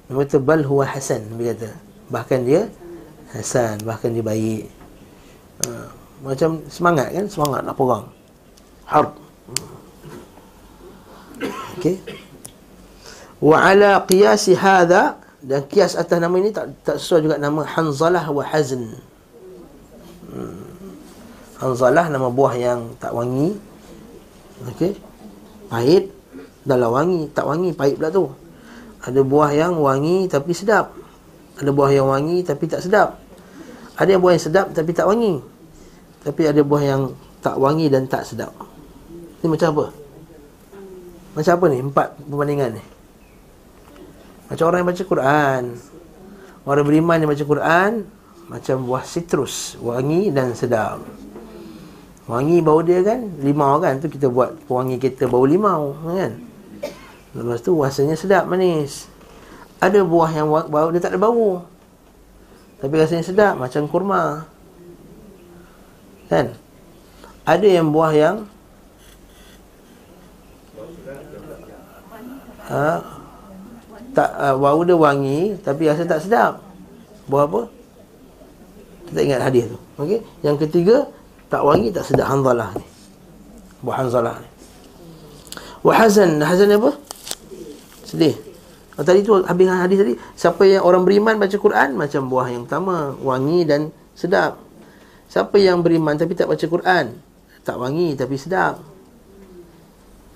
Nabi 0.10 0.26
kata 0.26 0.38
bal 0.42 0.62
huwa 0.66 0.90
hasan 0.90 1.30
Nabi 1.30 1.54
kata. 1.54 1.70
Bahkan 2.10 2.40
dia 2.46 2.66
hasan 3.34 3.82
bahkan 3.86 4.10
dia 4.10 4.26
baik. 4.26 4.70
Ha, 5.66 6.03
macam 6.24 6.64
semangat 6.72 7.12
kan 7.12 7.26
semangat 7.28 7.62
nak 7.68 7.76
perang 7.76 8.08
harb 8.88 9.12
okey 11.78 12.00
wa 13.44 13.60
ala 13.60 14.00
qiyas 14.08 14.48
hadha 14.56 15.20
dan 15.44 15.68
kias 15.68 16.00
atas 16.00 16.24
nama 16.24 16.32
ini 16.40 16.56
tak 16.56 16.72
tak 16.88 16.96
sesuai 16.96 17.22
juga 17.28 17.36
nama 17.36 17.68
Hanzalah 17.68 18.24
wa 18.32 18.48
Hazn. 18.48 18.96
Hmm. 20.32 20.64
Hanzalah 21.60 22.08
nama 22.08 22.32
buah 22.32 22.56
yang 22.56 22.96
tak 22.96 23.12
wangi. 23.12 23.52
Okey. 24.72 24.96
Pahit 25.68 26.16
dalam 26.64 26.96
wangi, 26.96 27.28
tak 27.36 27.44
wangi, 27.44 27.76
pahit 27.76 28.00
pula 28.00 28.08
tu. 28.08 28.32
Ada 29.04 29.20
buah 29.20 29.52
yang 29.52 29.84
wangi 29.84 30.32
tapi 30.32 30.56
sedap. 30.56 30.96
Ada 31.60 31.76
buah 31.76 31.92
yang 31.92 32.08
wangi 32.08 32.40
tapi 32.48 32.64
tak 32.72 32.80
sedap. 32.80 33.20
Ada 34.00 34.16
yang 34.16 34.24
buah 34.24 34.40
yang 34.40 34.46
sedap 34.48 34.68
tapi 34.72 34.96
tak 34.96 35.12
wangi. 35.12 35.44
Tapi 36.24 36.42
ada 36.48 36.64
buah 36.64 36.84
yang 36.84 37.02
tak 37.44 37.60
wangi 37.60 37.92
dan 37.92 38.08
tak 38.08 38.24
sedap. 38.24 38.56
Ini 39.44 39.52
macam 39.52 39.68
apa? 39.76 39.86
Macam 41.36 41.52
apa 41.60 41.66
ni? 41.68 41.78
Empat 41.84 42.08
perbandingan 42.24 42.70
ni. 42.80 42.84
Macam 44.48 44.64
orang 44.72 44.80
yang 44.84 44.90
baca 44.90 45.04
Quran. 45.04 45.64
Orang 46.64 46.86
beriman 46.88 47.20
yang 47.20 47.30
baca 47.32 47.44
Quran 47.44 47.92
macam 48.48 48.76
buah 48.88 49.04
citrus, 49.04 49.80
wangi 49.80 50.32
dan 50.32 50.56
sedap. 50.56 51.04
Wangi 52.24 52.64
bau 52.64 52.80
dia 52.80 53.04
kan 53.04 53.20
limau 53.44 53.84
kan 53.84 54.00
tu 54.00 54.08
kita 54.08 54.32
buat 54.32 54.56
pewangi 54.64 54.96
kita 54.96 55.28
bau 55.28 55.44
limau 55.44 55.92
kan. 56.08 56.40
Lepas 57.36 57.60
tu 57.60 57.76
rasanya 57.76 58.16
sedap 58.16 58.48
manis. 58.48 59.12
Ada 59.84 60.06
buah 60.08 60.32
yang 60.32 60.48
bau 60.48 60.88
dia 60.94 61.04
tak 61.04 61.16
ada 61.16 61.20
bau. 61.20 61.68
Tapi 62.80 62.94
rasanya 62.96 63.28
sedap 63.28 63.60
macam 63.60 63.90
kurma. 63.92 64.48
Kan? 66.34 66.48
Ada 67.46 67.68
yang 67.70 67.94
buah 67.94 68.12
yang 68.18 68.36
ha, 72.66 73.06
tak 74.18 74.30
uh, 74.34 74.56
bau 74.58 74.82
dia 74.82 74.98
wangi 74.98 75.62
tapi 75.62 75.86
rasa 75.86 76.10
tak 76.10 76.26
sedap. 76.26 76.58
Buah 77.30 77.46
apa? 77.46 77.62
Kita 79.14 79.20
ingat 79.22 79.42
hadis 79.46 79.70
tu. 79.70 79.78
Okey. 80.02 80.26
Yang 80.42 80.58
ketiga, 80.66 81.06
tak 81.54 81.62
wangi 81.62 81.94
tak 81.94 82.10
sedap 82.10 82.26
hanzalah 82.34 82.74
ni. 82.74 82.88
Buah 83.86 83.98
hanzalah 84.02 84.42
ni. 84.42 84.50
Wa 85.86 85.94
hazan, 86.02 86.42
hazan 86.42 86.74
apa? 86.74 86.98
Sedih. 88.08 88.34
Oh, 88.96 89.06
tadi 89.06 89.26
tu 89.26 89.38
habis 89.38 89.68
hadis 89.68 89.98
tadi, 90.00 90.14
siapa 90.38 90.64
yang 90.70 90.86
orang 90.86 91.04
beriman 91.04 91.38
baca 91.38 91.58
Quran 91.58 91.98
macam 91.98 92.30
buah 92.30 92.48
yang 92.50 92.64
pertama, 92.66 93.18
wangi 93.20 93.66
dan 93.68 93.90
sedap. 94.14 94.58
Siapa 95.34 95.58
yang 95.58 95.82
beriman 95.82 96.14
tapi 96.14 96.38
tak 96.38 96.46
baca 96.46 96.62
Quran, 96.62 97.18
tak 97.66 97.82
wangi 97.82 98.14
tapi 98.14 98.38
sedap. 98.38 98.86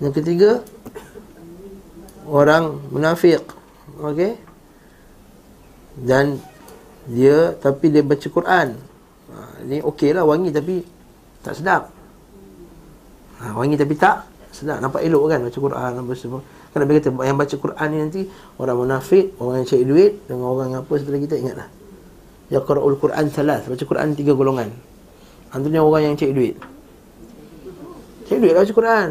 Yang 0.02 0.12
ketiga, 0.18 0.50
orang 2.26 2.82
munafik. 2.90 3.46
Okey. 4.02 4.34
Dan 6.02 6.42
dia 7.06 7.54
tapi 7.62 7.94
dia 7.94 8.02
baca 8.02 8.26
Quran. 8.26 8.74
Ha, 9.30 9.62
ini 9.70 9.78
okeylah 9.86 10.26
wangi 10.26 10.50
tapi 10.50 10.82
tak 11.46 11.54
sedap. 11.54 11.94
Ha, 13.38 13.54
wangi 13.54 13.78
tapi 13.78 13.94
tak 13.94 14.26
sedap. 14.50 14.82
Nampak 14.82 15.06
elok 15.06 15.30
kan 15.30 15.46
baca 15.46 15.58
Quran 15.62 15.90
apa 15.94 16.12
semua. 16.18 16.42
Kan 16.74 16.82
Nabi 16.82 16.98
kata 16.98 17.14
yang 17.22 17.38
baca 17.38 17.54
Quran 17.54 17.86
ni 17.94 17.98
nanti 18.02 18.20
orang 18.58 18.82
munafik, 18.82 19.38
orang 19.38 19.62
yang 19.62 19.68
cari 19.70 19.84
duit 19.86 20.12
dengan 20.26 20.50
orang 20.50 20.74
apa 20.74 20.92
setelah 20.98 21.22
kita 21.22 21.38
ingatlah. 21.38 21.70
Ya 22.50 22.58
Qur'ul 22.66 22.98
Quran 22.98 23.30
salas, 23.30 23.62
baca 23.62 23.84
Quran 23.86 24.18
tiga 24.18 24.34
golongan. 24.34 24.87
Antaranya 25.54 25.80
orang 25.80 26.12
yang 26.12 26.14
cari 26.18 26.32
duit. 26.34 26.56
Cari 28.28 28.38
duit 28.40 28.52
lah 28.52 28.62
baca 28.64 28.74
Quran. 28.74 29.08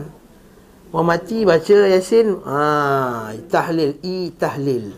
Orang 0.94 1.08
mati 1.08 1.38
baca 1.44 1.76
Yasin, 1.92 2.40
ah 2.48 3.30
ha, 3.30 3.36
tahlil, 3.52 4.00
i 4.06 4.32
tahlil. 4.32 4.96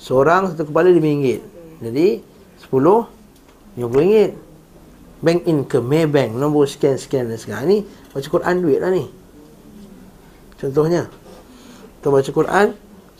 Seorang 0.00 0.50
satu 0.50 0.70
kepala 0.70 0.90
RM5. 0.90 1.26
Jadi 1.82 2.08
10 2.66 3.78
RM50. 3.78 4.44
Bank 5.16 5.48
income, 5.48 5.86
Maybank, 5.88 6.36
nombor 6.36 6.68
sekian-sekian 6.68 7.32
dan 7.32 7.40
sekian. 7.40 7.64
Ni 7.64 7.88
baca 8.12 8.28
Quran 8.28 8.54
duit 8.60 8.78
lah 8.84 8.92
ni. 8.92 9.08
Contohnya 10.56 11.04
Kita 12.00 12.08
baca 12.08 12.30
Quran 12.32 12.66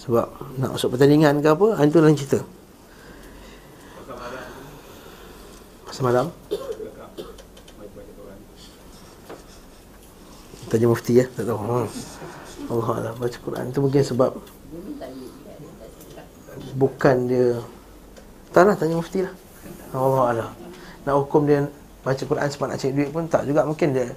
Sebab 0.01 0.27
nak 0.57 0.71
masuk 0.77 0.97
pertandingan 0.97 1.41
ke 1.45 1.49
apa 1.53 1.77
Itu 1.85 2.01
lain 2.01 2.17
cerita 2.17 2.41
Masa 5.97 6.13
malam 6.13 6.29
Tanya 10.69 10.93
mufti 10.93 11.17
ya? 11.17 11.25
Tak 11.25 11.49
tahu. 11.49 11.57
Ha. 11.57 11.89
Allah 12.69 12.89
Allah 13.01 13.13
Baca 13.17 13.39
Quran. 13.41 13.65
Itu 13.73 13.81
mungkin 13.81 14.05
sebab 14.05 14.37
Bukan 16.77 17.17
dia 17.33 17.65
Tak 18.53 18.69
lah 18.69 18.77
tanya 18.77 19.01
mufti 19.01 19.25
lah. 19.25 19.33
Allah 19.97 20.37
Allah 20.37 20.51
Nak 21.09 21.17
hukum 21.17 21.49
dia 21.49 21.65
Baca 22.05 22.21
Quran 22.29 22.45
sebab 22.45 22.67
nak 22.69 22.77
cari 22.77 22.93
duit 22.93 23.09
pun 23.09 23.25
Tak 23.25 23.49
juga. 23.49 23.65
Mungkin 23.65 23.97
dia 23.97 24.13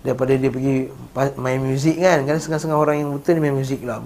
daripada 0.00 0.32
dia 0.32 0.48
pergi 0.48 0.88
main 1.36 1.60
muzik 1.60 2.00
kan. 2.00 2.24
Kan 2.24 2.40
setengah-setengah 2.40 2.80
orang 2.80 2.96
yang 3.04 3.12
buta 3.12 3.28
ni 3.36 3.40
main 3.44 3.52
muzik 3.52 3.84
lah. 3.84 4.00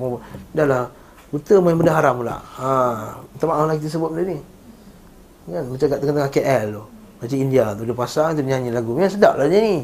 Dah 0.50 0.66
lah 0.66 0.90
buta 1.30 1.62
main 1.62 1.78
benda 1.78 1.94
haram 1.94 2.26
pula. 2.26 2.42
Ha 2.42 2.70
minta 3.22 3.44
maaf 3.46 3.70
lah 3.70 3.78
kita 3.78 3.86
sebut 3.86 4.10
benda 4.10 4.34
ni 4.34 4.57
kan? 5.52 5.64
Macam 5.66 5.86
kat 5.88 5.98
tengah-tengah 6.00 6.32
KL 6.32 6.66
tu. 6.72 6.84
Macam 7.18 7.36
India 7.36 7.64
tu 7.74 7.82
dia 7.82 7.96
pasang 7.96 8.30
dia 8.38 8.44
nyanyi 8.46 8.70
lagu. 8.70 8.94
Memang 8.94 9.10
sedap 9.10 9.34
lah 9.34 9.46
dia 9.50 9.58
ni. 9.58 9.82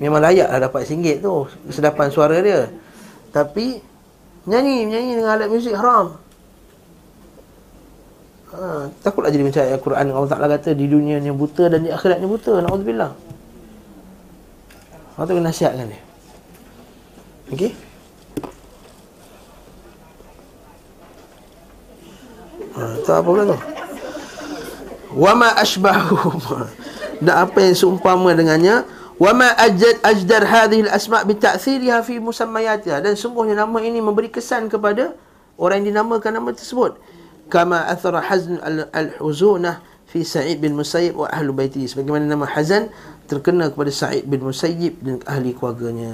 Memang 0.00 0.22
layak 0.22 0.48
lah 0.48 0.58
dapat 0.70 0.86
singgit 0.86 1.20
tu 1.20 1.44
sedapan 1.68 2.08
suara 2.08 2.38
dia. 2.38 2.70
Tapi 3.34 3.82
nyanyi 4.46 4.86
nyanyi 4.88 5.10
dengan 5.18 5.30
alat 5.36 5.48
muzik 5.50 5.74
haram. 5.74 6.16
Ha, 8.50 8.90
takutlah 9.02 9.30
jadi 9.30 9.46
macam 9.46 9.62
Al-Quran. 9.62 10.04
Allah 10.10 10.30
Ta'ala 10.30 10.46
kata 10.50 10.74
di 10.74 10.90
dunia 10.90 11.22
ni 11.22 11.30
buta 11.30 11.70
dan 11.70 11.86
di 11.86 11.90
akhirat 11.90 12.18
ni 12.18 12.26
buta. 12.26 12.58
Na'udzubillah. 12.58 13.10
Orang 15.14 15.26
tu 15.26 15.32
kena 15.36 15.50
nasihatkan 15.52 15.86
dia. 15.86 16.02
Okey? 17.54 17.72
Ha, 22.74 22.82
Tak 23.02 23.14
apa 23.18 23.26
pula 23.26 23.42
tu 23.44 23.58
Wama 25.14 25.54
ashbahu 25.58 26.40
Dan 27.24 27.34
apa 27.36 27.58
yang 27.60 27.74
seumpama 27.76 28.32
dengannya 28.32 28.86
Wama 29.20 29.52
ajad 29.60 30.00
ajdar 30.00 30.48
hadhil 30.48 30.88
asma' 30.88 31.26
bita'thiriha 31.28 32.00
fi 32.00 32.16
musammayatiha 32.22 33.04
Dan 33.04 33.14
sungguhnya 33.18 33.58
nama 33.58 33.78
ini 33.84 34.00
memberi 34.00 34.32
kesan 34.32 34.72
kepada 34.72 35.12
Orang 35.60 35.84
yang 35.84 35.92
dinamakan 35.92 36.40
nama 36.40 36.50
tersebut 36.56 36.96
Kama 37.50 37.84
athara 37.90 38.22
hazn 38.24 38.62
al-huzunah 38.94 39.82
fi 40.10 40.26
Sa'id 40.26 40.58
bin 40.58 40.74
Musayyib 40.74 41.14
wa 41.14 41.30
ahlu 41.30 41.54
baiti 41.54 41.86
sebagaimana 41.86 42.26
nama 42.26 42.42
Hazan 42.42 42.90
terkena 43.30 43.70
kepada 43.70 43.94
Sa'id 43.94 44.26
bin 44.26 44.42
Musayyib 44.42 44.98
dan 45.06 45.22
ahli 45.22 45.54
keluarganya. 45.54 46.10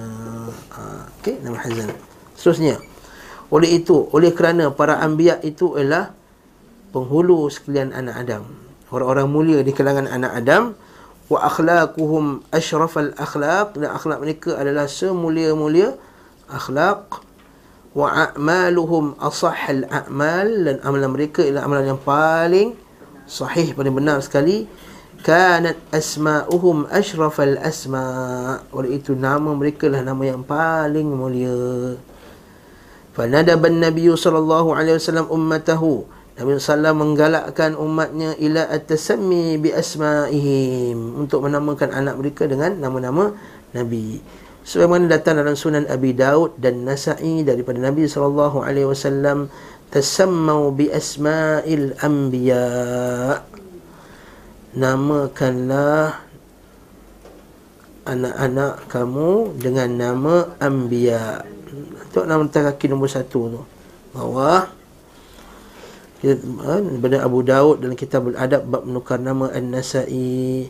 Ha, 0.76 1.08
okey, 1.20 1.40
nama 1.40 1.56
Hazan. 1.56 1.96
Seterusnya. 2.36 2.76
Oleh 3.48 3.80
itu, 3.80 4.04
oleh 4.12 4.36
kerana 4.36 4.68
para 4.68 5.00
anbiya 5.00 5.40
itu 5.40 5.80
adalah 5.80 6.12
penghulu 6.92 7.48
sekalian 7.48 7.96
anak 7.96 8.14
Adam. 8.20 8.65
Orang-orang 8.90 9.26
mulia 9.26 9.58
di 9.66 9.74
kalangan 9.74 10.06
anak 10.06 10.32
Adam 10.38 10.64
wa 11.26 11.38
akhlaquhum 11.42 12.46
asyrafal 12.54 13.10
akhlaq 13.18 13.74
dan 13.74 13.90
akhlak 13.90 14.22
mereka 14.22 14.54
adalah 14.54 14.86
semulia-mulia 14.86 15.98
akhlak 16.46 17.18
wa 17.96 18.30
a'maluhum 18.30 19.18
asahhal 19.18 19.82
a'mal 19.90 20.46
dan 20.62 20.76
amalan 20.86 21.10
mereka 21.10 21.42
ialah 21.42 21.66
amalan 21.66 21.96
yang 21.96 22.00
paling 22.00 22.78
sahih 23.26 23.74
paling 23.74 23.94
benar 23.94 24.22
sekali. 24.22 24.70
Kanat 25.26 25.80
asma'uhum 25.90 26.86
asyrafal 26.86 27.58
asma' 27.58 28.62
oleh 28.70 29.02
itu 29.02 29.18
nama 29.18 29.50
mereka 29.50 29.90
lah 29.90 30.06
nama 30.06 30.22
yang 30.22 30.46
paling 30.46 31.10
mulia. 31.10 31.98
Fanadaban 33.16 33.82
nabiyyu 33.82 34.14
sallallahu 34.14 34.76
alaihi 34.76 35.02
wasallam 35.02 35.26
ummatahu 35.26 36.06
Nabi 36.36 36.60
sallallahu 36.60 37.00
menggalakkan 37.00 37.72
umatnya 37.80 38.36
ila 38.36 38.68
at-tasammi 38.68 39.56
bi 39.56 39.72
asma'ihim 39.72 41.16
untuk 41.16 41.48
menamakan 41.48 41.96
anak 41.96 42.20
mereka 42.20 42.44
dengan 42.44 42.76
nama-nama 42.76 43.32
nabi. 43.72 44.20
Sebagaimana 44.66 45.08
datang 45.08 45.40
dalam 45.40 45.56
sunan 45.56 45.88
Abi 45.88 46.12
Daud 46.12 46.60
dan 46.60 46.84
Nasa'i 46.84 47.40
daripada 47.46 47.80
Nabi 47.80 48.04
sallallahu 48.04 48.66
alaihi 48.66 48.84
wasallam 48.84 49.48
tasammau 49.88 50.74
bi 50.76 50.92
asma'il 50.92 51.96
anbiya. 52.04 52.66
Namakanlah 54.76 56.20
anak-anak 58.04 58.92
kamu 58.92 59.56
dengan 59.56 59.88
nama 59.88 60.34
anbiya. 60.60 61.48
Tu 62.12 62.20
nama 62.28 62.44
kaki 62.44 62.92
nombor 62.92 63.08
satu 63.08 63.40
tu. 63.48 63.60
Bawah 64.12 64.68
daripada 66.34 67.22
Abu 67.22 67.46
Daud 67.46 67.86
dalam 67.86 67.94
kitab 67.94 68.26
Al-Adab 68.34 68.62
bab 68.66 68.82
menukar 68.82 69.22
nama 69.22 69.52
An-Nasa'i 69.54 70.66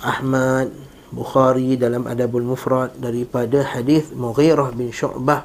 Ahmad 0.00 0.72
Bukhari 1.12 1.76
dalam 1.76 2.08
Adabul 2.08 2.44
Mufrad 2.44 2.96
daripada 2.96 3.62
hadis 3.62 4.08
Mughirah 4.10 4.72
bin 4.72 4.88
Syu'bah 4.88 5.44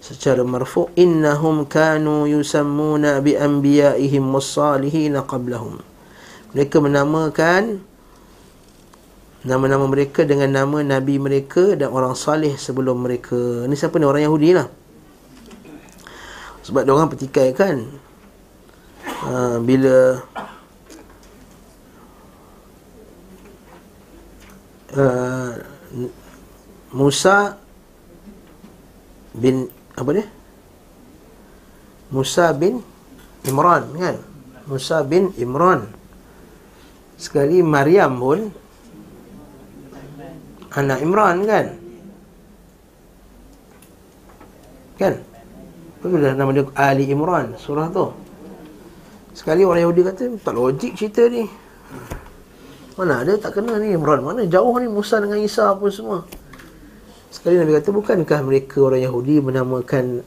secara 0.00 0.42
marfu. 0.42 0.88
Innahum 0.96 1.68
kanu 1.68 2.26
yusammuna 2.26 3.20
bi 3.22 3.36
anbiya'ihim 3.38 4.24
was-salihin 4.32 5.14
qablahum. 5.22 5.78
Mereka 6.56 6.80
menamakan 6.80 7.84
nama-nama 9.46 9.86
mereka 9.86 10.26
dengan 10.26 10.50
nama 10.50 10.82
nabi 10.82 11.20
mereka 11.22 11.78
dan 11.78 11.94
orang 11.94 12.18
salih 12.18 12.58
sebelum 12.58 13.06
mereka. 13.06 13.64
Ni 13.70 13.78
siapa 13.78 14.00
ni? 14.00 14.06
Orang 14.08 14.24
Yahudi 14.24 14.50
lah. 14.56 14.66
Sebab 16.66 16.84
dia 16.84 16.92
orang 16.92 17.08
petikai 17.08 17.54
uh, 19.28 19.56
bila 19.62 20.22
uh, 24.96 25.50
Musa 26.92 27.58
bin 29.36 29.68
apa 29.92 30.10
dia? 30.16 30.26
Musa 32.08 32.50
bin 32.56 32.80
Imran 33.44 33.84
kan? 33.92 34.16
Musa 34.64 35.04
bin 35.04 35.32
Imran. 35.36 35.84
Sekali 37.18 37.60
Maryam 37.60 38.16
pun 38.16 38.40
anak 40.72 40.98
Imran 41.02 41.36
kan? 41.44 41.66
Kan? 44.96 45.14
Apa 45.98 46.04
nama 46.14 46.50
dia 46.54 46.64
Ali 46.78 47.10
Imran 47.10 47.58
surah 47.58 47.90
tu. 47.90 48.27
Sekali 49.38 49.62
orang 49.62 49.86
Yahudi 49.86 50.02
kata 50.02 50.22
tak 50.42 50.54
logik 50.58 50.98
cerita 50.98 51.30
ni. 51.30 51.46
Mana 52.98 53.22
ada 53.22 53.38
tak 53.38 53.54
kena 53.54 53.78
ni. 53.78 53.94
Imran 53.94 54.26
Mana 54.26 54.42
jauh 54.50 54.74
ni 54.82 54.90
Musa 54.90 55.22
dengan 55.22 55.38
Isa 55.38 55.70
apa 55.70 55.86
semua. 55.94 56.26
Sekali 57.30 57.54
Nabi 57.54 57.78
kata 57.78 57.94
Bukankah 57.94 58.42
mereka 58.42 58.82
orang 58.82 58.98
Yahudi 59.06 59.38
Menamakan 59.38 60.26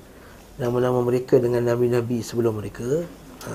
Nama-nama 0.56 1.04
mereka 1.04 1.42
dengan 1.42 1.60
Nabi-Nabi 1.68 2.24
sebelum 2.24 2.64
mereka? 2.64 3.04
Ha. 3.50 3.52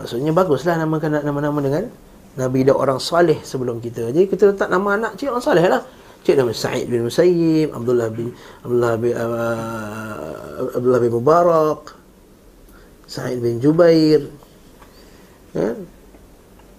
Maksudnya 0.00 0.32
baguslah 0.32 0.80
Namakan 0.80 1.20
nama-nama 1.20 1.60
dengan 1.60 1.84
Nabi 2.40 2.64
dan 2.64 2.78
orang 2.80 3.02
salih 3.02 3.36
sebelum 3.44 3.84
kita. 3.84 4.08
Jadi 4.14 4.30
kita 4.30 4.54
letak 4.54 4.70
nama 4.70 4.96
anak 4.96 5.18
cik 5.20 5.28
orang 5.28 5.44
salih 5.44 5.66
lah. 5.66 5.82
Cik 6.24 6.40
nama 6.40 6.52
Sa'id 6.54 6.86
bin 6.86 7.04
Musayyib 7.04 7.74
Abdullah 7.74 8.08
bin 8.12 8.30
Abdullah 8.64 8.94
bin, 9.00 9.12
uh, 9.12 10.76
Abdullah 10.78 11.00
bin 11.00 11.10
Mubarak 11.16 11.99
Sa'id 13.10 13.42
bin 13.42 13.58
Jubair 13.58 14.22
ha? 15.58 15.74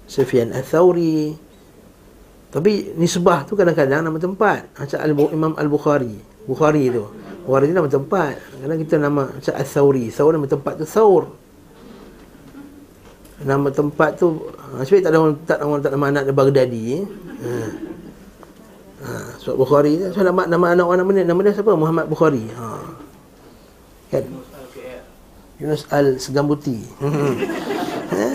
Sufyan 0.07 0.55
Al-Thawri 0.55 1.35
Tapi 2.55 2.95
nisbah 2.95 3.43
tu 3.43 3.59
kadang-kadang 3.59 3.99
nama 3.99 4.15
tempat 4.15 4.71
Macam 4.79 5.27
Imam 5.27 5.53
Al-Bukhari 5.59 6.15
Bukhari 6.47 6.87
tu 6.87 7.03
Bukhari 7.43 7.67
tu 7.67 7.75
nama 7.75 7.91
tempat 7.91 8.39
Kadang 8.63 8.79
kita 8.79 8.95
nama 8.95 9.23
macam 9.27 9.53
Al-Thawri 9.59 10.07
Thawr 10.07 10.31
nama 10.39 10.47
tempat 10.47 10.73
tu 10.79 10.85
Thawr 10.87 11.23
Nama 13.43 13.67
tempat 13.67 14.11
tu 14.15 14.27
ha, 14.55 14.87
Sebab 14.87 14.99
tak 15.03 15.11
ada 15.11 15.17
orang 15.19 15.35
tak, 15.43 15.57
nama, 15.59 15.73
tak 15.83 15.91
nama 15.91 16.05
anak 16.15 16.23
dia 16.31 16.35
Baghdadi 16.35 16.83
eh? 16.95 17.03
ha. 17.43 17.51
Ha, 19.01 19.11
sebab 19.43 19.55
Bukhari 19.59 19.99
tu 19.99 20.15
so, 20.15 20.23
nama, 20.23 20.47
nama 20.47 20.79
anak 20.79 20.85
orang 20.87 20.99
nama 21.03 21.11
dia 21.11 21.25
Nama 21.27 21.39
dia 21.43 21.59
siapa? 21.59 21.75
Muhammad 21.75 22.07
Bukhari 22.07 22.47
ha. 22.55 22.79
Kan? 24.15 24.50
Yunus 25.61 25.85
Al-Segambuti 25.93 26.81
Ha? 28.11 28.27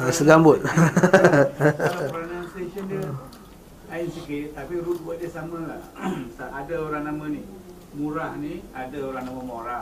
Ha, 0.00 0.08
segambut. 0.08 0.64
Kalau 0.64 2.08
pronunciation 2.08 2.88
dia 2.88 3.04
lain 3.92 4.06
sikit 4.08 4.56
tapi 4.56 4.80
root 4.80 5.02
word 5.04 5.20
dia 5.20 5.28
sama 5.28 5.60
lah. 5.66 5.82
ada 6.64 6.74
orang 6.80 7.04
nama 7.04 7.24
ni. 7.28 7.44
Murah 7.92 8.32
ni 8.40 8.64
ada 8.72 8.96
orang 8.96 9.28
nama 9.28 9.40
Mora. 9.44 9.80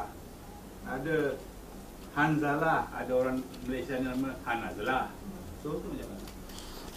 Ada 0.89 1.39
Hanzalah, 2.19 2.91
ada 2.91 3.13
orang 3.15 3.39
Malaysia 3.69 3.95
ni 4.01 4.11
nama 4.11 4.35
Hanazlah. 4.43 5.07
So 5.63 5.79
tu 5.79 5.87
macam 5.87 6.09
mana? 6.11 6.25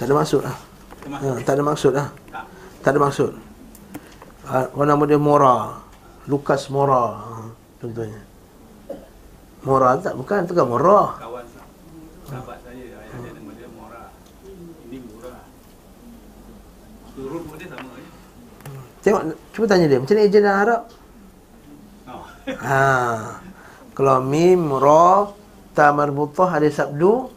Tak 0.02 0.06
ada 0.10 0.14
maksud 0.18 0.42
lah. 0.42 0.58
Ha, 1.06 1.28
tak 1.46 1.54
ada 1.54 1.64
maksud 1.68 1.92
lah. 1.94 2.08
Tak. 2.34 2.46
Tak 2.82 2.90
ada 2.90 3.00
maksud. 3.06 3.32
Ha, 4.50 4.54
orang 4.74 4.90
nama 4.98 5.04
dia 5.06 5.20
Mora. 5.22 5.58
Lukas 6.26 6.74
Mora. 6.74 7.06
Ha, 7.22 7.34
contohnya. 7.78 8.31
Mora 9.62 9.94
tak 10.02 10.18
bukan 10.18 10.50
tu 10.50 10.54
kan 10.58 10.66
Mora. 10.66 11.22
Kawan 11.22 11.46
sahabat 12.26 12.62
Tengok, 19.02 19.34
cuba 19.50 19.66
tanya 19.66 19.90
dia, 19.90 19.98
macam 19.98 20.14
mana 20.14 20.30
ejen 20.30 20.46
dalam 20.46 20.62
Arab? 20.62 20.82
Oh. 22.06 22.26
ha. 22.70 22.86
Kalau 23.98 24.22
mim, 24.22 24.62
ra, 24.78 25.34
ta 25.74 25.90
marbutah 25.90 26.54
ada 26.54 26.70
sabdu, 26.70 27.34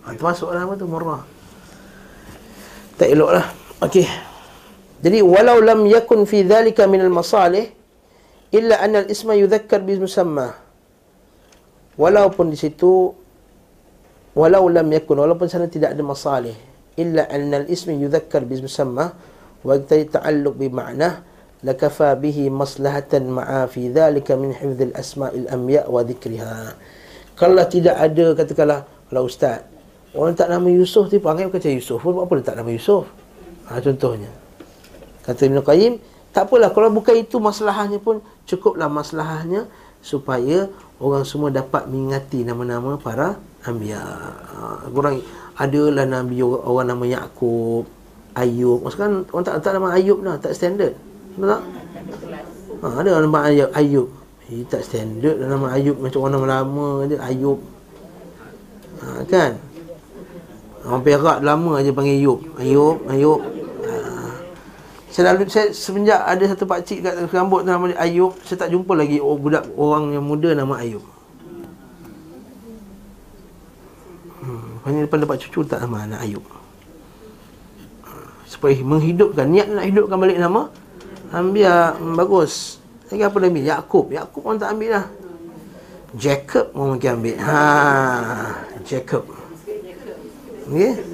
ha, 0.00 0.16
tu 0.16 0.24
masuk 0.24 0.48
nama 0.50 0.72
tu, 0.74 0.88
murrah. 0.88 1.22
Tak 2.96 3.08
elok 3.12 3.30
lah. 3.36 3.46
Okey. 3.84 4.08
Jadi, 5.04 5.20
walau 5.20 5.60
lam 5.60 5.84
yakun 5.84 6.24
fi 6.24 6.40
dhalika 6.40 6.88
minal 6.88 7.12
masalih, 7.12 7.68
illa 8.48 8.80
anna 8.80 9.04
al-isma 9.04 9.36
yudhakkar 9.36 9.84
bi 9.84 10.00
musamma 10.00 10.63
walaupun 11.98 12.50
di 12.50 12.58
situ 12.58 13.14
walau 14.34 14.66
lam 14.66 14.86
yakun 14.90 15.22
walaupun 15.22 15.46
sana 15.46 15.70
tidak 15.70 15.94
ada 15.94 16.02
masalih 16.02 16.54
illa 16.98 17.26
anna 17.30 17.62
al-ismi 17.62 17.98
yudhakkar 17.98 18.46
bi 18.46 18.58
musamma 18.58 19.14
wa 19.64 19.74
tadi 19.78 20.10
ta'alluq 20.10 20.54
bi 20.58 20.68
ma'na 20.70 21.22
lakafa 21.64 22.14
bihi 22.20 22.52
maslahatan 22.52 23.32
ma'a 23.32 23.66
fi 23.66 23.88
dhalika 23.88 24.36
min 24.36 24.52
hifdh 24.52 24.92
al-asma'il 24.92 25.48
amya 25.48 25.88
wa 25.88 26.04
dhikriha. 26.04 26.76
Kalau 27.34 27.64
tidak 27.66 27.96
ada 27.98 28.26
katakanlah 28.36 28.80
kalau 29.08 29.26
ustaz 29.26 29.64
orang 30.14 30.36
tak 30.38 30.52
nama 30.52 30.68
Yusuf 30.70 31.10
tu 31.10 31.18
panggil 31.18 31.50
kata 31.50 31.72
Yusuf 31.72 31.98
pun 31.98 32.20
apa 32.22 32.30
dia 32.38 32.46
tak 32.52 32.56
nama 32.60 32.70
Yusuf? 32.70 33.08
Ha, 33.66 33.80
contohnya. 33.80 34.30
Kata 35.24 35.40
Ibn 35.48 35.58
Qayyim 35.64 35.98
tak 36.30 36.52
apalah 36.52 36.70
kalau 36.70 36.92
bukan 36.92 37.16
itu 37.16 37.40
masalahnya 37.40 37.96
pun 37.98 38.20
cukuplah 38.44 38.86
masalahnya 38.92 39.66
supaya 40.04 40.68
orang 41.04 41.24
semua 41.28 41.52
dapat 41.52 41.84
mengingati 41.84 42.48
nama-nama 42.48 42.96
para 42.96 43.36
anbiya. 43.68 44.00
Ha, 44.00 44.88
orang 44.88 45.20
adalah 45.60 46.08
nabi 46.08 46.40
orang 46.40 46.88
nama 46.88 47.04
Yakub 47.04 47.84
Ayub. 48.32 48.80
Maksudkan 48.80 49.28
orang 49.28 49.44
tak 49.44 49.54
letak 49.60 49.72
nama 49.76 49.88
Ayub 49.94 50.18
lah 50.24 50.40
Tak 50.40 50.56
standard. 50.56 50.96
Betul 51.36 51.48
tak? 51.52 51.62
Ha, 52.80 52.86
ada 53.04 53.08
orang 53.12 53.24
nama 53.28 53.40
Ayub, 53.52 53.70
Ayub. 53.76 54.08
Eh, 54.48 54.64
tak 54.64 54.82
standard 54.82 55.36
nama 55.44 55.66
Ayub. 55.76 55.96
Macam 56.00 56.18
orang 56.24 56.32
nama 56.40 56.46
lama 56.60 56.88
je 57.04 57.16
Ayub. 57.20 57.58
Ha, 59.04 59.06
Kan? 59.28 59.52
Orang 60.84 61.02
Perak 61.04 61.38
lama 61.44 61.70
aja 61.80 61.92
panggil 61.92 62.16
Ayub. 62.24 62.40
Ayub, 62.56 62.96
Ayub 63.12 63.63
Saya 65.14 65.30
lalu 65.30 65.46
saya 65.46 65.70
semenjak 65.70 66.26
ada 66.26 66.42
satu 66.42 66.66
pak 66.66 66.82
cik 66.90 67.06
kat 67.06 67.14
rambut 67.30 67.62
nama 67.62 67.86
Ayub, 68.02 68.34
saya 68.42 68.66
tak 68.66 68.74
jumpa 68.74 68.98
lagi 68.98 69.22
oh, 69.22 69.38
budak 69.38 69.62
orang 69.78 70.10
yang 70.10 70.26
muda 70.26 70.58
nama 70.58 70.74
Ayub. 70.82 71.06
Hmm, 74.42 74.82
hanya 74.82 75.06
depan 75.06 75.22
dapat 75.22 75.38
cucu 75.46 75.62
tak 75.70 75.86
nama 75.86 76.02
anak 76.02 76.18
Ayub. 76.26 76.42
Supaya 78.50 78.74
menghidupkan 78.82 79.46
niat 79.46 79.70
nak 79.70 79.86
hidupkan 79.86 80.18
balik 80.18 80.42
nama 80.42 80.66
ambil 81.30 81.94
hmm, 81.94 82.18
bagus. 82.18 82.82
Lagi 83.06 83.22
apa 83.22 83.38
lagi? 83.38 83.62
Yakub. 83.62 84.10
Yakub 84.10 84.42
orang 84.42 84.58
tak 84.58 84.74
ambil 84.74 84.98
lah. 84.98 85.06
Jacob 86.18 86.74
orang 86.74 86.98
mungkin 86.98 87.10
ambil. 87.22 87.36
Ha 87.38 87.62
Jacob. 88.82 89.30
Okey 90.74 91.13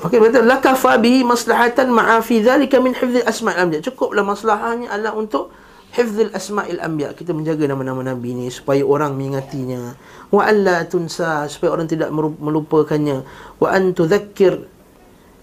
Okey 0.00 0.16
betul 0.16 0.48
lakafa 0.48 0.96
bi 0.96 1.20
maslahatan 1.20 1.92
ma'a 1.92 2.24
fi 2.24 2.40
dhalika 2.40 2.80
min 2.80 2.96
hifdh 2.96 3.20
asma' 3.28 3.52
al-anbiya. 3.52 3.84
Cukuplah 3.84 4.24
maslahahnya 4.24 4.88
adalah 4.88 5.12
untuk 5.12 5.52
hifzul 5.90 6.30
asma'il 6.30 6.78
anbiya 6.78 7.12
kita 7.18 7.34
menjaga 7.34 7.66
nama-nama 7.66 8.14
nabi 8.14 8.34
ni 8.34 8.46
supaya 8.48 8.80
orang 8.86 9.18
mengingatinya. 9.18 9.98
Wa 10.30 10.46
alla 10.46 10.86
tunsa 10.86 11.50
supaya 11.50 11.74
orang 11.74 11.90
tidak 11.90 12.14
melupakannya. 12.14 13.26
Wa 13.58 13.74
an 13.74 13.92
tudzakkir 13.92 14.64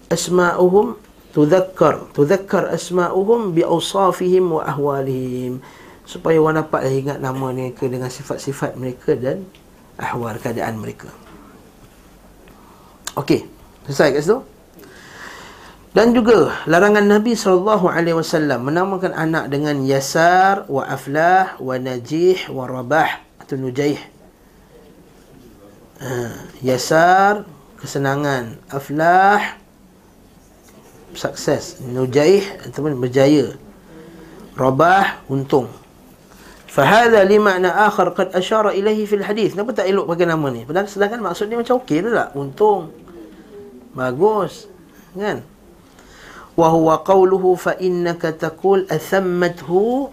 asma'uhum 0.08 0.96
tudzakkar 1.36 2.10
tudzakkar 2.16 2.72
asma'uhum 2.72 3.52
bi 3.52 3.62
awsafihim 3.62 4.58
wa 4.58 4.64
ahwalihim. 4.64 5.60
Supaya 6.08 6.40
orang 6.40 6.64
dapat 6.64 6.88
ingat 6.88 7.20
nama 7.20 7.52
mereka 7.52 7.84
dengan 7.84 8.08
sifat-sifat 8.08 8.80
mereka 8.80 9.12
dan 9.12 9.44
ahwal 10.00 10.40
keadaan 10.40 10.80
mereka. 10.80 11.12
Okey 13.14 13.57
selesai 13.88 14.14
kat 14.14 14.22
situ 14.22 14.38
Dan 15.96 16.12
juga 16.12 16.52
larangan 16.68 17.02
Nabi 17.02 17.32
sallallahu 17.32 17.88
alaihi 17.88 18.14
wasallam 18.14 18.68
menamakan 18.68 19.16
anak 19.16 19.48
dengan 19.50 19.82
Yasar 19.82 20.68
wa 20.68 20.84
Aflah 20.84 21.56
wa 21.58 21.74
Najih 21.80 22.52
wa 22.52 22.68
Rabah 22.68 23.24
atau 23.42 23.56
Nujaih. 23.56 23.98
Ha, 25.98 26.38
Yasar 26.62 27.48
kesenangan, 27.80 28.60
Aflah 28.70 29.58
sukses, 31.16 31.82
Nujaih 31.82 32.46
ataupun 32.68 32.94
berjaya. 33.00 33.56
Rabah 34.54 35.24
untung. 35.26 35.72
Fahadha 36.68 37.24
li 37.24 37.40
ma'na 37.40 37.88
akhar 37.88 38.12
qad 38.14 38.36
asyara 38.36 38.76
ilaihi 38.76 39.08
fil 39.08 39.24
hadis. 39.24 39.56
Kenapa 39.56 39.72
tak 39.72 39.88
elok 39.88 40.04
pakai 40.04 40.28
nama 40.28 40.46
ni? 40.52 40.62
Padahal 40.62 40.86
sedangkan 40.86 41.24
maksud 41.24 41.50
macam 41.50 41.80
okey 41.82 42.06
tak? 42.06 42.36
Untung. 42.36 43.07
Bagus. 43.94 44.66
Kan? 45.16 45.44
wa 46.58 46.74
huwa 46.74 47.06
qawluhu 47.06 47.54
fa 47.54 47.78
innaka 47.78 48.34
taqul 48.34 48.82
athammathu. 48.90 50.10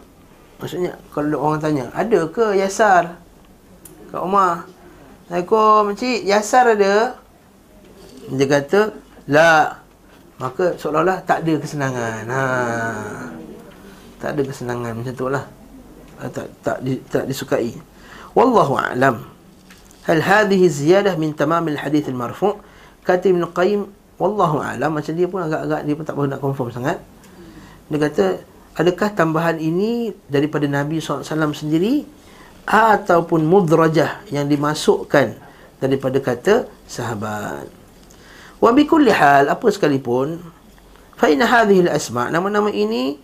Maksudnya 0.61 0.93
kalau 1.09 1.41
orang 1.41 1.59
tanya 1.59 1.85
ada 1.97 2.29
ke 2.29 2.53
yasar? 2.53 3.17
Kat 4.13 4.21
rumah. 4.21 4.69
Assalamualaikum 5.25 5.97
cik. 5.97 6.21
Yasar 6.29 6.77
ada? 6.77 7.17
Dia 8.29 8.45
kata 8.45 8.93
la. 9.25 9.81
Maka 10.37 10.77
seolah-olah 10.77 11.25
tak 11.25 11.41
ada 11.43 11.53
kesenangan. 11.57 12.23
Ha. 12.29 12.41
Tak 14.21 14.29
ada 14.37 14.41
kesenangan 14.45 14.93
macam 15.01 15.13
tu 15.17 15.27
lah. 15.33 15.43
Ha, 16.21 16.29
tak 16.29 16.47
tak 16.61 16.77
di, 16.85 17.01
tak 17.09 17.25
disukai. 17.25 17.73
Wallahu 18.37 18.77
a'lam. 18.77 19.25
Hal 20.05 20.21
hadhihi 20.21 20.69
ziyadah 20.69 21.17
min 21.17 21.33
tamam 21.33 21.65
al 21.73 21.79
hadith 21.81 22.05
al 22.05 22.19
marfu' 22.19 22.61
kata 23.05 23.29
Ibn 23.29 23.53
Qayyim 23.53 23.81
Wallahu 24.15 24.63
a'lam 24.63 24.95
macam 24.95 25.11
dia 25.11 25.27
pun 25.27 25.43
agak-agak 25.43 25.81
dia 25.83 25.93
pun 25.95 26.05
tak 26.07 26.15
boleh 26.15 26.29
nak 26.31 26.39
confirm 26.39 26.71
sangat. 26.71 27.03
Dia 27.91 27.99
kata 27.99 28.25
adakah 28.79 29.09
tambahan 29.11 29.59
ini 29.59 30.15
daripada 30.31 30.63
Nabi 30.71 31.03
SAW 31.03 31.51
sendiri 31.51 32.07
ataupun 32.63 33.43
mudrajah 33.43 34.23
yang 34.31 34.47
dimasukkan 34.47 35.35
daripada 35.83 36.17
kata 36.23 36.65
sahabat. 36.87 37.67
Wa 38.63 38.71
bi 38.71 38.87
kulli 38.87 39.11
hal 39.11 39.51
apa 39.51 39.67
sekalipun 39.67 40.39
fa 41.19 41.27
inna 41.27 41.43
hadhihi 41.43 41.91
al-asma' 41.91 42.31
nama-nama 42.31 42.71
ini 42.71 43.19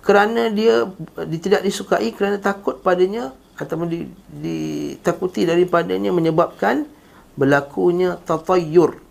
kerana 0.00 0.48
dia, 0.48 0.88
tidak 1.28 1.60
disukai 1.60 2.16
kerana 2.16 2.40
takut 2.40 2.80
padanya 2.80 3.36
ataupun 3.60 3.92
ditakuti 4.40 5.44
daripadanya 5.44 6.08
menyebabkan 6.08 6.88
berlakunya 7.36 8.16
tatayyur 8.24 9.09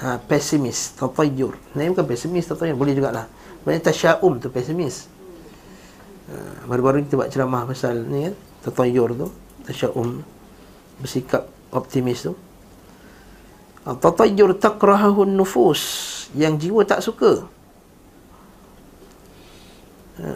ha, 0.00 0.16
pesimis, 0.16 0.96
tatayur. 0.96 1.54
Ini 1.76 1.92
bukan 1.92 2.08
pesimis, 2.08 2.48
tatayur. 2.48 2.74
Boleh 2.74 2.96
jugalah. 2.96 3.28
Maksudnya 3.62 3.92
tasya'um 3.92 4.40
tu 4.40 4.48
pesimis. 4.48 5.06
Ha, 6.32 6.64
baru-baru 6.64 7.04
kita 7.04 7.20
buat 7.20 7.28
ceramah 7.28 7.68
pasal 7.68 8.08
ni 8.08 8.32
kan. 8.32 8.34
Tatayur 8.64 9.12
tu. 9.12 9.28
Tasya'um. 9.68 10.24
Bersikap 11.00 11.48
optimis 11.68 12.24
tu. 12.24 12.32
Ha, 13.84 13.96
tatayur 13.96 14.56
takrahahun 14.56 15.28
nufus. 15.36 15.82
Yang 16.32 16.68
jiwa 16.68 16.80
tak 16.88 17.04
suka. 17.04 17.44
Ha, 20.20 20.26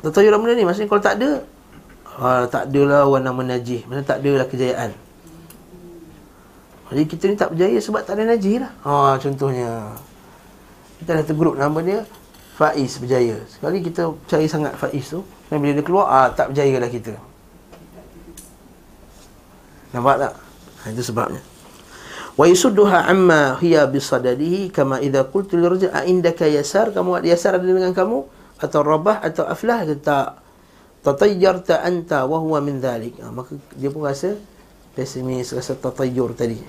tatayur 0.00 0.40
benda 0.40 0.56
ni. 0.56 0.64
Maksudnya 0.64 0.88
kalau 0.88 1.04
tak 1.04 1.20
ada. 1.20 1.30
Ha, 2.16 2.48
tak 2.48 2.72
adalah 2.72 3.04
orang 3.04 3.28
nama 3.28 3.40
najih. 3.56 3.84
Maksudnya 3.84 4.08
tak 4.08 4.24
adalah 4.24 4.48
kejayaan. 4.48 4.92
Jadi 6.86 7.02
kita 7.10 7.22
ni 7.26 7.34
tak 7.34 7.50
berjaya 7.54 7.78
sebab 7.82 8.02
tak 8.06 8.14
ada 8.18 8.24
najis 8.30 8.62
lah. 8.62 8.72
Ha, 8.86 9.18
contohnya. 9.18 9.70
Kita 11.02 11.18
ada 11.18 11.22
satu 11.26 11.52
nama 11.54 11.78
dia 11.82 12.06
Faiz 12.56 12.96
berjaya. 13.02 13.36
Sekali 13.50 13.84
kita 13.84 14.14
cari 14.30 14.46
sangat 14.46 14.78
Faiz 14.78 15.10
tu. 15.10 15.20
Dan 15.50 15.60
bila 15.60 15.76
dia 15.76 15.84
keluar, 15.84 16.06
ah, 16.08 16.28
tak 16.30 16.54
berjaya 16.54 16.76
lah 16.78 16.90
kita. 16.90 17.14
Nampak 19.92 20.16
tak? 20.22 20.32
Ha, 20.82 20.84
itu 20.94 21.02
sebabnya. 21.02 21.42
Wa 22.36 22.44
yusudduha 22.44 23.08
amma 23.08 23.56
hiya 23.64 23.88
bisadadihi 23.88 24.68
kama 24.68 25.00
idza 25.00 25.24
qultu 25.24 25.56
lirajul 25.56 25.88
a 25.88 26.04
indaka 26.04 26.44
yasar 26.44 26.92
kamu 26.92 27.24
ada 27.24 27.26
yasar 27.32 27.56
ada 27.56 27.64
dengan 27.64 27.96
kamu 27.96 28.28
atau 28.60 28.80
rabah 28.84 29.24
atau 29.24 29.48
aflah 29.48 29.88
dia 29.88 29.96
tak 29.96 30.44
tatayyarta 31.00 31.80
anta 31.80 32.28
wa 32.28 32.36
huwa 32.36 32.60
min 32.60 32.76
dhalik 32.76 33.16
ha, 33.24 33.32
maka 33.32 33.56
dia 33.72 33.88
pun 33.88 34.04
rasa 34.04 34.36
pesimis 34.92 35.56
rasa 35.56 35.80
tatayyur 35.80 36.36
tadi 36.36 36.60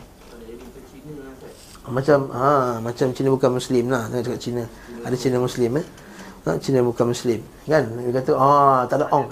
macam 1.90 2.30
ha 2.30 2.78
macam 2.78 3.10
Cina 3.10 3.28
bukan 3.34 3.58
muslim 3.58 3.90
lah 3.90 4.06
tengok 4.06 4.24
cakap 4.30 4.40
Cina 4.40 4.62
ada 5.02 5.16
Cina 5.18 5.36
muslim 5.42 5.70
eh 5.82 5.86
ha, 6.46 6.50
Cina 6.62 6.78
bukan 6.78 7.06
muslim 7.10 7.40
kan 7.66 7.84
dia 7.90 8.12
kata 8.22 8.32
ah 8.38 8.80
tak 8.86 9.02
ada 9.02 9.06
ong 9.10 9.26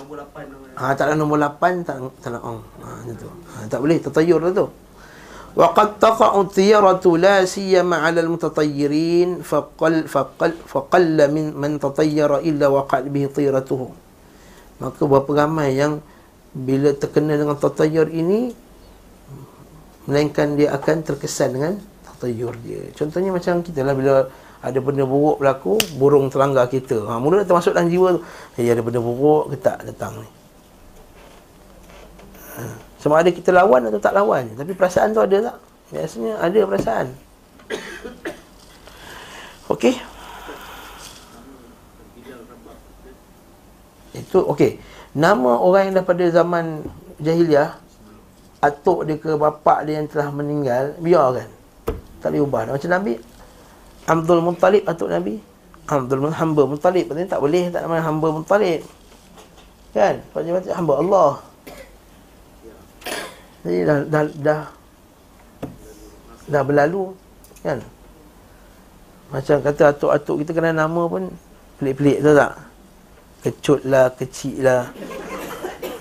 ha 0.74 0.84
tak 0.98 1.04
ada 1.10 1.14
nombor 1.14 1.38
8 1.38 1.86
tak 1.86 1.96
tak 2.18 2.30
ada 2.34 2.38
ong 2.42 2.60
ha 2.82 2.88
macam 3.06 3.14
tu 3.14 3.28
ha, 3.30 3.54
tak 3.70 3.78
boleh 3.78 3.98
tatayyur 4.02 4.40
lah 4.42 4.52
tu 4.54 4.68
وقد 5.50 5.98
تقع 5.98 6.30
الطيرة 6.46 7.02
لا 7.18 7.42
سيما 7.42 7.96
على 8.06 8.22
المتطيرين 8.22 9.42
فقل 9.42 10.06
فقل 10.06 10.52
فقل 10.62 11.18
من 11.34 11.58
من 11.58 11.82
تطير 11.82 12.30
إلا 12.46 12.66
وقع 12.70 13.10
به 13.10 13.26
طيرته 13.34 13.82
maka 14.80 15.02
berapa 15.04 15.44
ramai 15.44 15.76
yang 15.76 16.00
bila 16.56 16.94
terkena 16.96 17.36
dengan 17.36 17.58
tatayur 17.58 18.08
ini 18.08 18.54
melainkan 20.08 20.56
dia 20.56 20.72
akan 20.72 21.04
terkesan 21.04 21.50
dengan 21.52 21.72
tatayur 22.15 22.55
dia 22.63 22.87
contohnya 22.95 23.35
macam 23.35 23.59
kita 23.59 23.83
lah 23.83 23.93
bila 23.93 24.31
ada 24.65 24.79
benda 24.81 25.05
buruk 25.05 25.37
berlaku 25.37 25.77
burung 26.01 26.25
terlanggar 26.33 26.65
kita. 26.65 27.05
Ha, 27.05 27.21
mula 27.21 27.45
termasuk 27.45 27.77
dalam 27.77 27.85
jiwa 27.85 28.17
tu. 28.17 28.21
Hey, 28.57 28.73
ada 28.73 28.81
benda 28.81 28.97
buruk 28.97 29.53
ke 29.53 29.61
tak 29.61 29.85
datang 29.85 30.17
ni? 30.17 30.29
Ha, 32.57 32.61
sama 32.97 33.21
ada 33.21 33.29
kita 33.29 33.53
lawan 33.53 33.85
atau 33.93 34.01
tak 34.01 34.17
lawan. 34.17 34.49
Tapi 34.57 34.73
perasaan 34.73 35.13
tu 35.13 35.21
ada 35.21 35.53
tak? 35.53 35.57
Biasanya 35.93 36.33
ada 36.41 36.59
perasaan. 36.65 37.07
Okey. 39.69 39.93
Itu 44.17 44.49
okey. 44.49 44.81
Nama 45.13 45.51
orang 45.61 45.93
yang 45.93 45.93
daripada 46.01 46.25
zaman 46.33 46.89
jahiliah 47.21 47.77
atuk 48.65 49.05
dia 49.05 49.21
ke 49.21 49.37
bapak 49.37 49.85
dia 49.85 50.01
yang 50.01 50.09
telah 50.09 50.33
meninggal 50.33 50.97
biarkan 50.97 51.54
tak 52.25 52.33
boleh 52.33 52.41
ubah. 52.41 52.61
Macam 52.73 52.89
Nabi 52.89 53.13
Abdul 54.09 54.41
Muttalib 54.41 54.83
atuk 54.89 55.09
Nabi. 55.09 55.37
Abdul 55.85 56.25
hamba 56.33 56.61
Muttalib. 56.65 57.05
Maksudnya 57.05 57.29
tak 57.29 57.41
boleh 57.41 57.63
tak 57.69 57.85
nama 57.85 58.01
hamba 58.01 58.27
Muttalib. 58.33 58.81
Kan? 59.93 60.21
Macam 60.33 60.73
hamba 60.73 60.93
Allah. 60.97 61.31
Jadi 63.65 63.79
dah, 63.85 63.97
dah, 64.09 64.23
dah 64.41 64.61
dah 66.49 66.61
berlalu. 66.61 67.13
Kan? 67.65 67.81
Macam 69.29 69.57
kata 69.61 69.93
atuk-atuk 69.93 70.35
kita 70.45 70.51
kena 70.53 70.73
nama 70.73 71.01
pun 71.09 71.29
pelik-pelik 71.81 72.21
tahu 72.21 72.33
tak? 72.37 72.53
Kecut 73.45 73.81
lah 73.85 74.09
kecil 74.13 74.65
lah. 74.65 74.89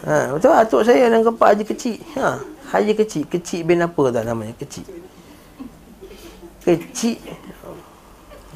Ha, 0.04 0.36
betul 0.36 0.52
atuk 0.52 0.84
saya 0.84 1.08
yang 1.08 1.24
keempat 1.24 1.56
aja 1.56 1.64
kecil 1.64 1.96
ha 2.20 2.36
Haji 2.74 2.92
kecil. 2.98 3.24
Kecil 3.30 3.62
bin 3.64 3.80
apa 3.80 4.02
tak 4.10 4.26
namanya? 4.26 4.52
Kecil. 4.58 5.03
Kecil. 6.64 7.20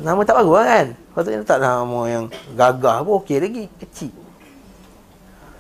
Nama 0.00 0.20
tak 0.24 0.40
bagus 0.40 0.64
kan? 0.64 0.86
Patutnya 1.12 1.44
tak 1.44 1.61
nama 1.61 2.00
yang 2.09 2.24
gagah 2.56 3.04
pun 3.04 3.20
okey 3.20 3.38
lagi. 3.42 3.64
Kecil. 3.82 4.14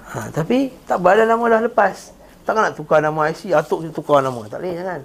Ha, 0.08 0.32
tapi 0.32 0.72
tak 0.88 1.04
berada 1.04 1.28
nama 1.28 1.44
dah 1.44 1.60
lepas. 1.68 2.16
Takkan 2.48 2.72
nak 2.72 2.74
tukar 2.80 3.04
nama 3.04 3.28
IC, 3.28 3.52
atuk 3.52 3.84
kita 3.84 3.92
tukar 3.92 4.24
nama. 4.24 4.40
Tak 4.48 4.64
boleh 4.64 4.80
kan? 4.80 5.00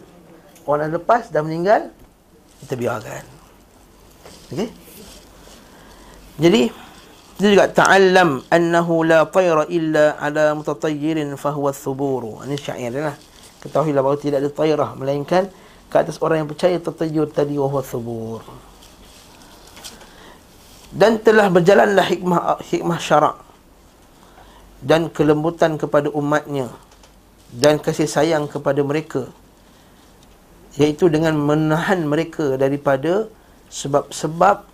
Orang 0.63 0.87
dah 0.87 0.91
lepas, 0.95 1.27
dah 1.27 1.43
meninggal, 1.43 1.91
kita 2.63 2.79
biarkan. 2.79 3.23
Okey? 4.55 4.69
Jadi, 6.39 6.61
dia 7.35 7.49
juga 7.51 7.67
ta'allam 7.67 8.47
annahu 8.47 9.03
la 9.03 9.27
tayra 9.27 9.67
illa 9.67 10.15
ala 10.21 10.55
mutatayyirin 10.55 11.35
fahuwa 11.35 11.75
thuburu. 11.75 12.39
Ini 12.47 12.55
syair 12.55 12.93
dia 12.93 13.11
lah 13.11 13.17
ketahuilah 13.63 14.01
bahawa 14.03 14.17
tidak 14.19 14.43
ada 14.43 14.49
tayrah 14.51 14.91
melainkan 14.99 15.47
ke 15.93 16.01
atas 16.01 16.17
orang 16.25 16.41
yang 16.41 16.49
percaya 16.49 16.81
tertayyur 16.81 17.29
tadi 17.29 17.53
wa 17.61 17.69
huwa 17.69 17.85
thubur 17.85 18.41
dan 20.89 21.21
telah 21.21 21.53
berjalanlah 21.53 22.05
hikmah 22.09 22.57
hikmah 22.65 22.97
syarak 22.97 23.37
dan 24.81 25.13
kelembutan 25.13 25.77
kepada 25.77 26.09
umatnya 26.09 26.73
dan 27.53 27.77
kasih 27.77 28.09
sayang 28.09 28.49
kepada 28.49 28.81
mereka 28.81 29.29
iaitu 30.81 31.05
dengan 31.13 31.37
menahan 31.37 32.01
mereka 32.01 32.57
daripada 32.57 33.29
sebab-sebab 33.69 34.65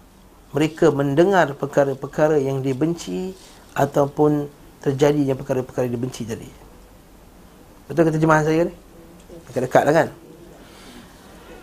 mereka 0.56 0.90
mendengar 0.96 1.52
perkara-perkara 1.54 2.40
yang 2.40 2.64
dibenci 2.64 3.36
ataupun 3.76 4.48
terjadinya 4.80 5.36
perkara-perkara 5.36 5.86
yang 5.86 5.96
dibenci 6.00 6.24
tadi. 6.24 6.50
Betul 7.86 8.08
ke 8.08 8.12
terjemahan 8.16 8.44
saya 8.48 8.62
ni? 8.72 8.76
Dekat-dekat 9.52 9.84
lah 9.86 9.94
kan? 9.94 10.08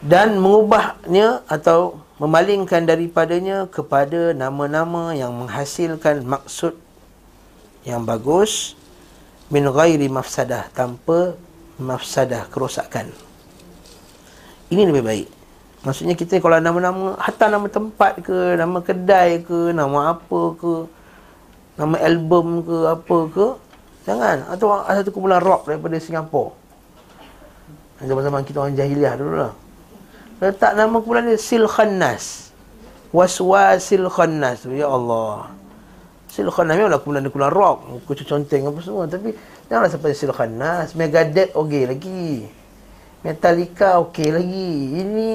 Dan 0.07 0.39
mengubahnya 0.39 1.43
atau 1.51 1.99
memalingkan 2.23 2.87
daripadanya 2.87 3.67
kepada 3.67 4.33
nama-nama 4.33 5.13
yang 5.13 5.35
menghasilkan 5.35 6.23
maksud 6.23 6.79
yang 7.83 8.07
bagus 8.07 8.79
min 9.51 9.67
ghairi 9.67 10.07
mafsadah 10.07 10.71
tanpa 10.71 11.35
mafsadah 11.77 12.47
kerosakan. 12.49 13.11
Ini 14.71 14.87
lebih 14.87 15.03
baik. 15.03 15.29
Maksudnya 15.83 16.15
kita 16.19 16.43
kalau 16.43 16.59
nama-nama 16.59 17.15
hatta 17.19 17.47
nama 17.47 17.67
tempat 17.71 18.19
ke 18.23 18.59
nama 18.59 18.79
kedai 18.83 19.43
ke 19.43 19.71
nama 19.71 20.19
apa 20.19 20.41
ke 20.59 20.73
nama 21.79 21.95
album 22.03 22.63
ke 22.63 22.77
apa 22.91 23.19
ke 23.31 23.47
jangan. 24.09 24.51
Atau 24.51 24.71
satu 24.71 25.11
kumpulan 25.15 25.39
rock 25.39 25.71
daripada 25.71 25.99
Singapura 25.99 26.67
zaman-zaman 28.03 28.45
kita 28.45 28.61
orang 28.61 28.77
jahiliah 28.77 29.17
dulu 29.17 29.35
lah 29.41 29.53
letak 30.41 30.77
nama 30.77 31.01
kumpulan 31.01 31.25
dia 31.25 31.41
Sil 31.41 31.65
Khannas. 31.65 32.53
Waswasil 33.15 34.09
Khannas. 34.13 34.69
Ya 34.69 34.89
Allah. 34.91 35.49
Sil 36.29 36.53
Khannas 36.53 36.77
memanglah 36.77 37.01
kumpulan 37.01 37.25
dia 37.25 37.33
kumpulan 37.33 37.53
rock, 37.53 37.79
kucu 38.05 38.23
conteng 38.29 38.69
apa 38.69 38.79
semua 38.85 39.09
tapi 39.09 39.33
janganlah 39.69 39.91
sampai 39.93 40.13
Sil 40.13 40.33
Khannas. 40.37 40.93
Megadeth 40.93 41.57
okey 41.57 41.83
lagi. 41.89 42.29
Metallica 43.25 44.01
okey 44.05 44.29
lagi. 44.35 44.73
Ini 45.01 45.29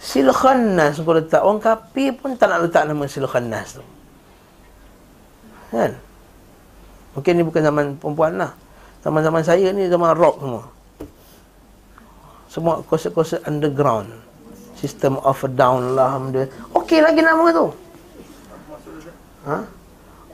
Sil 0.00 0.28
Khannas 0.32 1.00
kau 1.00 1.12
letak 1.12 1.44
orang 1.44 1.60
kafir 1.60 2.16
pun 2.16 2.36
tak 2.36 2.48
nak 2.48 2.64
letak 2.64 2.88
nama 2.88 3.04
Sil 3.08 3.28
Khannas 3.28 3.76
tu. 3.76 3.84
Kan? 5.74 5.96
Mungkin 7.14 7.32
ni 7.36 7.42
bukan 7.46 7.62
zaman 7.62 7.84
perempuan 8.00 8.40
lah. 8.40 8.52
Zaman-zaman 9.04 9.44
saya 9.44 9.68
ni 9.70 9.84
zaman 9.92 10.16
rock 10.16 10.40
semua 10.40 10.73
semua 12.54 12.86
konsep-konsep 12.86 13.42
underground. 13.50 14.06
System 14.78 15.18
of 15.26 15.42
a 15.42 15.50
down 15.50 15.98
lah 15.98 16.22
okey 16.78 17.02
lagi 17.02 17.18
nama 17.18 17.50
tu. 17.50 17.66
Ha? 19.50 19.58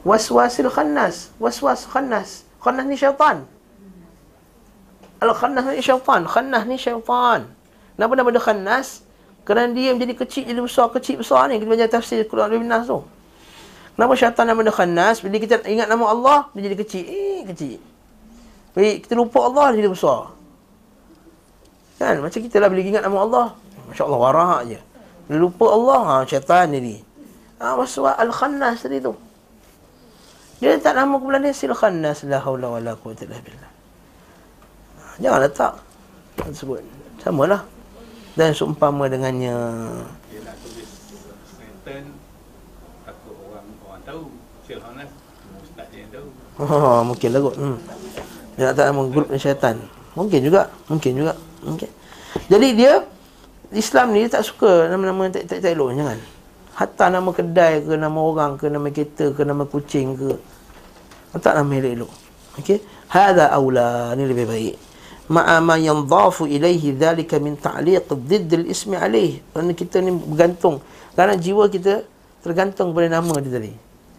Waswasil 0.04 0.68
khannas. 0.68 1.32
Waswas 1.40 1.88
khannas. 1.88 2.44
Khannas 2.60 2.84
ni 2.84 2.96
syaitan. 3.00 3.48
Al 5.24 5.32
khannas 5.32 5.64
ni 5.72 5.80
syaitan 5.80 6.28
khannas 6.28 6.68
ni 6.68 6.76
syaitan. 6.76 7.48
Kenapa 7.96 8.12
nama 8.12 8.28
dia 8.28 8.42
khannas? 8.44 9.00
Kerana 9.48 9.72
dia 9.72 9.96
menjadi 9.96 10.20
kecil 10.20 10.44
jadi 10.44 10.60
besar 10.60 10.92
kecil 10.92 11.24
besar 11.24 11.48
ni. 11.48 11.56
Kita 11.56 11.72
baca 11.72 11.88
tafsir 11.88 12.20
Quran 12.28 12.52
Ibn 12.52 12.68
Nas 12.68 12.84
tu. 12.84 13.00
Kenapa 13.96 14.12
syaitan 14.12 14.44
nama 14.44 14.60
dia 14.60 14.74
khannas? 14.76 15.24
Bila 15.24 15.40
kita 15.40 15.64
ingat 15.64 15.88
nama 15.88 16.04
Allah 16.04 16.38
Dia 16.52 16.68
jadi 16.68 16.76
kecil. 16.76 17.04
Eh 17.08 17.40
kecil. 17.48 17.80
Bila 18.76 18.88
kita 19.00 19.14
lupa 19.16 19.40
Allah 19.48 19.72
jadi 19.72 19.88
besar 19.88 20.39
Kan? 22.00 22.16
Macam 22.24 22.40
kita 22.40 22.56
lah 22.56 22.72
bila 22.72 22.80
ingat 22.80 23.04
nama 23.04 23.18
Allah. 23.20 23.46
Masya 23.92 24.08
Allah, 24.08 24.20
warah 24.24 24.64
je. 24.64 24.80
Bila 25.28 25.36
lupa 25.36 25.68
Allah, 25.68 26.00
ha, 26.08 26.14
syaitan 26.24 26.72
jadi. 26.72 26.96
Ha, 27.60 27.76
Waswa 27.76 28.16
Al-Khannas 28.16 28.80
tadi 28.80 29.04
tu. 29.04 29.12
Dia 30.64 30.80
letak 30.80 30.96
nama 30.96 31.20
kumpulan 31.20 31.44
dia, 31.44 31.52
Sil 31.52 31.76
Khannas, 31.76 32.24
la 32.24 32.40
hawla 32.40 32.72
wa 32.72 32.80
la 32.80 32.96
quwata 32.96 33.28
illa 33.28 33.36
billah. 33.36 33.72
Ha, 34.96 35.04
jangan 35.20 35.40
letak. 35.44 35.72
Jangan 36.40 36.54
sebut. 36.56 36.80
Sama 37.20 37.44
lah. 37.44 37.62
Dan 38.32 38.56
seumpama 38.56 39.04
dengannya. 39.04 39.52
Dia 40.32 40.40
nak 40.40 40.56
tulis 40.64 40.88
Satan, 41.52 42.16
takut 43.04 43.36
orang 43.44 43.68
orang 43.84 44.02
tahu. 44.08 44.24
Sil 44.64 44.80
Khannas, 44.80 45.10
ustaz 45.60 45.84
dia 45.92 46.08
yang 46.08 46.10
tahu. 46.16 46.28
Oh, 46.64 47.04
mungkin 47.12 47.28
lah 47.28 47.40
kot. 47.44 47.54
Hmm. 47.60 47.76
Dia 48.56 48.72
nak 48.72 48.74
tak 48.80 48.84
nama 48.88 49.02
grup 49.12 49.28
syaitan. 49.36 49.76
Mungkin 50.16 50.40
juga. 50.40 50.72
Mungkin 50.88 51.12
juga. 51.12 51.36
Okay. 51.60 51.90
Jadi 52.48 52.68
dia 52.72 53.04
Islam 53.70 54.16
ni 54.16 54.24
dia 54.24 54.40
tak 54.40 54.48
suka 54.48 54.88
nama-nama 54.88 55.28
tak 55.28 55.46
tak, 55.46 55.62
elok 55.62 55.94
jangan. 55.94 56.18
Hatta 56.74 57.06
nama 57.12 57.30
kedai 57.30 57.84
ke 57.84 57.92
nama 57.94 58.18
orang 58.18 58.56
ke 58.56 58.66
nama 58.72 58.88
kereta 58.88 59.36
ke 59.36 59.42
nama 59.44 59.68
kucing 59.68 60.16
ke. 60.16 60.30
Tak 61.36 61.54
nama 61.54 61.68
elok-elok. 61.68 62.12
Okey. 62.58 62.78
Hada 63.10 63.52
aula 63.52 64.16
ni 64.16 64.24
lebih 64.24 64.46
baik. 64.48 64.76
Ma'a 65.30 65.62
ma 65.62 65.78
yandhafu 65.78 66.50
ilaihi 66.50 66.90
dhalika 66.90 67.38
min 67.38 67.54
ta'liq 67.54 68.10
dhidd 68.10 68.50
al-ismi 68.66 68.98
alaih. 68.98 69.38
Kerana 69.54 69.72
kita 69.76 70.02
ni 70.02 70.10
bergantung. 70.10 70.82
Kerana 71.14 71.38
jiwa 71.38 71.70
kita 71.70 72.02
tergantung 72.42 72.90
pada 72.90 73.06
nama 73.06 73.34
dia 73.38 73.52
tadi. 73.60 73.72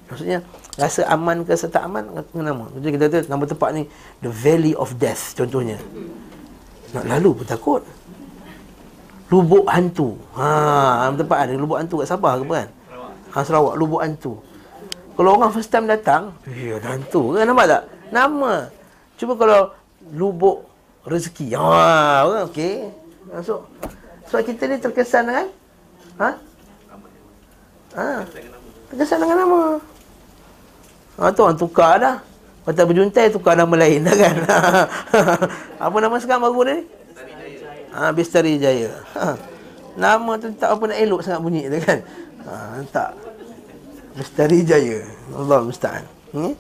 Maksudnya 0.08 0.40
rasa 0.80 1.08
aman 1.12 1.44
ke 1.44 1.52
serta 1.56 1.84
aman 1.84 2.04
dengan 2.32 2.46
nama. 2.56 2.66
Jadi 2.80 2.90
kita 2.96 3.04
kata 3.12 3.20
nama 3.28 3.44
tempat 3.44 3.70
ni 3.76 3.84
the 4.24 4.32
valley 4.32 4.72
of 4.76 4.96
death 4.96 5.36
contohnya. 5.36 5.80
Nak 6.92 7.06
lalu 7.08 7.30
pun 7.42 7.46
takut. 7.48 7.82
Lubuk 9.32 9.64
hantu. 9.72 10.20
Ha, 10.36 11.08
tempat 11.16 11.48
ada 11.48 11.56
lubuk 11.56 11.80
hantu 11.80 12.04
kat 12.04 12.08
Sabah 12.12 12.36
ke 12.36 12.44
kan? 12.44 12.68
Ha, 13.32 13.38
Sarawak, 13.48 13.80
lubuk 13.80 14.04
hantu. 14.04 14.36
Kalau 15.16 15.40
orang 15.40 15.56
first 15.56 15.72
time 15.72 15.88
datang, 15.88 16.36
ya 16.52 16.76
ada 16.80 17.00
hantu 17.00 17.36
kan 17.36 17.48
nampak 17.48 17.68
tak? 17.68 17.84
Nama. 18.12 18.68
Cuba 19.16 19.34
kalau 19.40 19.62
lubuk 20.12 20.68
rezeki. 21.08 21.56
Ha, 21.56 22.28
kan 22.28 22.42
okey. 22.52 22.92
Masuk. 23.32 23.64
Sebab 24.28 24.42
kita 24.48 24.64
ni 24.68 24.76
terkesan 24.80 25.24
dengan 25.28 25.48
ha? 26.20 26.30
Ha? 27.96 28.08
Terkesan 28.92 29.20
dengan 29.24 29.38
nama. 29.48 29.62
Ha, 31.20 31.32
tu 31.32 31.40
orang 31.44 31.60
tukar 31.60 32.00
dah. 32.00 32.18
Patah 32.62 32.86
berjuntai 32.86 33.34
tukar 33.34 33.58
nama 33.58 33.74
lain 33.74 34.06
dah 34.06 34.14
kan. 34.14 34.36
apa 35.90 35.96
nama 35.98 36.16
sekarang 36.22 36.46
baru 36.46 36.62
ni? 36.70 36.78
Ha, 37.92 38.14
Bistari 38.14 38.62
Jaya. 38.62 38.94
Ha. 39.18 39.34
Nama 39.98 40.32
tu 40.38 40.54
tak 40.54 40.78
apa 40.78 40.84
nak 40.94 40.98
elok 41.02 41.22
sangat 41.26 41.42
bunyi 41.42 41.66
tu 41.66 41.82
kan. 41.82 42.06
Ha, 42.46 42.54
tak. 42.94 43.18
Bistari 44.14 44.62
Jaya. 44.62 45.02
Allah 45.34 45.66
musta'an. 45.66 46.06
Hmm? 46.38 46.54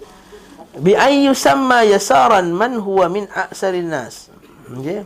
Bi 0.81 0.97
ayyu 0.97 1.37
samma 1.37 1.85
yasaran 1.85 2.49
man 2.49 2.81
huwa 2.81 3.05
min 3.05 3.29
aksarin 3.29 3.93
nas. 3.93 4.33
Okey. 4.73 5.05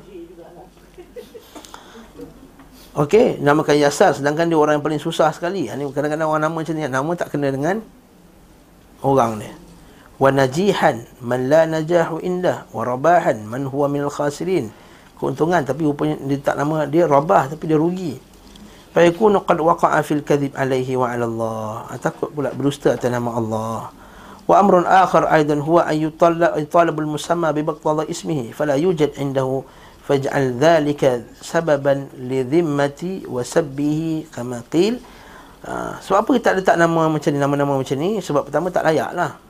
Okey, 2.96 3.44
namakan 3.44 3.76
Yasar 3.76 4.16
sedangkan 4.16 4.48
dia 4.48 4.56
orang 4.56 4.80
yang 4.80 4.86
paling 4.88 5.04
susah 5.04 5.28
sekali. 5.36 5.68
Ini 5.68 5.84
kadang-kadang 5.92 6.32
orang 6.32 6.48
nama 6.48 6.56
macam 6.56 6.72
ni, 6.72 6.88
nama 6.88 7.12
tak 7.20 7.36
kena 7.36 7.52
dengan 7.52 7.84
orang 9.04 9.36
ni 9.36 9.65
wa 10.16 10.32
najihan 10.32 11.04
man 11.20 11.52
la 11.52 11.68
najahu 11.68 12.24
indah 12.24 12.68
wa 12.72 12.88
rabahan 12.88 13.44
man 13.44 13.68
huwa 13.68 13.92
minal 13.92 14.12
khasirin. 14.12 14.72
Keuntungan 15.16 15.64
tapi 15.64 15.88
rupanya 15.88 16.20
dia 16.28 16.40
tak 16.44 16.60
nama 16.60 16.84
dia 16.88 17.08
rabah 17.08 17.52
tapi 17.52 17.72
dia 17.72 17.80
rugi. 17.80 18.20
Fa 18.96 19.04
yakunu 19.04 19.44
qad 19.44 19.60
waqa'a 19.60 20.00
fil 20.04 20.24
kadhib 20.24 20.56
alaihi 20.56 20.96
wa 20.96 21.12
'ala 21.12 21.28
Allah. 21.28 21.68
Ah, 21.92 22.00
takut 22.00 22.32
pula 22.32 22.52
berdusta 22.52 22.96
atas 22.96 23.12
nama 23.12 23.32
Allah. 23.36 23.80
Wa 24.48 24.56
amrun 24.60 24.88
akhar 24.88 25.28
aidan 25.32 25.60
huwa 25.64 25.88
an 25.88 25.96
yutalla 26.00 26.56
yutalab 26.60 26.96
al 27.00 27.10
musamma 27.10 27.52
bi 27.52 27.64
baqdha 27.66 28.08
ismihi 28.08 28.56
fala 28.56 28.78
yujad 28.80 29.16
indahu 29.20 29.66
faj'al 30.06 30.56
dhalika 30.56 31.26
sababan 31.42 32.08
li 32.16 32.46
dhimmati 32.46 33.28
wa 33.28 33.44
sabbihi 33.44 34.32
kama 34.32 34.64
qil. 34.72 35.00
Uh, 35.66 35.98
sebab 35.98 36.24
apa 36.24 36.30
kita 36.38 36.50
letak 36.62 36.78
nama 36.78 37.10
macam 37.10 37.30
ni 37.34 37.40
nama-nama 37.42 37.74
macam 37.74 37.98
ni? 37.98 38.22
Sebab 38.22 38.48
pertama 38.48 38.70
tak 38.70 38.86
layak 38.86 39.12
lah 39.18 39.45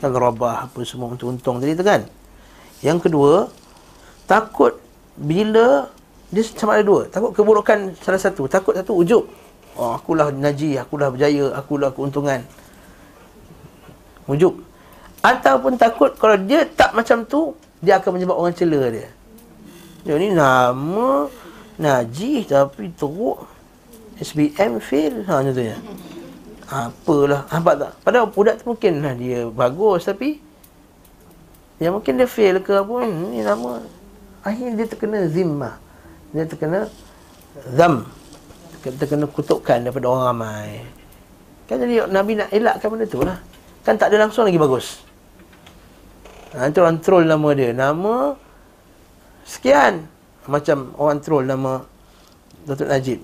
dan 0.00 0.10
rabah 0.16 0.66
apa 0.66 0.80
semua 0.82 1.12
untung-untung 1.12 1.60
tadi 1.60 1.76
tu 1.76 1.84
kan. 1.84 2.02
Yang 2.80 3.08
kedua, 3.08 3.52
takut 4.24 4.80
bila 5.14 5.92
dia 6.32 6.42
sama 6.46 6.80
ada 6.80 6.84
dua. 6.86 7.06
Takut 7.12 7.36
keburukan 7.36 7.92
salah 8.00 8.20
satu. 8.20 8.48
Takut 8.48 8.72
satu 8.72 8.96
ujub. 8.96 9.28
Oh, 9.76 9.94
akulah 9.94 10.32
naji, 10.32 10.80
akulah 10.80 11.12
berjaya, 11.12 11.52
akulah 11.52 11.92
keuntungan. 11.92 12.40
Ujub. 14.24 14.56
Ataupun 15.20 15.76
takut 15.76 16.16
kalau 16.16 16.40
dia 16.40 16.64
tak 16.64 16.96
macam 16.96 17.28
tu, 17.28 17.52
dia 17.84 18.00
akan 18.00 18.16
menyebab 18.16 18.40
orang 18.40 18.56
cela 18.56 18.80
dia. 18.88 19.08
Jadi 20.08 20.32
nama 20.32 21.28
Najih 21.80 22.44
tapi 22.44 22.92
teruk 22.92 23.48
SBM 24.20 24.84
fail 24.84 25.24
ha 25.24 25.40
macam 25.40 25.52
tu 25.56 25.64
ya 25.64 25.80
apalah. 26.70 27.44
Nampak 27.50 27.74
tak? 27.76 27.90
Padahal 28.06 28.30
budak 28.30 28.62
tu 28.62 28.70
mungkin 28.70 29.02
lah 29.02 29.14
dia 29.18 29.50
bagus 29.50 30.06
tapi 30.06 30.38
ya 31.82 31.90
mungkin 31.90 32.16
dia 32.16 32.30
fail 32.30 32.62
ke 32.62 32.72
apa 32.78 32.94
ni 33.10 33.42
nama. 33.42 33.82
Akhirnya 34.40 34.72
dia 34.80 34.86
terkena 34.88 35.26
zimmah 35.28 35.76
dia 36.30 36.46
terkena 36.46 36.86
zam. 37.74 38.06
Terkena 38.80 39.26
kutukan 39.28 39.82
daripada 39.82 40.06
orang 40.08 40.24
ramai. 40.32 40.70
Kan 41.68 41.82
jadi 41.84 42.08
Nabi 42.08 42.38
nak 42.38 42.48
elakkan 42.54 42.88
benda 42.88 43.06
tu 43.10 43.20
lah. 43.20 43.36
Kan 43.84 43.98
tak 44.00 44.14
ada 44.14 44.24
langsung 44.24 44.46
lagi 44.46 44.56
bagus. 44.56 45.04
Ha, 46.56 46.66
itu 46.66 46.80
orang 46.82 46.98
troll 46.98 47.28
nama 47.28 47.48
dia. 47.52 47.70
Nama 47.76 48.34
sekian. 49.44 50.06
Macam 50.48 50.96
orang 50.96 51.18
troll 51.20 51.44
nama 51.44 51.84
Datuk 52.64 52.88
Najib. 52.88 53.20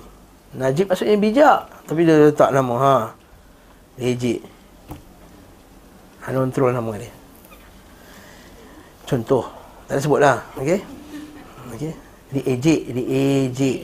Najib 0.57 0.87
maksudnya 0.93 1.17
bijak 1.17 1.59
tapi 1.87 2.03
dia 2.03 2.17
letak 2.29 2.51
nama 2.51 2.75
ha 2.81 2.97
Legit 3.97 4.41
Anu 6.27 6.45
control 6.49 6.73
nama 6.77 6.93
dia 7.01 7.13
Contoh 9.07 9.45
Tak 9.89 9.97
ada 9.97 10.01
sebut 10.01 10.21
lah 10.21 10.39
Okay 10.59 10.81
Okay 11.75 12.07
Diejek, 12.27 12.91
diejek. 12.91 13.79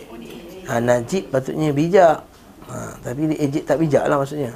Ha, 0.66 0.82
najib 0.82 1.30
patutnya 1.30 1.70
bijak. 1.70 2.26
Ha, 2.66 2.98
tapi 2.98 3.30
diejek 3.30 3.62
tak 3.62 3.78
bijak 3.78 4.02
lah 4.10 4.18
maksudnya. 4.18 4.50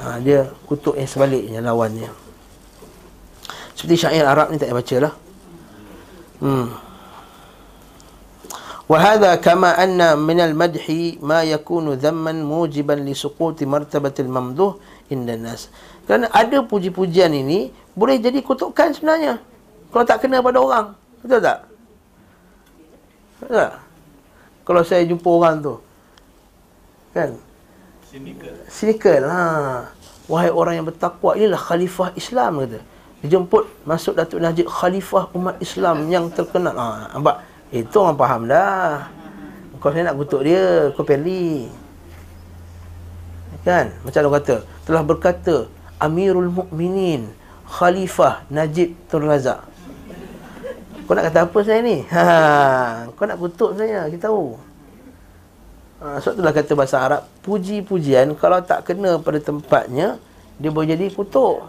Ha, 0.00 0.16
dia 0.24 0.48
kutuk 0.64 0.96
yang 0.96 1.08
sebaliknya 1.08 1.60
lawannya. 1.60 2.08
Seperti 3.76 4.08
syair 4.08 4.24
Arab 4.24 4.48
ni 4.48 4.56
tak 4.56 4.72
payah 4.72 4.78
baca 4.80 4.96
lah. 5.04 5.14
Hmm. 6.40 6.68
وهذا 8.91 9.35
كما 9.43 9.83
أن 9.83 9.99
من 10.19 10.39
المدح 10.39 10.85
ما 11.19 11.43
يكون 11.43 11.99
ذما 11.99 12.31
موجبا 12.31 12.95
لسقوط 13.03 13.63
مرتبة 13.63 14.15
الممدوح 14.19 14.73
عند 15.11 15.29
الناس 15.29 15.61
kerana 16.07 16.31
ada 16.31 16.63
puji-pujian 16.63 17.35
ini 17.35 17.67
boleh 17.91 18.15
jadi 18.15 18.39
kutukan 18.39 18.95
sebenarnya 18.95 19.43
kalau 19.91 20.07
tak 20.07 20.23
kena 20.23 20.39
pada 20.39 20.59
orang 20.63 20.85
betul 21.19 21.39
tak 21.43 21.67
betul 23.43 23.55
tak 23.59 23.73
kalau 24.63 24.81
saya 24.87 25.03
jumpa 25.03 25.27
orang 25.27 25.55
tu 25.59 25.75
kan 27.11 27.35
sinikal 28.07 28.55
sinikal 28.71 29.23
ha 29.27 29.43
wahai 30.31 30.47
orang 30.47 30.79
yang 30.79 30.87
bertakwa 30.87 31.35
inilah 31.35 31.59
khalifah 31.59 32.15
Islam 32.15 32.63
kata 32.63 32.79
dijemput 33.19 33.63
masuk 33.83 34.15
Datuk 34.15 34.39
Najib 34.39 34.71
khalifah 34.71 35.27
umat 35.35 35.59
Islam 35.59 36.07
yang 36.07 36.31
terkenal 36.31 36.71
ha 36.71 37.11
nampak 37.11 37.43
Itu 37.72 37.96
orang 37.98 38.20
faham 38.20 38.42
dah 38.46 39.08
kau 39.82 39.90
saya 39.90 40.12
nak 40.12 40.20
kutuk 40.20 40.46
dia 40.46 40.94
kau 40.94 41.02
peli 41.02 41.66
kan 43.66 43.90
macam 44.06 44.28
orang 44.28 44.36
kata 44.38 44.56
telah 44.86 45.02
berkata 45.02 45.56
Amirul 45.98 46.50
Mukminin 46.50 47.30
Khalifah 47.66 48.46
Najib 48.50 48.94
Tun 49.08 49.26
Razak 49.26 49.72
Kau 51.12 51.18
nak 51.18 51.28
kata 51.28 51.44
apa 51.44 51.58
saya 51.60 51.80
ni? 51.82 52.06
Ha, 52.14 53.04
kau 53.12 53.26
nak 53.26 53.36
kutuk 53.36 53.76
saya, 53.76 54.08
kita 54.08 54.30
tahu. 54.32 54.56
Ha, 56.00 56.18
sebab 56.18 56.32
itulah 56.38 56.54
kata 56.56 56.72
bahasa 56.72 56.96
Arab, 56.98 57.22
puji-pujian 57.44 58.32
kalau 58.38 58.64
tak 58.64 58.88
kena 58.88 59.20
pada 59.20 59.36
tempatnya, 59.36 60.16
dia 60.56 60.70
boleh 60.72 60.94
jadi 60.94 61.12
kutuk. 61.12 61.68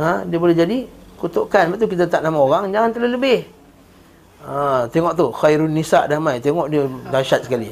Ha, 0.00 0.24
dia 0.24 0.38
boleh 0.40 0.56
jadi 0.56 0.88
kutukan. 1.20 1.74
Betul 1.74 1.92
kita 1.92 2.08
tak 2.08 2.24
nama 2.24 2.38
orang, 2.40 2.72
jangan 2.72 2.90
terlalu 2.96 3.12
lebih. 3.18 3.38
Ha, 4.42 4.90
tengok 4.90 5.12
tu, 5.14 5.26
khairun 5.30 5.70
nisa 5.70 6.10
dah 6.10 6.18
mai. 6.18 6.42
Tengok 6.42 6.66
dia 6.66 6.82
dahsyat 7.14 7.46
sekali. 7.46 7.70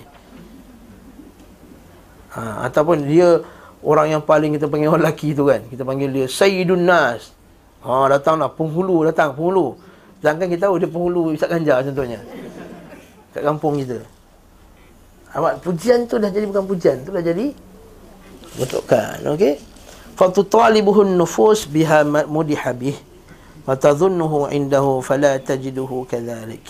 Ha, 2.31 2.71
ataupun 2.71 3.11
dia 3.11 3.43
orang 3.83 4.14
yang 4.14 4.23
paling 4.23 4.55
kita 4.55 4.71
panggil 4.71 4.95
orang 4.95 5.03
lelaki 5.03 5.35
tu 5.35 5.51
kan. 5.51 5.59
Kita 5.66 5.83
panggil 5.83 6.09
dia 6.14 6.27
Sayyidun 6.31 6.87
Nas. 6.87 7.35
Ha, 7.83 8.07
datanglah 8.07 8.55
penghulu 8.55 9.03
datang, 9.03 9.35
penghulu. 9.35 9.75
Sedangkan 10.23 10.47
kita 10.47 10.71
tahu 10.71 10.79
dia 10.79 10.87
penghulu 10.87 11.35
Ustaz 11.35 11.51
Ganjar 11.51 11.83
contohnya. 11.83 12.21
Kat 13.35 13.43
kampung 13.43 13.75
kita. 13.83 13.99
Awak 15.31 15.62
pujian 15.62 16.07
tu 16.11 16.18
dah 16.18 16.31
jadi 16.31 16.47
bukan 16.51 16.66
pujian, 16.66 17.07
tu 17.07 17.11
dah 17.14 17.23
jadi 17.23 17.55
betulkan. 18.59 19.23
Okey. 19.35 19.59
Fatu 20.18 20.43
talibuhun 20.47 21.18
nufus 21.18 21.66
biha 21.66 22.03
mudihabih 22.27 23.09
wa 23.71 23.79
tadhunnuhu 23.79 24.51
indahu 24.51 24.99
fala 24.99 25.39
tajiduhu 25.39 26.03
kadzalik. 26.11 26.66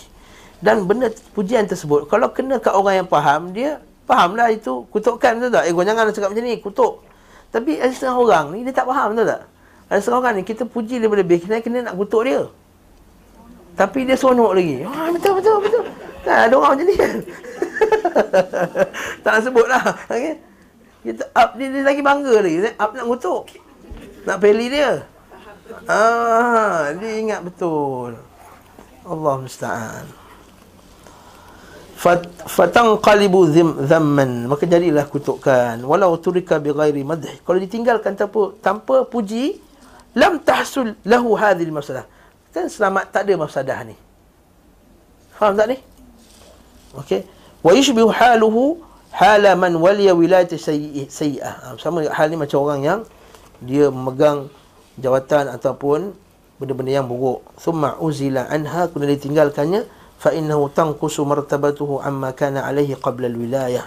Dan 0.61 0.85
benda 0.85 1.09
pujian 1.33 1.65
tersebut 1.65 2.05
kalau 2.13 2.29
kena 2.37 2.61
kat 2.61 2.77
orang 2.77 3.01
yang 3.01 3.09
faham 3.09 3.57
dia 3.57 3.81
fahamlah 4.05 4.53
itu 4.53 4.85
kutukan 4.93 5.41
betul 5.41 5.57
tak? 5.57 5.65
Eh 5.65 5.73
kau 5.73 5.81
jangan 5.81 6.13
cakap 6.13 6.37
macam 6.37 6.45
ni, 6.45 6.61
kutuk. 6.61 7.01
Tapi 7.49 7.81
ada 7.81 7.89
setengah 7.89 8.21
orang 8.21 8.53
ni 8.53 8.69
dia 8.69 8.77
tak 8.77 8.85
faham 8.85 9.17
betul 9.17 9.33
tak? 9.33 9.49
Ada 9.89 9.99
setengah 10.05 10.21
orang 10.21 10.35
ni 10.37 10.43
kita 10.45 10.69
puji 10.69 11.01
dia 11.01 11.09
lebih 11.09 11.41
kena 11.41 11.65
kena 11.65 11.89
nak 11.89 11.97
kutuk 11.97 12.29
dia. 12.29 12.45
Tapi 13.81 14.05
dia 14.05 14.21
seronok 14.21 14.53
lagi. 14.53 14.85
Ha, 14.85 15.09
betul 15.09 15.33
betul 15.41 15.57
betul. 15.65 15.85
Kan 16.21 16.37
ada 16.37 16.55
orang 16.61 16.73
macam 16.77 16.85
ni 16.85 16.97
tak 19.25 19.33
nak 19.33 19.41
sebut 19.41 19.65
lah. 19.65 19.85
Okay. 20.05 20.37
Kita 21.01 21.25
up 21.33 21.57
dia, 21.57 21.73
dia 21.73 21.81
lagi 21.81 22.05
bangga 22.05 22.45
lagi. 22.45 22.59
Up 22.77 22.93
nak 22.93 23.09
kutuk. 23.09 23.57
Nak 24.29 24.37
peli 24.37 24.69
dia. 24.69 25.01
Ah, 25.89 26.93
dia 26.97 27.13
ingat 27.21 27.41
betul. 27.45 28.19
Allah 29.07 29.35
musta'an. 29.41 30.05
Fatang 32.49 32.97
qalibu 32.97 33.45
zaman 33.85 34.49
maka 34.49 34.65
jadilah 34.65 35.05
kutukan. 35.05 35.77
Walau 35.85 36.17
turika 36.17 36.57
bi 36.57 36.73
ghairi 36.73 37.05
madh. 37.05 37.45
Kalau 37.45 37.61
ditinggalkan 37.61 38.17
tanpa 38.17 38.57
tanpa 38.65 39.05
puji 39.05 39.61
lam 40.17 40.41
tahsul 40.41 40.97
lahu 41.05 41.37
hadhihi 41.37 41.69
masalah 41.69 42.09
kan 42.51 42.67
selamat 42.67 43.13
tak 43.13 43.29
ada 43.29 43.35
masalah 43.37 43.79
ni. 43.85 43.95
Faham 45.37 45.55
tak 45.55 45.67
ni? 45.71 45.79
Okey. 46.99 47.21
Wa 47.61 47.77
yushbihu 47.77 48.09
haluhu 48.09 48.81
hala 49.13 49.53
man 49.55 49.77
waliya 49.77 50.17
wilayat 50.17 50.57
sayyi'ah. 50.57 51.77
Sama 51.77 52.09
hal 52.09 52.27
ni 52.33 52.37
macam 52.41 52.65
orang 52.65 52.81
yang 52.81 53.01
dia 53.61 53.93
memegang 53.93 54.49
jawatan 54.99 55.53
ataupun 55.55 56.17
benda-benda 56.59 56.93
yang 57.01 57.07
buruk. 57.07 57.45
Thumma 57.61 57.97
uzila 58.01 58.51
anha 58.51 58.91
kena 58.91 59.07
ditinggalkannya 59.09 59.87
fa 60.21 60.35
innahu 60.37 60.69
tanqusu 60.73 61.25
martabatuhu 61.25 62.03
amma 62.03 62.35
kana 62.37 62.67
alaihi 62.67 62.99
qabla 62.99 63.31
alwilayah. 63.31 63.87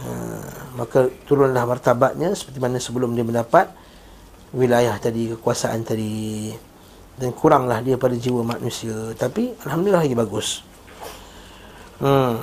Ha, 0.00 0.10
maka 0.80 1.08
turunlah 1.28 1.64
martabatnya 1.64 2.32
seperti 2.32 2.58
mana 2.60 2.80
sebelum 2.80 3.12
dia 3.16 3.24
mendapat 3.24 3.68
wilayah 4.52 4.96
tadi 5.00 5.32
kekuasaan 5.36 5.84
tadi. 5.86 6.52
Dan 7.20 7.36
kuranglah 7.36 7.84
dia 7.84 8.00
pada 8.00 8.16
jiwa 8.16 8.40
manusia. 8.40 9.12
Tapi 9.16 9.52
alhamdulillah 9.64 10.04
lagi 10.04 10.16
bagus. 10.16 10.64
Hmm. 12.00 12.40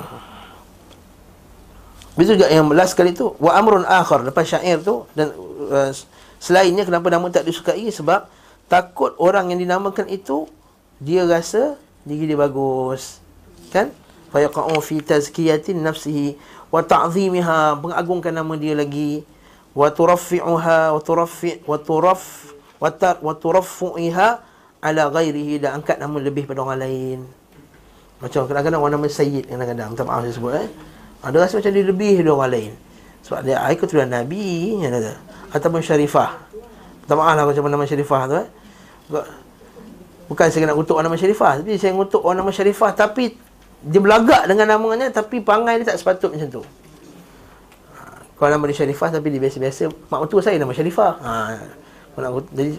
Begitu 2.14 2.34
juga 2.34 2.50
yang 2.50 2.66
last 2.74 2.98
kali 2.98 3.14
tu 3.14 3.34
wa 3.38 3.54
amrun 3.54 3.86
akhar 3.86 4.26
lepas 4.26 4.42
syair 4.42 4.82
tu 4.82 5.06
dan 5.14 5.30
uh, 5.70 5.90
selainnya 6.38 6.86
kenapa 6.86 7.06
nama 7.12 7.26
tak 7.30 7.46
disukai? 7.46 7.86
Sebab 7.90 8.26
takut 8.70 9.14
orang 9.18 9.52
yang 9.54 9.60
dinamakan 9.60 10.10
itu 10.10 10.50
dia 10.98 11.22
rasa 11.28 11.78
diri 12.02 12.26
dia 12.26 12.38
bagus. 12.38 13.22
Kan? 13.70 13.94
Fa 14.32 14.42
yaqa'u 14.42 14.78
fi 14.82 14.98
tazkiyatin 15.04 15.80
nafsihi 15.84 16.34
wa 16.68 16.82
ta'zimiha 16.82 17.78
mengagungkan 17.78 18.34
nama 18.34 18.54
dia 18.58 18.74
lagi. 18.74 19.22
Wa 19.76 19.92
turaffi'uha 19.92 20.96
wa 20.96 21.00
turaffi' 21.00 21.62
wa 21.68 21.76
turaff 21.78 22.52
wa 22.78 22.90
tar 22.90 23.22
wa 23.22 23.34
turaffu'iha 23.34 24.28
ala 24.78 25.02
ghairihi 25.10 25.62
dan 25.62 25.82
angkat 25.82 25.98
nama 25.98 26.16
lebih 26.18 26.46
pada 26.46 26.62
orang 26.62 26.82
lain. 26.82 27.18
Macam 28.18 28.50
kadang-kadang 28.50 28.82
orang 28.82 28.94
nama 28.98 29.06
sayyid 29.06 29.46
kadang-kadang 29.46 29.94
minta 29.94 30.02
maaf 30.02 30.26
saya 30.26 30.34
sebut 30.34 30.52
eh. 30.58 30.68
Ada 31.22 31.36
rasa 31.38 31.62
macam 31.62 31.72
dia 31.74 31.86
lebih 31.86 32.12
dari 32.18 32.30
orang 32.30 32.50
lain 32.50 32.72
sebab 33.26 33.40
dia 33.44 33.62
ikut 33.72 33.86
tuan 33.86 34.10
nabi 34.10 34.76
yang 34.78 34.94
ada 34.94 35.18
ataupun 35.52 35.80
syarifah. 35.80 36.38
Minta 37.04 37.14
maaf 37.16 37.34
lah 37.36 37.44
macam 37.48 37.66
nama 37.68 37.84
syarifah 37.88 38.22
tu 38.28 38.36
eh. 38.36 38.48
Bukan 40.28 40.46
saya 40.52 40.68
nak 40.68 40.76
kutuk 40.76 41.00
nama 41.00 41.16
Syarifah 41.16 41.64
Tapi 41.64 41.80
saya 41.80 41.96
kutuk 41.96 42.20
orang 42.20 42.44
nama 42.44 42.52
Syarifah 42.52 42.92
Tapi 42.92 43.32
dia 43.80 44.00
belagak 44.00 44.44
dengan 44.44 44.76
namanya 44.76 45.08
Tapi 45.08 45.40
pangai 45.40 45.80
dia 45.80 45.88
tak 45.88 45.98
sepatut 46.04 46.36
macam 46.36 46.60
tu. 46.60 46.62
Ha, 47.96 48.20
Kalau 48.36 48.50
nama 48.52 48.64
dia 48.68 48.76
Syarifah 48.84 49.08
Tapi 49.08 49.26
dia 49.32 49.40
biasa-biasa 49.40 49.88
Mak 49.88 50.18
mentua 50.28 50.40
saya 50.44 50.60
nama 50.60 50.76
Syarifah. 50.76 51.12
Ha, 51.24 51.32
nak 52.20 52.32
kutuk, 52.36 52.52
Jadi 52.52 52.72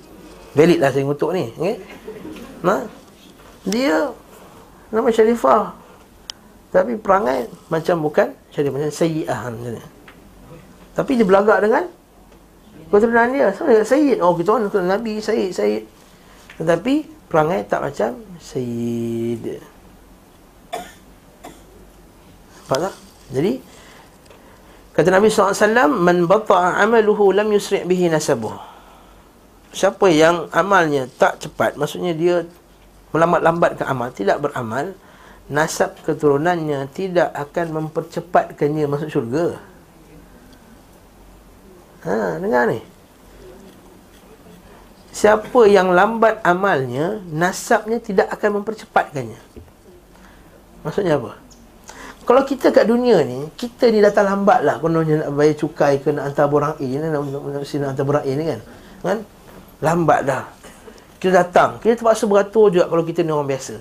valid 0.54 0.78
lah 0.78 0.90
saya 0.94 1.04
kutuk 1.10 1.30
ni 1.34 1.46
okay? 1.58 1.76
nah, 2.62 2.86
Dia 3.66 4.14
Nama 4.94 5.10
Syarifah. 5.10 5.74
Tapi 6.70 7.02
perangai 7.02 7.50
Macam 7.74 7.98
bukan 8.06 8.30
Syarifah 8.54 8.78
Macam 8.78 8.94
Sayyidah 8.94 9.40
macam 9.50 9.74
ni. 9.74 9.84
Tapi 11.00 11.16
dia 11.16 11.24
belagak 11.24 11.64
dengan 11.64 11.88
Keturunan 12.90 13.30
dia. 13.30 13.54
Sayyid. 13.86 14.18
Oh 14.20 14.34
kita 14.34 14.58
orang 14.58 14.68
Nabi 14.90 15.22
Sayyid 15.22 15.54
Sayyid. 15.54 15.84
Tetapi 16.58 16.94
perangai 17.30 17.64
tak 17.70 17.86
macam 17.86 18.18
Sayyid. 18.42 19.62
Nampak 22.70 22.78
tak? 22.90 22.96
Jadi 23.34 23.54
Kata 24.94 25.10
Nabi 25.16 25.32
SAW 25.32 25.90
Man 25.96 26.28
bata'a 26.28 26.84
amaluhu 26.84 27.32
lam 27.32 27.50
yusri' 27.50 27.88
bihi 27.88 28.12
nasabuh. 28.12 28.58
Siapa 29.70 30.10
yang 30.10 30.50
amalnya 30.50 31.06
tak 31.06 31.46
cepat 31.46 31.78
Maksudnya 31.78 32.18
dia 32.18 32.42
melambat-lambatkan 33.14 33.86
amal 33.86 34.10
Tidak 34.10 34.42
beramal 34.42 34.98
Nasab 35.50 35.98
keturunannya 36.06 36.90
tidak 36.94 37.34
akan 37.34 37.82
mempercepatkannya 37.82 38.86
masuk 38.86 39.10
syurga 39.10 39.69
Ha, 42.08 42.40
dengar 42.40 42.72
ni 42.72 42.80
Siapa 45.12 45.68
yang 45.68 45.92
lambat 45.92 46.40
amalnya 46.48 47.20
Nasabnya 47.28 48.00
tidak 48.00 48.32
akan 48.32 48.64
mempercepatkannya 48.64 49.40
Maksudnya 50.88 51.20
apa? 51.20 51.36
Kalau 52.24 52.46
kita 52.48 52.72
kat 52.72 52.88
dunia 52.88 53.20
ni 53.28 53.52
Kita 53.58 53.92
ni 53.92 54.00
datang 54.00 54.32
lambat 54.32 54.64
lah 54.64 54.80
Kononnya 54.80 55.28
nak 55.28 55.36
bayar 55.36 55.60
cukai 55.60 56.00
ke 56.00 56.16
nak 56.16 56.32
hantar 56.32 56.48
borang 56.48 56.76
A 56.80 56.88
ni 56.88 56.98
Nak, 57.04 57.12
nak, 57.20 57.42
nak, 57.44 57.64
nak 57.68 57.88
hantar 57.92 58.06
borang 58.08 58.24
A 58.24 58.32
ni 58.32 58.44
kan 58.48 58.60
kan? 59.04 59.20
Lambat 59.80 60.20
dah 60.24 60.44
Kita 61.20 61.44
datang. 61.44 61.84
Kita 61.84 62.00
terpaksa 62.00 62.24
beratur 62.24 62.72
juga 62.72 62.88
kalau 62.88 63.04
kita 63.04 63.28
ni 63.28 63.36
orang 63.36 63.52
biasa. 63.52 63.76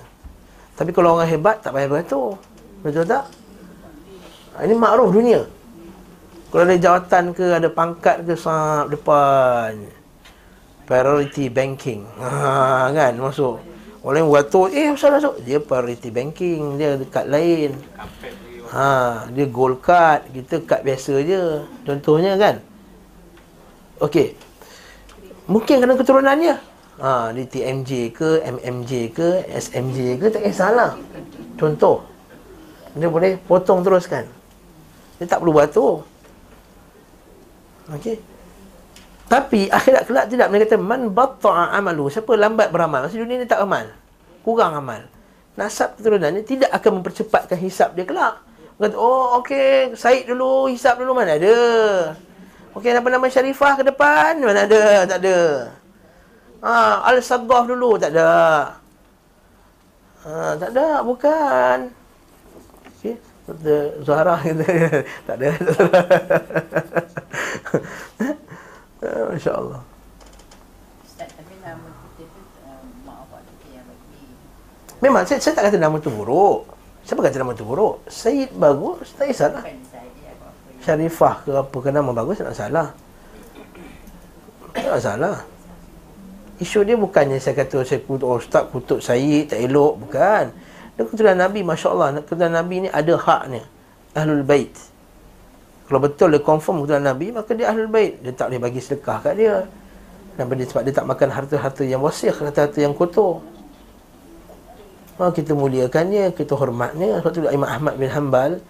Tapi 0.75 0.91
kalau 0.91 1.15
orang 1.15 1.31
hebat, 1.31 1.63
tak 1.63 1.71
payah 1.71 1.87
beratur. 1.87 2.35
Betul 2.83 3.07
tak? 3.07 3.31
Ha, 4.59 4.67
ini 4.67 4.75
makruf 4.75 5.15
dunia. 5.15 5.47
Kalau 6.49 6.65
ada 6.65 6.81
jawatan 6.81 7.37
ke, 7.37 7.47
ada 7.61 7.69
pangkat 7.69 8.25
ke, 8.25 8.33
sahab 8.33 8.89
depan. 8.89 9.77
Priority 10.89 11.53
banking. 11.53 12.09
Ha, 12.25 12.89
kan, 12.89 13.13
masuk. 13.21 13.61
Orang 14.01 14.25
yang 14.25 14.31
beratur, 14.33 14.73
eh, 14.73 14.89
asal 14.89 15.13
masuk? 15.13 15.37
Dia 15.45 15.61
priority 15.61 16.09
banking. 16.09 16.81
Dia 16.81 16.97
dekat 16.97 17.29
lain. 17.29 17.77
Ha, 18.73 19.29
dia 19.29 19.45
gold 19.45 19.85
card. 19.85 20.25
Kita 20.33 20.65
kad 20.65 20.81
biasa 20.81 21.21
je. 21.21 21.61
Contohnya 21.85 22.41
kan. 22.41 22.65
Okey. 24.01 24.33
Mungkin 25.53 25.85
kerana 25.85 26.01
keturunannya. 26.01 26.57
Ha, 26.99 27.37
di 27.37 27.45
TMJ 27.45 27.91
ke, 28.17 28.41
MMJ 28.41 28.93
ke, 29.13 29.45
SMJ 29.53 30.17
ke, 30.17 30.27
tak 30.33 30.49
kisahlah. 30.49 30.97
Contoh. 31.61 32.09
Dia 32.97 33.13
boleh 33.13 33.37
potong 33.45 33.85
teruskan. 33.85 34.25
Dia 35.21 35.29
tak 35.29 35.45
perlu 35.45 35.53
batu. 35.53 36.01
Okey. 37.97 38.17
Tapi 39.29 39.69
akhirat 39.69 40.09
kelak 40.09 40.27
tidak. 40.33 40.49
Mereka 40.49 40.73
kata, 40.73 40.77
Man 40.81 41.13
batta'a 41.13 41.77
amalu. 41.77 42.09
Siapa 42.09 42.33
lambat 42.33 42.73
beramal. 42.73 43.05
Maksud 43.05 43.21
dunia 43.21 43.41
ni 43.41 43.49
tak 43.49 43.61
amal. 43.61 43.93
Kurang 44.41 44.77
amal. 44.77 45.05
Nasab 45.59 45.99
keturunannya 45.99 46.47
tidak 46.47 46.71
akan 46.73 47.03
mempercepatkan 47.03 47.59
hisap 47.61 47.93
dia 47.93 48.09
kelak. 48.09 48.41
Kata, 48.79 48.95
oh 48.95 49.43
okey, 49.43 49.99
Said 49.99 50.31
dulu, 50.31 50.71
hisap 50.71 51.03
dulu 51.03 51.11
mana 51.11 51.35
ada. 51.35 51.59
Okey, 52.79 52.95
apa 52.95 53.11
nama 53.11 53.27
Syarifah 53.27 53.75
ke 53.75 53.83
depan? 53.83 54.39
Mana 54.39 54.71
ada? 54.71 55.03
Tak 55.03 55.19
ada. 55.19 55.39
Ha, 56.63 57.03
Al-Saggaf 57.11 57.67
dulu 57.67 57.99
tak 57.99 58.15
ada. 58.15 58.31
Ha, 60.23 60.55
tak 60.63 60.71
ada, 60.79 61.03
bukan. 61.03 61.91
Okey, 63.03 63.19
Zahra 64.07 64.39
kata 64.39 64.67
tak 65.27 65.37
ada. 65.43 65.51
Masya-Allah. 69.33 69.81
Memang 74.99 75.23
saya, 75.23 75.39
saya 75.39 75.55
tak 75.55 75.71
kata 75.71 75.79
nama 75.79 75.97
tu 76.03 76.11
buruk. 76.11 76.67
Siapa 77.07 77.23
kata 77.23 77.39
nama 77.39 77.55
tu 77.55 77.63
buruk? 77.63 78.03
Said 78.11 78.51
bagus, 78.59 79.15
tak 79.15 79.31
kisahlah. 79.31 79.63
Syarifah 80.83 81.35
ke 81.47 81.51
apa 81.55 81.77
ke 81.79 81.89
nama 81.95 82.11
bagus 82.11 82.43
tak 82.43 82.55
salah. 82.55 82.91
Tak 84.75 84.99
salah. 84.99 85.47
Isu 86.59 86.83
dia 86.83 86.99
bukannya 86.99 87.39
saya 87.39 87.55
kata 87.55 87.87
saya 87.87 88.03
kutuk 88.03 88.27
oh, 88.27 88.43
ustaz 88.43 88.67
kutuk 88.75 88.99
Said 88.99 89.55
tak 89.55 89.63
elok 89.63 90.03
bukan. 90.03 90.51
Dia 90.99 91.07
keturunan 91.07 91.39
Nabi 91.39 91.63
masya-Allah 91.63 92.19
keturunan 92.27 92.53
Nabi 92.59 92.77
ni 92.87 92.89
ada 92.91 93.15
haknya. 93.15 93.63
Ahlul 94.19 94.43
Bait. 94.43 94.75
Kalau 95.89 96.05
betul 96.05 96.37
dia 96.37 96.41
confirm 96.45 96.85
keturunan 96.85 97.09
Nabi 97.09 97.33
maka 97.33 97.57
dia 97.57 97.73
Ahlul 97.73 97.89
Bait. 97.89 98.21
Dia 98.21 98.37
tak 98.37 98.53
boleh 98.53 98.61
bagi 98.61 98.81
sedekah 98.85 99.25
kat 99.25 99.35
dia. 99.41 99.65
Kenapa 100.37 100.53
dia 100.53 100.67
sebab 100.69 100.83
dia 100.85 100.93
tak 100.93 101.07
makan 101.09 101.29
harta-harta 101.33 101.83
yang 101.83 102.05
wasih, 102.05 102.29
harta-harta 102.29 102.79
yang 102.79 102.93
kotor. 102.93 103.41
Ha, 105.19 105.33
kita 105.33 105.57
muliakannya, 105.57 106.37
kita 106.37 106.53
hormatnya. 106.55 107.25
Sebab 107.25 107.31
tu 107.33 107.41
Imam 107.49 107.67
Ahmad 107.67 107.97
bin 107.97 108.13
Hanbal 108.13 108.61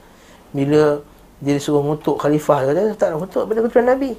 bila 0.54 1.02
dia 1.42 1.52
disuruh 1.58 1.82
ngutuk 1.82 2.22
khalifah 2.22 2.70
dia 2.70 2.72
kata 2.72 2.94
tak 2.96 3.08
nak 3.14 3.18
kutuk 3.26 3.44
bila 3.50 3.58
keturunan 3.66 3.88
Nabi. 3.98 4.10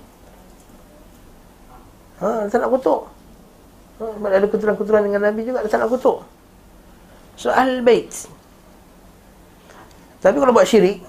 Ha, 2.20 2.52
tak 2.52 2.60
nak 2.60 2.70
kutuk. 2.76 3.02
Ha, 4.04 4.04
ada 4.28 4.46
keturunan-keturunan 4.52 5.04
dengan 5.08 5.22
Nabi 5.24 5.42
juga 5.48 5.64
tak 5.72 5.80
nak 5.80 5.90
kutuk. 5.96 6.20
So 7.40 7.48
Ahlul 7.48 7.80
Bait. 7.80 8.12
Tapi 10.20 10.36
kalau 10.36 10.52
buat 10.52 10.68
syirik 10.68 11.00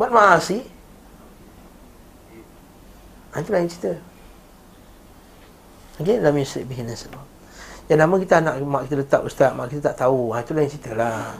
buat 0.00 0.08
maasi 0.08 0.64
ha, 3.36 3.44
itu 3.44 3.50
lain 3.52 3.68
cerita. 3.68 3.92
Okey, 6.00 6.16
dalam 6.16 6.40
syirik 6.40 6.72
bihin 6.72 6.88
nasabah. 6.88 7.20
Yang 7.84 7.98
nama 8.00 8.14
kita 8.16 8.34
anak 8.40 8.54
mak 8.64 8.82
kita 8.88 8.96
letak 9.04 9.22
ustaz, 9.28 9.52
mak 9.52 9.68
kita 9.68 9.92
tak 9.92 10.08
tahu. 10.08 10.32
Ha, 10.32 10.40
itu 10.40 10.56
lain 10.56 10.72
cerita 10.72 10.96
lah. 10.96 11.36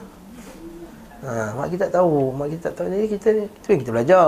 Ha, 1.25 1.57
mak 1.57 1.73
kita 1.73 1.89
tak 1.89 1.97
tahu, 1.97 2.29
mak 2.37 2.53
kita 2.53 2.69
tak 2.69 2.75
tahu. 2.77 2.87
Jadi 2.93 3.07
kita 3.09 3.29
itu 3.49 3.67
yang 3.73 3.81
kita 3.81 3.91
belajar. 3.97 4.27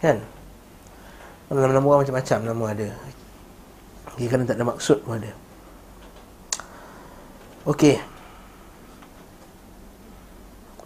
Kan? 0.00 0.16
Nama-nama 1.52 1.84
orang 1.84 2.08
macam-macam 2.08 2.38
nama 2.40 2.64
ada. 2.72 2.88
Okay, 4.16 4.26
kerana 4.32 4.48
tak 4.48 4.56
ada 4.56 4.64
maksud 4.64 4.98
pun 5.04 5.20
ada. 5.20 5.32
Okey. 7.68 8.11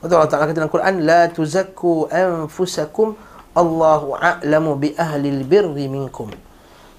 Allah 0.05 0.29
Ta'ala 0.29 0.49
kata 0.49 0.59
dalam 0.61 0.73
Quran 0.73 0.95
La 1.09 1.31
tuzakku 1.33 2.13
anfusakum 2.13 3.17
Allahu 3.57 4.17
a'lamu 4.21 4.77
bi 4.77 4.93
ahli 4.93 5.33
birri 5.41 5.89
minkum. 5.89 6.29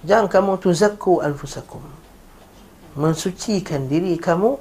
Jangan 0.01 0.25
kamu 0.25 0.57
tuzakku 0.57 1.21
anfusakum. 1.21 1.85
Mensucikan 2.97 3.85
diri 3.85 4.17
kamu 4.17 4.57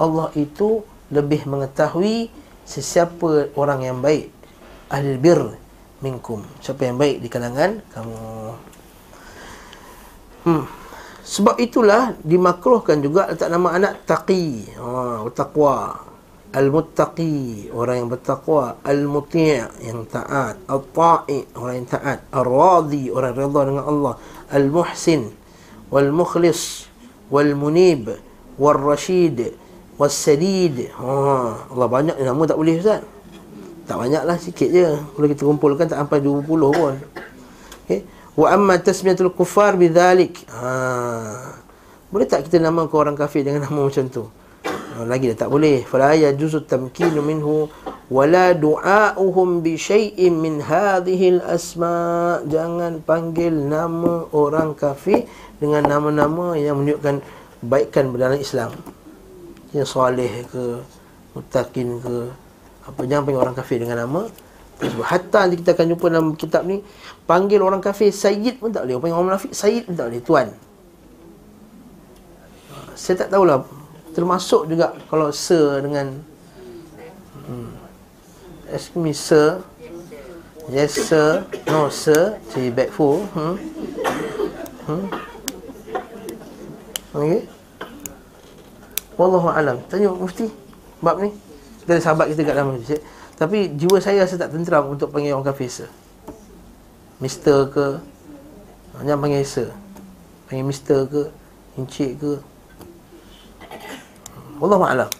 Allah 0.00 0.32
itu 0.32 0.80
lebih 1.12 1.44
mengetahui 1.44 2.32
Sesiapa 2.64 3.52
orang 3.60 3.84
yang 3.84 3.98
baik. 4.00 4.32
Ahli 4.88 5.20
bir 5.20 5.52
minkum. 6.00 6.40
Siapa 6.64 6.88
yang 6.88 6.96
baik 6.96 7.20
di 7.20 7.28
kalangan 7.28 7.84
kamu. 7.92 8.20
Hmm. 10.48 10.64
Sebab 11.24 11.56
itulah 11.56 12.12
dimakruhkan 12.20 13.00
juga 13.00 13.32
letak 13.32 13.48
nama 13.48 13.80
anak 13.80 14.04
taqi, 14.04 14.68
ha, 14.76 15.24
taqwa. 15.32 15.96
Al-muttaqi, 16.54 17.68
orang 17.74 18.06
yang 18.06 18.08
bertakwa, 18.14 18.78
al-muti' 18.86 19.58
yang 19.82 20.06
taat, 20.06 20.54
al-ta'i, 20.70 21.42
orang 21.58 21.82
yang 21.82 21.88
taat, 21.90 22.22
al-radi, 22.30 23.10
orang 23.10 23.34
yang 23.34 23.50
redha 23.50 23.60
dengan 23.66 23.84
Allah, 23.90 24.14
al-muhsin, 24.54 25.34
wal-mukhlis, 25.90 26.86
wal-munib, 27.26 28.14
wal-rashid, 28.54 29.58
wal-sadid. 29.98 30.94
Ha, 30.94 31.10
Allah 31.74 31.88
banyak 31.90 32.16
nama 32.22 32.42
tak 32.46 32.58
boleh 32.58 32.78
Ustaz. 32.78 33.02
Tak 33.84 34.00
banyaklah 34.00 34.36
sikit 34.40 34.68
je. 34.70 34.88
Kalau 34.96 35.26
kita 35.28 35.42
kumpulkan 35.44 35.86
tak 35.90 36.00
sampai 36.00 36.24
20 36.24 36.46
pun. 36.46 36.94
Okey. 37.84 38.00
Wa 38.34 38.56
amma 38.56 38.80
tasmiyatul 38.80 39.34
kufar 39.34 39.76
bidzalik. 39.76 40.40
Ha. 40.50 41.60
Boleh 42.08 42.26
tak 42.30 42.46
kita 42.46 42.62
nama 42.62 42.86
ke 42.86 42.94
orang 42.94 43.18
kafir 43.18 43.42
dengan 43.42 43.66
nama 43.66 43.90
macam 43.90 44.06
tu? 44.08 44.24
Ha, 44.94 45.02
lagi 45.02 45.26
dah 45.34 45.42
tak 45.42 45.50
boleh. 45.50 45.82
Fala 45.82 46.14
yajuzu 46.14 46.70
tamkinu 46.70 47.18
minhu 47.18 47.66
wala 48.06 48.54
du'a'uhum 48.54 49.58
bi 49.58 49.74
syai'in 49.74 50.38
min 50.38 50.62
hadhihi 50.62 51.42
al-asma. 51.42 52.38
Jangan 52.46 53.02
panggil 53.02 53.50
nama 53.50 54.30
orang 54.30 54.78
kafir 54.78 55.26
dengan 55.58 55.82
nama-nama 55.82 56.54
yang 56.54 56.78
menunjukkan 56.78 57.26
kebaikan 57.58 58.14
dalam 58.14 58.38
Islam. 58.38 58.70
Yang 59.74 59.88
soleh 59.90 60.46
ke, 60.46 60.78
mutakin 61.34 61.98
ke, 61.98 62.14
apa 62.86 63.00
jangan 63.02 63.22
panggil 63.26 63.42
orang 63.42 63.56
kafir 63.58 63.82
dengan 63.82 64.06
nama 64.06 64.30
tersebut. 64.78 65.02
Hatta 65.10 65.50
nanti 65.50 65.58
kita 65.58 65.74
akan 65.74 65.86
jumpa 65.90 66.06
dalam 66.06 66.28
kitab 66.38 66.62
ni 66.70 66.86
panggil 67.26 67.58
orang 67.58 67.82
kafir 67.82 68.14
sayyid 68.14 68.62
pun 68.62 68.70
tak 68.70 68.86
boleh. 68.86 69.02
Panggil 69.02 69.18
orang 69.18 69.26
munafik 69.34 69.50
sayyid 69.50 69.90
pun 69.90 69.98
tak 69.98 70.06
boleh, 70.06 70.22
tuan. 70.22 70.48
Saya 72.94 73.26
tak 73.26 73.34
tahulah 73.34 73.66
termasuk 74.14 74.70
juga 74.70 74.94
kalau 75.10 75.34
sir 75.34 75.82
dengan 75.82 76.22
hmm, 77.44 77.70
me 79.02 79.12
sir 79.12 79.60
yes 80.70 80.94
sir 81.10 81.42
no 81.68 81.90
sir 81.90 82.38
say 82.54 82.70
back 82.70 82.88
hmm. 82.94 83.58
Hmm. 84.86 85.04
Okey 87.14 87.42
wallahu 89.14 89.50
alam. 89.50 89.78
Tanya 89.86 90.10
mufti 90.10 90.50
bab 90.98 91.22
ni. 91.22 91.30
Dari 91.84 92.00
sahabat 92.00 92.32
kita 92.32 92.48
kat 92.48 92.54
dalam 92.56 92.80
masjid 92.80 93.00
tapi 93.34 93.74
jiwa 93.74 93.98
saya 93.98 94.22
rasa 94.22 94.38
tak 94.38 94.54
tenteram 94.54 94.94
untuk 94.94 95.10
panggil 95.10 95.34
orang 95.34 95.50
kafir 95.50 95.66
sir. 95.66 95.90
Mister 97.18 97.66
ke 97.70 97.98
Jangan 98.94 99.18
panggil 99.22 99.42
sir 99.42 99.68
Panggil 100.46 100.66
mister 100.66 101.06
ke 101.06 101.22
Encik 101.74 102.22
ke 102.22 102.32
Allah 104.60 104.78
Ma'alam 104.78 105.10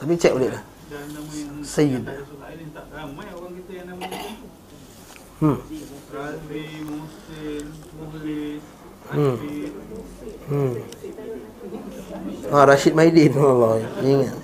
Tapi 0.00 0.12
cek 0.16 0.32
boleh 0.36 0.50
lah 0.52 0.62
Sayyid. 1.62 2.00
Hmm. 5.38 5.58
Hmm. 9.12 9.36
Hmm. 10.48 10.74
Ah, 12.48 12.64
Rashid 12.64 12.96
Maidin. 12.96 13.36
Allah 13.36 13.84
ingat. 14.00 14.36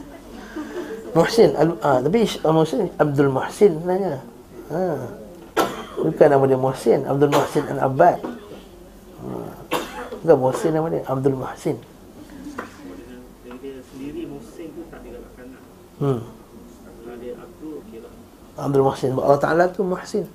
Muhsin 1.16 1.50
al, 1.56 1.80
ah, 1.80 1.98
Tapi 2.04 2.28
Muhsin 2.44 2.92
Abdul 3.00 3.30
Muhsin 3.32 3.72
sebenarnya. 3.80 4.20
Ha. 4.68 4.82
Bukan 6.04 6.28
nama 6.28 6.44
dia 6.44 6.60
Muhsin 6.60 7.00
Abdul 7.08 7.32
Muhsin 7.32 7.64
Al-Abbad. 7.74 8.18
Ha. 8.20 9.28
Bukan 10.20 10.36
Muhsin 10.36 10.72
nama 10.76 10.86
dia 10.92 11.02
Abdul 11.08 11.36
Muhsin 11.38 11.80
Jadi 13.44 13.56
dia 13.60 13.80
sendiri 13.88 14.28
musim 14.28 14.68
tu 14.74 14.82
tak 14.92 15.00
digalakkan 15.00 15.46
lah. 15.56 15.62
Hmm. 16.00 16.20
Abdul 18.54 18.84
Muhsin 18.86 19.10
Allah 19.18 19.40
Ta'ala 19.42 19.64
tu 19.70 19.82
Muhsin 19.82 20.26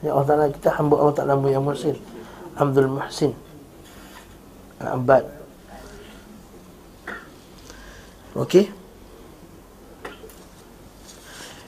Ya 0.00 0.12
Allah 0.12 0.26
Ta'ala 0.28 0.44
kita 0.48 0.72
hamba 0.76 0.96
Allah 1.00 1.16
Ta'ala 1.16 1.36
yang 1.48 1.64
Muhsin 1.64 1.96
Abdul 2.56 2.88
Muhsin 2.88 3.32
Al-Abad 4.80 5.24
Okey 8.36 8.68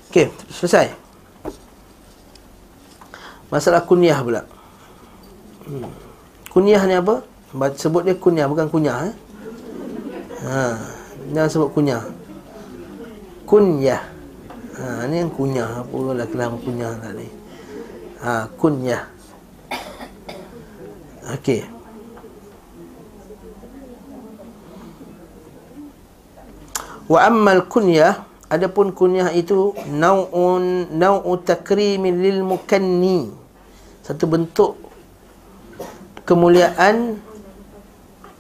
Okey, 0.09 0.33
selesai 0.53 0.93
Masalah 3.49 3.85
kunyah 3.85 4.21
pula 4.21 4.43
hmm. 5.69 5.89
Kunyah 6.49 6.83
ni 6.89 6.97
apa? 6.97 7.25
Sebut 7.77 8.05
dia 8.05 8.17
kunyah, 8.17 8.49
bukan 8.49 8.69
kunyah 8.69 9.09
eh? 9.09 9.15
ha. 10.45 10.77
Jangan 11.33 11.49
sebut 11.49 11.71
kunyah 11.77 12.01
Kunyah 13.49 14.19
Ha, 14.79 15.11
ni 15.11 15.27
kunyah 15.27 15.83
apa 15.83 15.99
lah 16.15 16.27
kelam 16.31 16.55
kunyah 16.63 16.95
tadi. 17.03 17.27
Ha, 18.23 18.47
kunyah. 18.55 19.11
Okey. 21.35 21.67
Wa 27.11 27.27
ammal 27.27 27.67
kunyah 27.67 28.23
adapun 28.47 28.95
kunyah 28.95 29.35
itu 29.35 29.75
nau'un 29.91 30.95
nau'u 30.95 31.43
takrimin 31.43 32.23
lil 32.23 32.47
mukanni. 32.47 33.35
Satu 34.07 34.31
bentuk 34.31 34.79
kemuliaan 36.23 37.19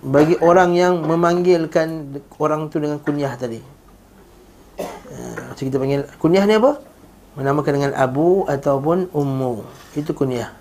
bagi 0.06 0.38
orang 0.38 0.78
yang 0.78 1.02
memanggilkan 1.02 2.22
orang 2.38 2.70
tu 2.70 2.78
dengan 2.78 3.02
kunyah 3.02 3.34
tadi. 3.34 3.77
Macam 5.59 5.74
kita 5.74 5.82
panggil 5.82 6.02
kunyah 6.22 6.44
ni 6.46 6.54
apa? 6.54 6.78
Menamakan 7.34 7.72
dengan 7.82 7.92
abu 7.98 8.46
ataupun 8.46 9.11
ummu. 9.11 9.66
Itu 9.98 10.14
kunyah. 10.14 10.54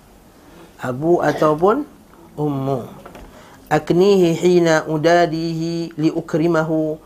Abu 0.82 1.22
ataupun 1.22 1.86
ummu. 2.34 2.82
Aknihi 3.70 4.34
hina 4.34 4.82
udadihi 4.90 5.94
li 5.94 6.10
ukrimahu 6.10 6.98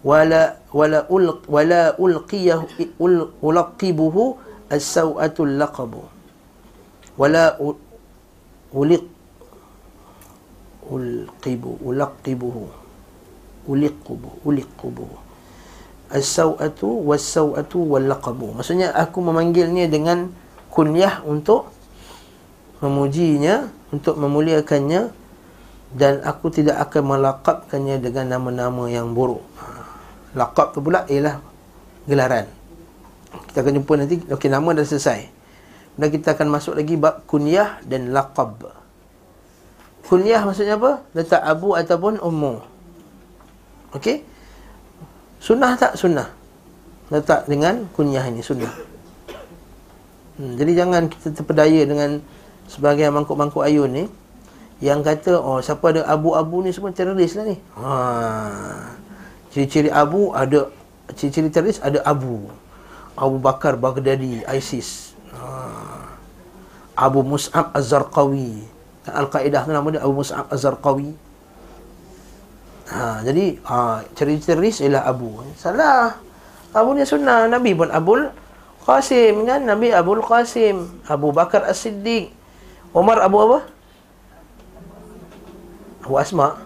wala 0.00 0.56
wala 0.72 1.04
ul 1.12 1.36
wala 1.44 1.92
ulqiyahu 2.00 2.64
ul, 2.96 3.28
ulaqibuhu 3.44 4.40
as-saw'atul 4.72 5.60
laqabu. 5.60 6.00
Wala 7.20 7.60
uliq 8.72 9.04
ulqibu 10.88 11.76
ulaqibuhu 11.84 12.64
uliqubu 13.68 14.28
uliqubuhu 14.48 15.23
as-saw'atu 16.14 17.02
was-saw'atu 17.02 17.78
wal-laqabu. 17.82 18.54
Maksudnya 18.54 18.94
aku 18.94 19.18
memanggilnya 19.18 19.90
dengan 19.90 20.30
kunyah 20.70 21.26
untuk 21.26 21.74
memujinya, 22.78 23.66
untuk 23.90 24.14
memuliakannya 24.14 25.10
dan 25.94 26.22
aku 26.22 26.50
tidak 26.54 26.78
akan 26.90 27.18
melaqabkannya 27.18 27.98
dengan 27.98 28.38
nama-nama 28.38 28.86
yang 28.90 29.10
buruk. 29.14 29.42
Ha. 29.58 29.66
Laqab 30.34 30.74
tu 30.74 30.82
pula 30.82 31.06
ialah 31.06 31.38
gelaran. 32.06 32.46
Kita 33.50 33.62
akan 33.62 33.72
jumpa 33.82 33.92
nanti 33.98 34.16
okey 34.26 34.50
nama 34.50 34.70
dah 34.74 34.86
selesai. 34.86 35.30
Dan 35.94 36.10
kita 36.10 36.34
akan 36.34 36.50
masuk 36.50 36.74
lagi 36.74 36.98
bab 36.98 37.22
kunyah 37.30 37.78
dan 37.86 38.10
laqab. 38.10 38.70
Kunyah 40.10 40.42
maksudnya 40.42 40.74
apa? 40.74 41.06
Letak 41.14 41.42
abu 41.42 41.78
ataupun 41.78 42.18
ummu. 42.18 42.58
Okey? 43.94 44.26
Sunnah 45.44 45.76
tak? 45.76 46.00
Sunnah. 46.00 46.32
Letak 47.12 47.44
dengan 47.44 47.84
kunyah 47.92 48.24
ini, 48.32 48.40
sunnah. 48.40 48.72
Hmm, 50.40 50.56
jadi 50.56 50.72
jangan 50.82 51.12
kita 51.12 51.36
terpedaya 51.36 51.84
dengan 51.84 52.24
sebagai 52.64 53.04
mangkuk-mangkuk 53.12 53.60
ayun 53.60 53.92
ni 53.92 54.04
yang 54.82 55.04
kata 55.04 55.38
oh 55.38 55.62
siapa 55.62 55.94
ada 55.94 56.02
abu-abu 56.10 56.64
ni 56.64 56.74
semua 56.74 56.90
teroris 56.90 57.38
lah 57.38 57.44
ni. 57.46 57.56
Ha. 57.78 57.92
Ciri-ciri 59.54 59.92
abu 59.92 60.34
ada 60.34 60.72
ciri-ciri 61.14 61.52
teroris 61.52 61.78
ada 61.78 62.02
abu. 62.02 62.50
Abu 63.14 63.38
Bakar 63.38 63.78
Baghdadi 63.78 64.42
ISIS. 64.50 65.14
Ha. 65.30 65.46
Abu 66.98 67.22
Mus'ab 67.22 67.70
Az-Zarqawi. 67.70 68.66
Al-Qaeda 69.06 69.62
tu 69.62 69.70
nama 69.70 69.86
dia 69.94 70.02
Abu 70.02 70.18
Mus'ab 70.18 70.50
Az-Zarqawi. 70.50 71.14
Ha, 72.84 73.24
jadi 73.24 73.56
ha, 73.64 74.04
ciri-ciri 74.12 74.44
teroris 74.44 74.84
ialah 74.84 75.08
abu. 75.08 75.40
Salah. 75.56 76.20
Abu 76.76 76.92
ni 76.92 77.08
sunnah. 77.08 77.48
Nabi 77.48 77.72
pun 77.72 77.88
Abul 77.88 78.28
Qasim 78.84 79.48
kan? 79.48 79.64
Nabi 79.64 79.88
Abul 79.94 80.20
Qasim. 80.20 81.00
Abu 81.08 81.32
Bakar 81.32 81.64
As-Siddiq. 81.64 82.28
Umar 82.92 83.24
Abu 83.24 83.40
apa? 83.40 83.58
Abu 86.04 86.14
Asma. 86.20 86.60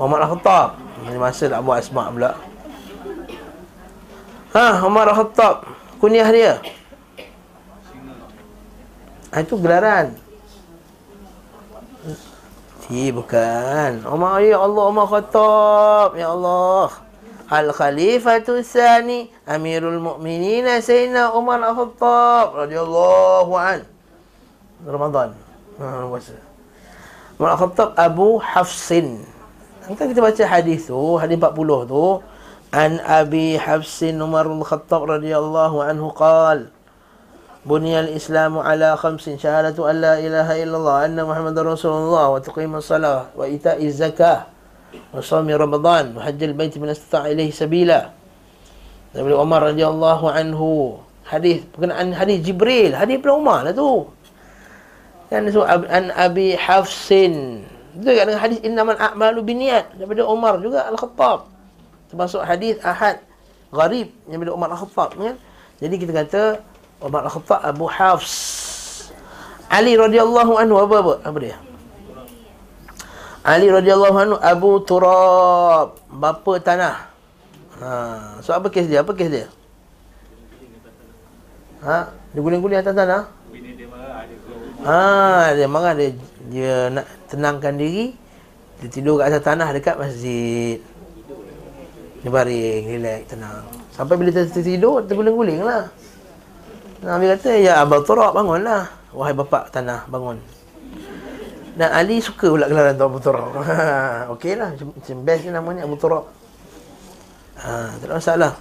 Umar 0.00 0.24
Al-Khattab. 0.24 0.80
Ini 1.04 1.18
masa 1.20 1.52
Abu 1.52 1.70
Asma 1.76 2.08
pula. 2.08 2.32
Ha, 4.56 4.80
Umar 4.88 5.12
Al-Khattab. 5.12 5.68
Kunyah 6.00 6.28
dia. 6.32 6.54
Ha, 9.36 9.44
itu 9.44 9.60
gelaran. 9.60 10.16
Si 12.86 13.10
bukan. 13.10 14.06
Umar 14.06 14.38
ya 14.46 14.62
Allah 14.62 14.84
Umar 14.86 15.10
Khattab. 15.10 16.14
Ya 16.14 16.30
Allah. 16.30 16.94
Al 17.50 17.70
Khalifatu 17.74 18.62
Sani 18.62 19.30
Amirul 19.46 19.98
Mukminin 19.98 20.66
Sayyidina 20.82 21.34
Umar 21.34 21.58
Al-Khattab 21.62 22.54
radhiyallahu 22.54 23.50
an. 23.58 23.82
Ramadan. 24.86 25.34
Ha. 25.82 26.06
Umar 26.06 27.50
Al-Khattab 27.58 27.98
Abu 27.98 28.38
Hafsin. 28.38 29.22
Kan 29.86 30.06
kita 30.10 30.22
baca 30.22 30.42
hadis 30.46 30.90
tu, 30.90 30.98
hadis 31.18 31.38
40 31.38 31.90
tu, 31.90 32.22
an 32.70 32.98
Abi 33.02 33.58
Hafsin 33.58 34.18
Umar 34.18 34.46
Al-Khattab 34.46 35.10
radhiyallahu 35.10 35.82
anhu 35.82 36.14
qala 36.14 36.75
Buniyal 37.66 38.14
Islamu 38.14 38.62
ala 38.62 38.94
khamsin 38.94 39.42
syahadatu 39.42 39.90
an 39.90 39.98
la 39.98 40.14
ilaha 40.22 40.54
illallah 40.54 40.96
anna 41.02 41.26
Muhammadar 41.26 41.66
Rasulullah 41.66 42.30
wa 42.30 42.38
tuqimus 42.38 42.86
salah 42.86 43.26
wa 43.34 43.42
ita'iz 43.42 43.98
zakah 43.98 44.46
wa 45.10 45.18
sawmi 45.18 45.50
Ramadan 45.50 46.14
wa 46.14 46.22
hajjal 46.22 46.54
bait 46.54 46.70
min 46.78 46.94
astata' 46.94 47.26
ilaihi 47.26 47.50
sabila. 47.50 48.14
Nabi 49.18 49.34
Umar 49.34 49.74
radhiyallahu 49.74 50.30
anhu 50.30 51.02
hadis 51.26 51.66
berkenaan 51.74 52.14
hadis 52.14 52.38
Jibril 52.46 52.94
hadis 52.94 53.18
pula 53.18 53.34
Umar 53.34 53.66
lah 53.66 53.74
tu. 53.74 54.14
Kan 55.26 55.50
so, 55.50 55.66
ab, 55.66 55.90
an 55.90 56.14
Abi 56.14 56.54
Hafsin 56.54 57.66
itu 57.98 58.14
juga 58.14 58.30
dengan 58.30 58.46
hadis 58.46 58.62
innamal 58.62 58.94
a'malu 58.94 59.42
binniat 59.42 59.90
daripada 59.98 60.22
Umar 60.22 60.62
juga 60.62 60.86
Al-Khattab. 60.86 61.50
Termasuk 62.14 62.46
hadis 62.46 62.78
Ahad 62.86 63.18
gharib 63.74 64.14
yang 64.30 64.38
daripada 64.38 64.54
Umar 64.54 64.68
Al-Khattab 64.70 65.18
kan. 65.18 65.34
Jadi 65.82 65.94
kita 65.98 66.12
kata 66.14 66.42
Umar 67.00 67.28
Al-Khattab 67.28 67.60
Abu 67.60 67.84
Hafs 67.92 68.32
Ali 69.66 69.98
radhiyallahu 69.98 70.56
anhu 70.56 70.76
apa 70.78 70.94
apa? 71.02 71.14
Apa 71.26 71.38
dia? 71.42 71.56
Ali 73.42 73.66
radhiyallahu 73.70 74.16
anhu 74.16 74.36
Abu 74.38 74.78
Turab. 74.86 75.98
Bapa 76.10 76.52
tanah. 76.62 77.10
Ha 77.82 77.90
so 78.40 78.54
apa 78.54 78.70
kes 78.70 78.86
dia? 78.86 79.02
Apa 79.02 79.12
kes 79.12 79.28
dia? 79.28 79.46
Ha 81.82 82.14
dia 82.30 82.40
guling-guling 82.40 82.78
atas 82.78 82.94
tanah? 82.94 83.26
Ha 84.86 84.98
dia 85.58 85.66
marah 85.66 85.94
dia 85.98 86.14
dia 86.46 86.88
nak 86.94 87.06
tenangkan 87.26 87.74
diri. 87.74 88.14
Dia 88.80 88.88
tidur 88.88 89.18
kat 89.18 89.34
atas 89.34 89.42
tanah 89.42 89.68
dekat 89.74 89.98
masjid. 89.98 90.78
Dia 92.22 92.30
baring 92.30 92.82
relax 92.86 93.20
tenang. 93.34 93.66
Sampai 93.90 94.14
bila 94.14 94.30
tertidur 94.30 95.02
terguling-guling 95.04 95.66
lah 95.66 95.90
Nabi 97.06 97.30
kata, 97.30 97.54
Ya 97.54 97.78
Abang 97.78 98.02
Turab, 98.02 98.34
bangunlah. 98.34 98.90
Wahai 99.14 99.30
bapak 99.30 99.70
tanah, 99.70 100.10
bangun. 100.10 100.42
Dan 101.78 101.92
Ali 101.94 102.18
suka 102.18 102.50
pula 102.50 102.66
gelaran 102.66 102.98
tu 102.98 103.06
Abu 103.06 103.22
Turab. 103.22 103.54
Okey 104.34 104.58
lah, 104.58 104.74
macam, 104.74 105.16
best 105.22 105.42
ni 105.46 105.54
namanya 105.54 105.86
Abu 105.86 105.94
Turab. 105.94 106.26
Ha, 107.62 107.94
tak 108.02 108.10
ada 108.10 108.14
masalah. 108.18 108.52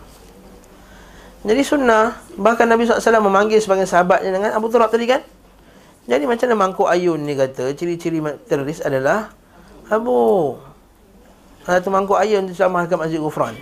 Jadi 1.42 1.62
sunnah, 1.66 2.22
bahkan 2.38 2.70
Nabi 2.70 2.86
SAW 2.86 3.26
memanggil 3.26 3.58
sebagai 3.58 3.90
sahabatnya 3.90 4.30
dengan 4.30 4.52
Abu 4.54 4.70
Turab 4.70 4.94
tadi 4.94 5.10
kan? 5.10 5.26
Jadi 6.06 6.30
macam 6.30 6.46
mana 6.46 6.56
Mangkuk 6.70 6.86
Ayun 6.86 7.26
ni 7.26 7.34
kata, 7.34 7.74
ciri-ciri 7.74 8.22
teroris 8.46 8.78
adalah 8.86 9.34
Abu. 9.90 10.54
Satu 11.66 11.90
Mangkuk 11.90 12.22
Ayun 12.22 12.46
tu 12.46 12.54
kat 12.54 12.70
Masjid 12.70 13.18
Gufran. 13.18 13.58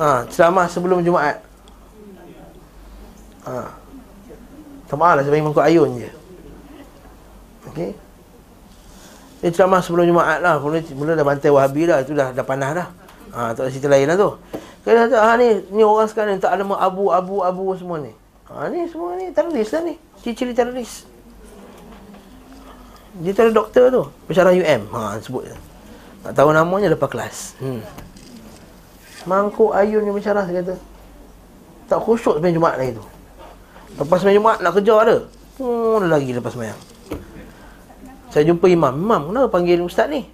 Ha, 0.00 0.24
ceramah 0.32 0.64
sebelum 0.72 1.04
Jumaat. 1.04 1.51
Ha. 3.48 3.74
Tak 4.86 4.96
maaf 5.00 5.16
lah 5.18 5.22
saya 5.24 5.32
bagi 5.32 5.44
mangkuk 5.44 5.64
ayun 5.64 5.90
je. 5.98 6.10
Okey. 7.72 7.90
Dia 9.42 9.50
ceramah 9.50 9.82
sebelum 9.82 10.06
Jumaat 10.06 10.38
lah. 10.38 10.62
Mula, 10.62 10.78
mula 10.94 11.12
dah 11.18 11.26
bantai 11.26 11.50
Wahabi 11.50 11.90
dah. 11.90 11.98
Itu 12.04 12.14
dah, 12.14 12.30
dah 12.30 12.44
panas 12.46 12.70
dah. 12.78 12.88
Ha, 13.32 13.56
tak 13.56 13.66
ada 13.66 13.70
cerita 13.72 13.88
lain 13.90 14.06
lah 14.06 14.16
tu. 14.20 14.30
Kata, 14.86 15.18
ha, 15.18 15.34
ni, 15.40 15.62
ni 15.72 15.82
orang 15.82 16.06
sekarang 16.10 16.36
ni 16.36 16.42
tak 16.42 16.54
ada 16.54 16.62
abu, 16.62 17.10
abu, 17.10 17.42
abu 17.42 17.64
semua 17.74 17.98
ni. 17.98 18.12
Ha, 18.52 18.68
ni 18.68 18.86
semua 18.86 19.18
ni 19.18 19.34
teroris 19.34 19.72
lah 19.74 19.82
ni. 19.82 19.94
Ciri-ciri 20.22 20.52
teroris. 20.54 21.08
Dia 23.18 23.32
tu 23.34 23.40
ada 23.42 23.52
doktor 23.52 23.84
tu. 23.90 24.02
Pensyarah 24.30 24.52
UM. 24.54 24.82
Ha, 24.94 25.18
sebut 25.18 25.48
je. 25.48 25.56
Tak 26.22 26.32
tahu 26.38 26.54
namanya 26.54 26.92
lepas 26.92 27.10
kelas. 27.10 27.58
Hmm. 27.58 27.82
Mangkuk 29.26 29.74
ayun 29.74 30.06
ni 30.06 30.12
pensyarah 30.14 30.46
dia 30.46 30.62
kata. 30.62 30.74
Tak 31.90 31.98
khusyuk 31.98 32.38
sebenarnya 32.38 32.56
Jumaat 32.58 32.76
lagi 32.78 32.92
tu. 32.94 33.04
Lepas 34.00 34.16
sebenarnya 34.22 34.38
Jumaat 34.40 34.58
nak 34.64 34.72
kerja 34.78 34.94
ada. 35.04 35.16
Hmm, 35.60 36.08
lagi 36.08 36.30
lepas 36.32 36.52
semayang. 36.56 36.80
Saya 38.32 38.48
jumpa 38.48 38.64
imam. 38.64 38.96
Imam, 38.96 39.22
kenapa 39.28 39.48
panggil 39.52 39.84
ustaz 39.84 40.08
ni? 40.08 40.24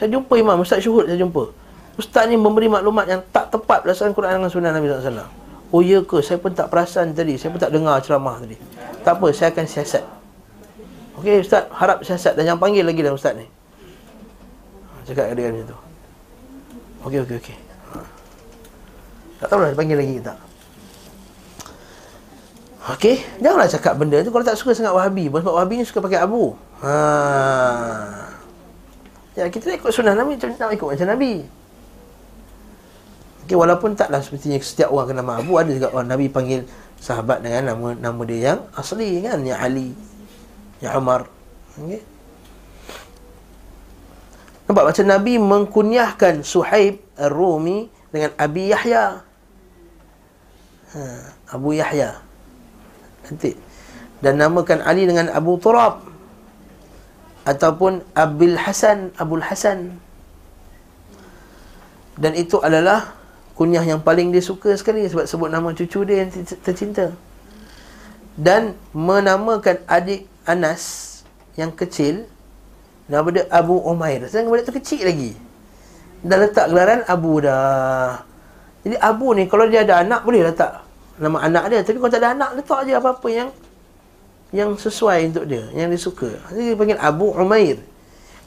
Saya 0.00 0.08
jumpa 0.08 0.40
imam, 0.40 0.56
ustaz 0.64 0.80
syuhud 0.80 1.04
saya 1.04 1.20
jumpa. 1.20 1.52
Ustaz 2.00 2.30
ni 2.30 2.38
memberi 2.38 2.70
maklumat 2.70 3.10
yang 3.10 3.20
tak 3.34 3.52
tepat 3.52 3.84
berdasarkan 3.84 4.14
Quran 4.14 4.32
dengan 4.40 4.48
sunnah 4.48 4.72
Nabi 4.72 4.88
SAW. 4.88 5.28
Oh 5.68 5.84
ya 5.84 6.00
ke? 6.00 6.22
Saya 6.24 6.40
pun 6.40 6.54
tak 6.56 6.72
perasan 6.72 7.12
tadi. 7.12 7.36
Saya 7.36 7.52
pun 7.52 7.60
tak 7.60 7.74
dengar 7.74 8.00
ceramah 8.00 8.40
tadi. 8.40 8.56
Tak 9.04 9.20
apa, 9.20 9.26
saya 9.36 9.52
akan 9.52 9.66
siasat. 9.68 10.04
Okey, 11.20 11.42
ustaz, 11.42 11.66
harap 11.74 11.98
siasat 12.06 12.38
dan 12.38 12.46
jangan 12.46 12.62
panggil 12.62 12.86
lagi 12.86 13.02
dah 13.02 13.12
ustaz 13.12 13.34
ni. 13.34 13.44
Cakap 15.04 15.34
dia 15.34 15.50
macam 15.50 15.66
tu. 15.66 15.78
Okey, 17.10 17.18
okey, 17.26 17.36
okey. 17.42 17.56
Ha. 17.92 17.98
Tak 19.42 19.46
tahu 19.50 19.58
lah 19.60 19.68
dia 19.74 19.76
panggil 19.76 19.96
lagi 19.98 20.12
ke 20.16 20.22
tak. 20.24 20.38
Okey, 22.88 23.20
janganlah 23.36 23.68
cakap 23.68 24.00
benda 24.00 24.24
tu 24.24 24.32
kalau 24.32 24.40
tak 24.40 24.56
suka 24.56 24.72
sangat 24.72 24.96
Wahabi. 24.96 25.28
Sebab 25.28 25.52
Wahabi 25.52 25.74
ni 25.80 25.84
suka 25.84 26.00
pakai 26.00 26.24
abu. 26.24 26.56
Ha. 26.80 26.94
Ya, 29.36 29.44
kita 29.52 29.68
nak 29.68 29.84
ikut 29.84 29.92
sunnah 29.92 30.16
Nabi, 30.16 30.40
macam 30.40 30.50
nak 30.56 30.72
ikut 30.72 30.88
macam 30.96 31.08
Nabi. 31.12 31.32
Okey, 33.44 33.56
walaupun 33.60 33.92
taklah 33.92 34.24
sepertinya 34.24 34.56
setiap 34.64 34.88
orang 34.88 35.12
kena 35.12 35.20
nama 35.20 35.32
Abu, 35.40 35.56
ada 35.56 35.70
juga 35.72 35.88
orang 35.92 36.08
Nabi 36.08 36.26
panggil 36.32 36.64
sahabat 36.98 37.40
dengan 37.40 37.72
nama 37.72 37.96
nama 37.96 38.20
dia 38.28 38.52
yang 38.52 38.60
asli 38.76 39.20
kan, 39.24 39.40
yang 39.44 39.60
Ali, 39.60 39.92
yang 40.80 40.96
Umar. 41.00 41.28
Okey. 41.80 42.02
Nampak 44.68 44.84
macam 44.84 45.04
Nabi 45.08 45.34
mengkunyahkan 45.40 46.44
Suhaib 46.44 47.00
Ar-Rumi 47.16 47.88
dengan 48.12 48.36
Abi 48.36 48.68
Yahya. 48.68 49.24
Ha, 50.92 51.00
Abu 51.56 51.72
Yahya. 51.72 52.27
Cantik. 53.28 53.60
Dan 54.24 54.40
namakan 54.40 54.80
Ali 54.80 55.04
dengan 55.04 55.28
Abu 55.28 55.60
Turab. 55.60 56.00
Ataupun 57.44 58.00
Abil 58.16 58.56
Hasan, 58.56 59.12
Abul 59.20 59.44
Hasan. 59.44 60.00
Dan 62.18 62.34
itu 62.34 62.58
adalah 62.58 63.14
kunyah 63.54 63.84
yang 63.86 64.00
paling 64.02 64.34
dia 64.34 64.42
suka 64.42 64.74
sekali 64.74 65.06
sebab 65.06 65.28
sebut 65.28 65.48
nama 65.52 65.70
cucu 65.76 66.02
dia 66.08 66.24
yang 66.26 66.30
tercinta. 66.64 67.14
Dan 68.34 68.74
menamakan 68.96 69.84
adik 69.86 70.26
Anas 70.48 71.04
yang 71.54 71.70
kecil 71.74 72.26
nama 73.06 73.28
dia 73.30 73.44
Abu 73.52 73.78
Umair. 73.82 74.26
Sedangkan 74.26 74.56
budak 74.56 74.66
tu 74.66 74.74
kecil 74.78 75.04
lagi. 75.06 75.32
Dah 76.22 76.38
letak 76.38 76.66
gelaran 76.70 77.06
Abu 77.06 77.38
dah. 77.38 78.22
Jadi 78.82 78.96
Abu 78.98 79.34
ni 79.34 79.46
kalau 79.46 79.66
dia 79.70 79.86
ada 79.86 80.02
anak 80.02 80.26
boleh 80.26 80.42
letak 80.46 80.87
nama 81.18 81.38
anak 81.44 81.64
dia. 81.70 81.80
Tapi 81.84 81.98
kalau 81.98 82.12
tak 82.12 82.22
ada 82.22 82.30
anak 82.34 82.50
letak 82.58 82.80
je 82.86 82.92
apa-apa 82.94 83.28
yang 83.30 83.48
yang 84.48 84.70
sesuai 84.74 85.28
untuk 85.28 85.44
dia 85.44 85.68
yang 85.76 85.92
dia 85.92 86.00
suka. 86.00 86.30
Dia 86.54 86.72
panggil 86.78 86.96
Abu 86.96 87.34
Umair. 87.36 87.82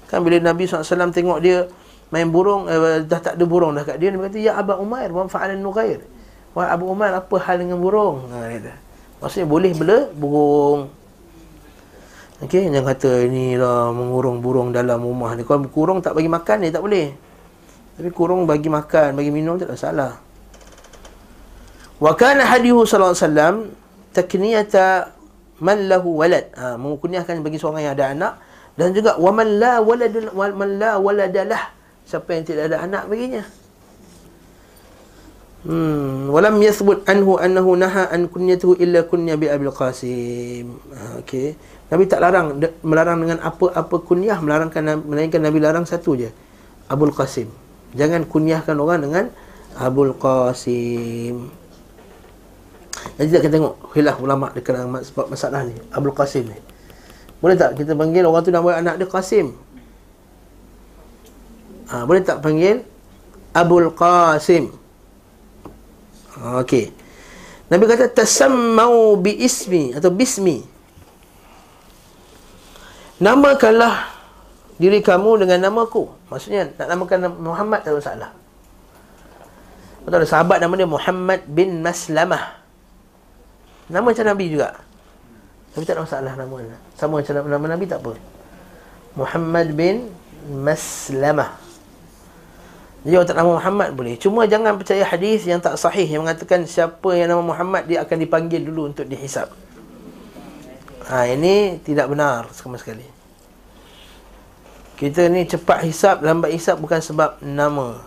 Kan 0.10 0.26
bila 0.26 0.42
Nabi 0.42 0.68
SAW 0.68 1.14
tengok 1.14 1.40
dia 1.40 1.70
main 2.12 2.28
burung 2.28 2.68
eh, 2.68 3.06
dah 3.08 3.20
tak 3.24 3.40
ada 3.40 3.46
burung 3.48 3.72
dah 3.72 3.88
kat 3.88 3.96
dia 3.96 4.12
dia 4.12 4.20
kata 4.20 4.38
ya 4.42 4.52
Abu 4.60 4.76
Umair 4.76 5.08
wa 5.16 5.24
fa'alan 5.32 5.64
nughair 5.64 6.04
wah 6.52 6.68
Abu 6.68 6.92
Umair 6.92 7.16
apa 7.16 7.36
hal 7.40 7.64
dengan 7.64 7.80
burung? 7.80 8.28
Ha 8.28 8.52
kata. 8.52 8.74
Maksudnya 9.22 9.48
boleh 9.48 9.72
bela 9.78 9.98
burung. 10.18 10.90
Okey, 12.42 12.74
yang 12.74 12.82
kata 12.82 13.30
inilah 13.30 13.94
mengurung 13.94 14.42
burung 14.42 14.74
dalam 14.74 15.06
rumah 15.06 15.38
ni. 15.38 15.46
Kalau 15.46 15.62
kurung 15.70 16.02
tak 16.02 16.18
bagi 16.18 16.26
makan 16.26 16.66
ni 16.66 16.74
tak 16.74 16.82
boleh. 16.82 17.14
Tapi 18.02 18.10
kurung 18.10 18.50
bagi 18.50 18.66
makan, 18.66 19.14
bagi 19.14 19.30
minum 19.30 19.62
tak 19.62 19.70
ada 19.70 19.78
salah. 19.78 20.14
Wa 22.02 22.18
kana 22.18 22.50
hadihu 22.50 22.82
sallallahu 22.82 23.14
alaihi 23.14 23.26
wasallam 23.30 23.56
takniyata 24.18 25.14
man 25.62 25.86
lahu 25.86 26.18
walad. 26.18 26.50
Ha, 26.58 26.74
mengkunyahkan 26.82 27.46
bagi 27.46 27.62
seorang 27.62 27.86
yang 27.86 27.94
ada 27.94 28.06
anak 28.10 28.34
dan 28.74 28.90
juga 28.98 29.22
wa 29.22 29.30
man 29.30 29.62
la 29.62 29.78
walad 29.86 30.34
wa 30.34 30.50
man 30.50 30.82
la 30.82 30.98
waladalah. 30.98 31.70
Siapa 32.10 32.34
yang 32.34 32.44
tidak 32.44 32.74
ada 32.74 32.82
anak 32.82 33.06
baginya. 33.06 33.46
Hmm, 35.62 36.34
walam 36.34 36.58
yathbut 36.58 37.06
anhu 37.06 37.38
annahu 37.38 37.78
naha 37.78 38.10
an 38.10 38.26
kunyatuhu 38.26 38.82
illa 38.82 39.06
kunya 39.06 39.38
bi 39.38 39.46
Abil 39.46 39.70
Qasim. 39.70 40.82
Ha, 40.98 41.22
okey. 41.22 41.54
Nabi 41.94 42.04
tak 42.10 42.26
larang 42.26 42.58
melarang 42.82 43.22
dengan 43.22 43.38
apa-apa 43.46 44.02
kunyah 44.02 44.42
melarangkan 44.42 45.06
melainkan 45.06 45.38
Nabi 45.38 45.62
larang 45.62 45.86
satu 45.86 46.18
je. 46.18 46.34
Abul 46.90 47.14
Qasim. 47.14 47.46
Jangan 47.94 48.26
kunyahkan 48.26 48.74
orang 48.74 49.06
dengan 49.06 49.26
Abul 49.78 50.18
Qasim. 50.18 51.61
Jadi 53.18 53.28
kita 53.38 53.54
tengok 53.54 53.94
khilaf 53.94 54.18
ulama 54.22 54.50
dekat 54.54 54.78
sebab 55.10 55.30
masalah 55.30 55.66
ni 55.66 55.76
Abdul 55.94 56.16
Qasim 56.16 56.46
ni. 56.50 56.58
Boleh 57.42 57.58
tak 57.58 57.74
kita 57.74 57.98
panggil 57.98 58.22
orang 58.22 58.46
tu 58.46 58.54
nama 58.54 58.78
anak 58.78 59.02
dia 59.02 59.10
Qasim? 59.10 59.58
Ha, 61.90 62.06
boleh 62.06 62.22
tak 62.22 62.40
panggil 62.40 62.86
Abdul 63.52 63.90
Qasim? 63.98 64.70
Okey. 66.62 66.94
Nabi 67.72 67.84
kata 67.88 68.12
tasammau 68.12 69.18
bi 69.18 69.36
ismi 69.42 69.96
atau 69.96 70.14
bismi. 70.14 70.64
Namakanlah 73.22 74.12
diri 74.82 75.02
kamu 75.02 75.46
dengan 75.46 75.70
namaku. 75.70 76.10
Maksudnya 76.30 76.74
nak 76.78 76.88
namakan 76.90 77.20
Muhammad 77.38 77.86
tak 77.86 77.94
ada 77.94 77.98
masalah. 78.02 78.32
Betul 80.02 80.26
sahabat 80.26 80.58
nama 80.58 80.74
dia 80.74 80.90
Muhammad 80.90 81.46
bin 81.46 81.86
Maslamah. 81.86 82.61
Nama 83.92 84.06
macam 84.08 84.24
Nabi 84.24 84.46
juga 84.48 84.80
Tapi 85.76 85.84
tak 85.84 86.00
ada 86.00 86.08
masalah 86.08 86.34
nama 86.40 86.56
Sama 86.96 87.20
macam 87.20 87.34
nama, 87.44 87.66
Nabi 87.76 87.86
tak 87.86 88.00
apa 88.00 88.16
Muhammad 89.20 89.68
bin 89.76 90.08
Maslamah 90.48 91.60
Jadi 93.04 93.14
orang 93.20 93.28
tak 93.28 93.36
nama 93.36 93.52
Muhammad 93.60 93.90
boleh 93.92 94.16
Cuma 94.16 94.48
jangan 94.48 94.80
percaya 94.80 95.04
hadis 95.04 95.44
yang 95.44 95.60
tak 95.60 95.76
sahih 95.76 96.08
Yang 96.08 96.24
mengatakan 96.24 96.64
siapa 96.64 97.12
yang 97.20 97.36
nama 97.36 97.44
Muhammad 97.44 97.84
Dia 97.92 98.08
akan 98.08 98.16
dipanggil 98.16 98.64
dulu 98.64 98.96
untuk 98.96 99.04
dihisap 99.04 99.52
Ha, 101.12 101.28
ini 101.28 101.82
tidak 101.84 102.08
benar 102.08 102.48
sama 102.56 102.80
sekali. 102.80 103.04
Kita 104.96 105.28
ni 105.28 105.50
cepat 105.50 105.84
hisap, 105.84 106.24
lambat 106.24 106.56
hisap 106.56 106.80
bukan 106.80 107.04
sebab 107.04 107.36
nama. 107.44 108.00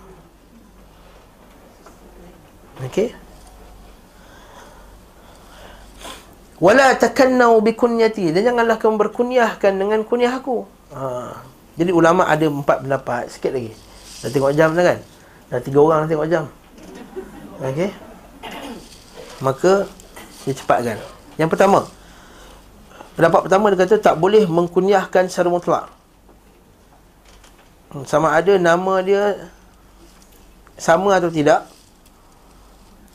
Okey? 2.87 3.13
Wala 6.63 6.95
takannau 6.95 7.59
bi 7.59 7.75
kunyati 7.75 8.31
dan 8.31 8.47
janganlah 8.47 8.79
kamu 8.79 8.95
berkunyahkan 8.95 9.75
dengan 9.75 10.07
kunyah 10.07 10.39
aku. 10.39 10.63
Ha. 10.95 11.35
Jadi 11.75 11.91
ulama 11.91 12.31
ada 12.31 12.47
empat 12.47 12.87
pendapat 12.87 13.27
sikit 13.27 13.51
lagi. 13.51 13.75
Dah 14.23 14.31
tengok 14.31 14.55
jam 14.55 14.71
dah 14.79 14.85
kan? 14.87 14.99
Dah 15.51 15.59
tiga 15.59 15.79
orang 15.83 16.07
dah 16.07 16.09
tengok 16.15 16.29
jam. 16.31 16.45
Okey. 17.59 17.91
Maka 19.43 19.91
dia 20.47 20.55
cepatkan. 20.55 20.99
Yang 21.35 21.51
pertama. 21.51 21.91
Pendapat 23.19 23.41
pertama 23.51 23.65
dia 23.75 23.79
kata 23.83 23.97
tak 23.99 24.17
boleh 24.23 24.47
mengkunyahkan 24.47 25.27
secara 25.27 25.51
mutlak. 25.51 25.85
Sama 28.07 28.31
ada 28.31 28.55
nama 28.59 29.03
dia 29.03 29.51
sama 30.75 31.19
atau 31.19 31.31
tidak 31.31 31.67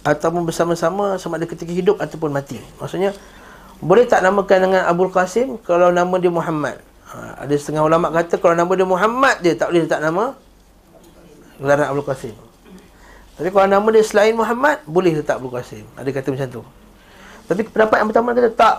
ataupun 0.03 0.47
bersama-sama 0.47 1.19
sama 1.19 1.35
ada 1.35 1.47
ketika 1.47 1.71
hidup 1.71 1.99
ataupun 1.99 2.31
mati. 2.31 2.59
Maksudnya 2.79 3.11
boleh 3.79 4.07
tak 4.07 4.23
namakan 4.23 4.69
dengan 4.69 4.81
Abdul 4.87 5.11
Qasim 5.11 5.59
kalau 5.63 5.91
nama 5.91 6.15
dia 6.19 6.31
Muhammad? 6.31 6.79
Ha, 7.09 7.43
ada 7.47 7.53
setengah 7.57 7.83
ulama 7.83 8.13
kata 8.13 8.37
kalau 8.37 8.53
nama 8.53 8.71
dia 8.75 8.87
Muhammad 8.87 9.35
dia 9.41 9.57
tak 9.57 9.73
boleh 9.73 9.81
letak 9.87 10.01
nama 10.03 10.35
gelaran 11.59 11.87
Abdul 11.91 12.07
Qasim. 12.07 12.35
Tapi 13.39 13.49
kalau 13.55 13.67
nama 13.71 13.87
dia 13.95 14.03
selain 14.03 14.35
Muhammad 14.35 14.83
boleh 14.83 15.15
letak 15.15 15.39
Abdul 15.39 15.55
Qasim. 15.55 15.85
Ada 15.95 16.09
kata 16.11 16.27
macam 16.35 16.47
tu. 16.47 16.61
Tapi 17.49 17.61
pendapat 17.65 17.97
yang 18.03 18.07
pertama 18.11 18.29
kata 18.35 18.49
tak. 18.51 18.77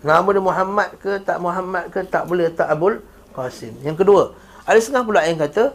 Nama 0.00 0.28
dia 0.32 0.42
Muhammad 0.42 0.88
ke 0.96 1.10
tak 1.20 1.36
Muhammad 1.42 1.84
ke 1.92 2.00
tak 2.08 2.24
boleh 2.24 2.48
letak 2.48 2.66
Abdul 2.66 3.04
Qasim. 3.36 3.74
Yang 3.84 4.06
kedua, 4.06 4.22
ada 4.64 4.78
setengah 4.78 5.02
pula 5.06 5.20
yang 5.26 5.38
kata 5.38 5.74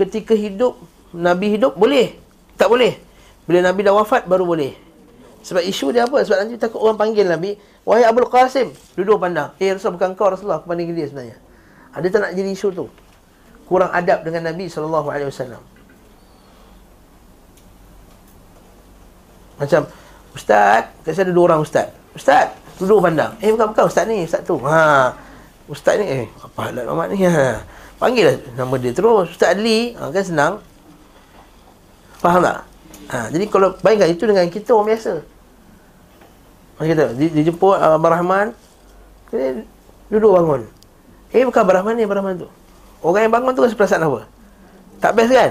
ketika 0.00 0.32
hidup 0.32 0.80
Nabi 1.12 1.54
hidup 1.54 1.76
boleh. 1.76 2.16
Tak 2.56 2.72
boleh. 2.72 3.09
Bila 3.50 3.66
Nabi 3.66 3.82
dah 3.82 3.90
wafat 3.90 4.30
baru 4.30 4.46
boleh. 4.46 4.78
Sebab 5.42 5.58
isu 5.66 5.90
dia 5.90 6.06
apa? 6.06 6.22
Sebab 6.22 6.46
nanti 6.46 6.54
takut 6.54 6.78
orang 6.78 6.94
panggil 6.94 7.26
Nabi, 7.26 7.58
wahai 7.82 8.06
Abdul 8.06 8.30
Qasim, 8.30 8.70
duduk 8.94 9.18
pandang. 9.18 9.50
Eh 9.58 9.74
Rasul 9.74 9.98
bukan 9.98 10.14
kau 10.14 10.30
Rasulullah, 10.30 10.62
aku 10.62 10.70
panggil 10.70 10.94
dia 10.94 11.10
sebenarnya. 11.10 11.34
Ada 11.90 12.06
tak 12.14 12.20
nak 12.22 12.32
jadi 12.38 12.50
isu 12.54 12.70
tu? 12.70 12.86
Kurang 13.66 13.90
adab 13.90 14.22
dengan 14.22 14.54
Nabi 14.54 14.70
wasallam. 14.70 15.58
Macam 19.58 19.82
Ustaz, 20.30 20.94
kat 21.02 21.10
saya 21.10 21.26
ada 21.26 21.34
dua 21.34 21.50
orang 21.50 21.66
ustaz. 21.66 21.90
Ustaz, 22.14 22.54
duduk 22.78 23.02
pandang. 23.02 23.34
Eh 23.42 23.50
bukan 23.50 23.74
bukan 23.74 23.84
ustaz 23.90 24.06
ni, 24.06 24.22
ustaz 24.22 24.46
tu. 24.46 24.62
Ha. 24.62 25.10
Ustaz 25.66 25.98
ni 25.98 26.06
eh 26.06 26.24
apa 26.38 26.70
hal 26.70 26.86
nama 26.86 27.10
ni? 27.10 27.18
Ha. 27.26 27.66
Panggil 27.98 28.30
lah 28.30 28.36
nama 28.62 28.74
dia 28.78 28.94
terus. 28.94 29.34
Ustaz 29.34 29.58
Ali, 29.58 29.98
ha, 29.98 30.08
kan 30.14 30.22
senang. 30.22 30.54
Faham 32.22 32.46
tak? 32.46 32.69
Ha, 33.10 33.26
jadi 33.34 33.44
kalau 33.50 33.74
bayangkan 33.82 34.10
itu 34.14 34.22
dengan 34.22 34.46
kita 34.46 34.70
orang 34.70 34.94
biasa. 34.94 35.12
Macam 36.78 36.88
kata, 36.94 37.06
dia, 37.18 37.28
dia 37.34 37.42
jemput 37.50 37.74
uh, 37.74 37.98
Abang 37.98 38.14
Rahman. 38.14 38.46
Dia 39.34 39.66
duduk 40.08 40.30
bangun. 40.30 40.62
Eh 41.34 41.42
bukan 41.42 41.60
Abang 41.66 41.76
Rahman 41.82 41.94
ni, 41.98 42.06
Abang 42.06 42.22
Rahman 42.22 42.46
tu. 42.46 42.48
Orang 43.02 43.26
yang 43.26 43.32
bangun 43.32 43.52
tu 43.56 43.66
rasa 43.66 43.74
perasaan 43.74 44.06
apa? 44.06 44.28
Tak 45.00 45.12
best 45.16 45.32
kan? 45.32 45.50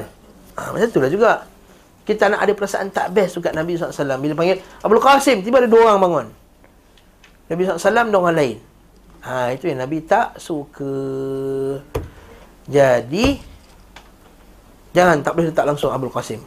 Ha, 0.56 0.70
macam 0.72 0.88
tu 0.88 1.00
lah 1.02 1.10
juga. 1.12 1.32
Kita 2.06 2.26
nak 2.30 2.42
ada 2.42 2.54
perasaan 2.54 2.90
tak 2.90 3.14
best 3.14 3.38
juga 3.38 3.54
Nabi 3.54 3.78
SAW. 3.78 4.18
Bila 4.18 4.34
panggil 4.38 4.62
Abdul 4.82 5.02
Qasim, 5.02 5.42
tiba 5.42 5.62
ada 5.62 5.70
dua 5.70 5.94
orang 5.94 6.02
bangun. 6.02 6.28
Nabi 7.50 7.62
SAW 7.66 7.94
dan 7.94 8.14
orang 8.14 8.38
lain. 8.38 8.58
Ha, 9.26 9.52
itu 9.52 9.68
yang 9.68 9.82
Nabi 9.82 10.06
tak 10.06 10.38
suka. 10.40 10.94
Jadi, 12.70 13.42
jangan 14.94 15.26
tak 15.26 15.34
boleh 15.34 15.50
letak 15.50 15.66
langsung 15.66 15.90
Abdul 15.90 16.14
Qasim. 16.14 16.42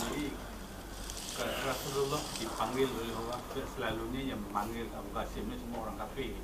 Jadi 0.00 0.32
kalau 1.36 1.56
Rasulullah 1.68 2.22
dipanggil 2.40 2.88
oleh 2.88 3.12
orang 3.12 3.42
selalunya 3.76 4.20
yang 4.32 4.40
memanggil 4.48 4.88
Abu 4.96 5.12
Qasim 5.32 5.48
ni 5.48 5.56
semua 5.56 5.88
orang 5.88 5.96
kafir. 5.96 6.36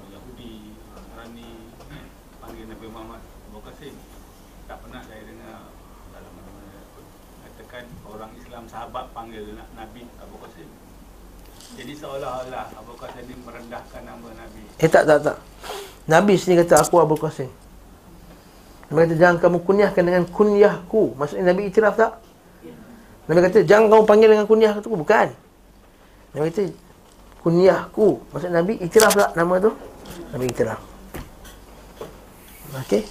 Orang 0.00 0.08
Yahudi, 0.08 0.72
orang 0.88 1.04
Nasrani 1.04 1.52
kan, 1.84 2.04
panggil 2.40 2.64
Nabi 2.64 2.86
Muhammad 2.88 3.20
Abu 3.20 3.60
Qasim. 3.60 3.92
Tak 4.64 4.80
pernah 4.80 5.04
saya 5.04 5.20
dengar 5.20 5.68
dalam 6.16 6.32
mana-mana 6.32 6.80
katakan 7.44 7.84
orang 8.08 8.32
Islam 8.40 8.64
sahabat 8.72 9.12
panggil 9.12 9.52
na- 9.52 9.68
Nabi 9.76 10.08
Abu 10.16 10.32
Qasim. 10.40 10.64
Jadi 11.76 11.92
seolah-olah 11.92 12.72
Abu 12.72 12.96
Qasim 12.96 13.20
ni 13.28 13.36
merendahkan 13.36 14.00
nama 14.08 14.28
Nabi. 14.32 14.64
Eh 14.80 14.88
tak, 14.88 15.04
tak, 15.04 15.20
tak. 15.20 15.36
Nabi 16.08 16.40
sendiri 16.40 16.64
kata, 16.64 16.88
aku 16.88 16.96
Abdul 16.96 17.20
Qasim. 17.20 17.52
Nabi 18.88 19.12
kata, 19.12 19.14
jangan 19.20 19.36
kamu 19.44 19.58
kunyahkan 19.60 20.04
dengan 20.08 20.24
kunyahku. 20.24 21.20
Maksudnya 21.20 21.52
Nabi 21.52 21.68
iktiraf 21.68 22.00
tak? 22.00 22.16
Nabi 23.28 23.44
kata, 23.44 23.60
jangan 23.60 23.92
kamu 23.92 24.02
panggil 24.08 24.28
dengan 24.32 24.48
kunyah 24.48 24.72
tu. 24.80 24.88
Bukan. 24.88 25.28
Nabi 26.32 26.48
kata, 26.48 26.85
kunyahku. 27.46 28.18
Maksudnya 28.34 28.58
Nabi 28.58 28.74
iktiraf 28.82 29.14
tak 29.14 29.30
nama 29.38 29.54
tu? 29.62 29.70
Nabi 30.34 30.50
iktiraf. 30.50 30.82
Okey? 32.82 33.06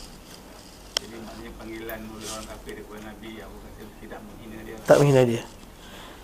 Jadi 1.00 1.16
maknanya 1.24 1.52
panggilan 1.56 2.00
oleh 2.04 2.28
orang 2.36 2.48
kafir 2.52 2.76
kepada 2.84 3.02
Nabi 3.16 3.30
Abu 3.40 3.58
Qasim 3.64 3.88
tidak 4.04 4.20
menghina 4.28 4.58
dia. 4.68 4.76
Tak 4.84 4.98
menghina 5.00 5.22
dia. 5.24 5.42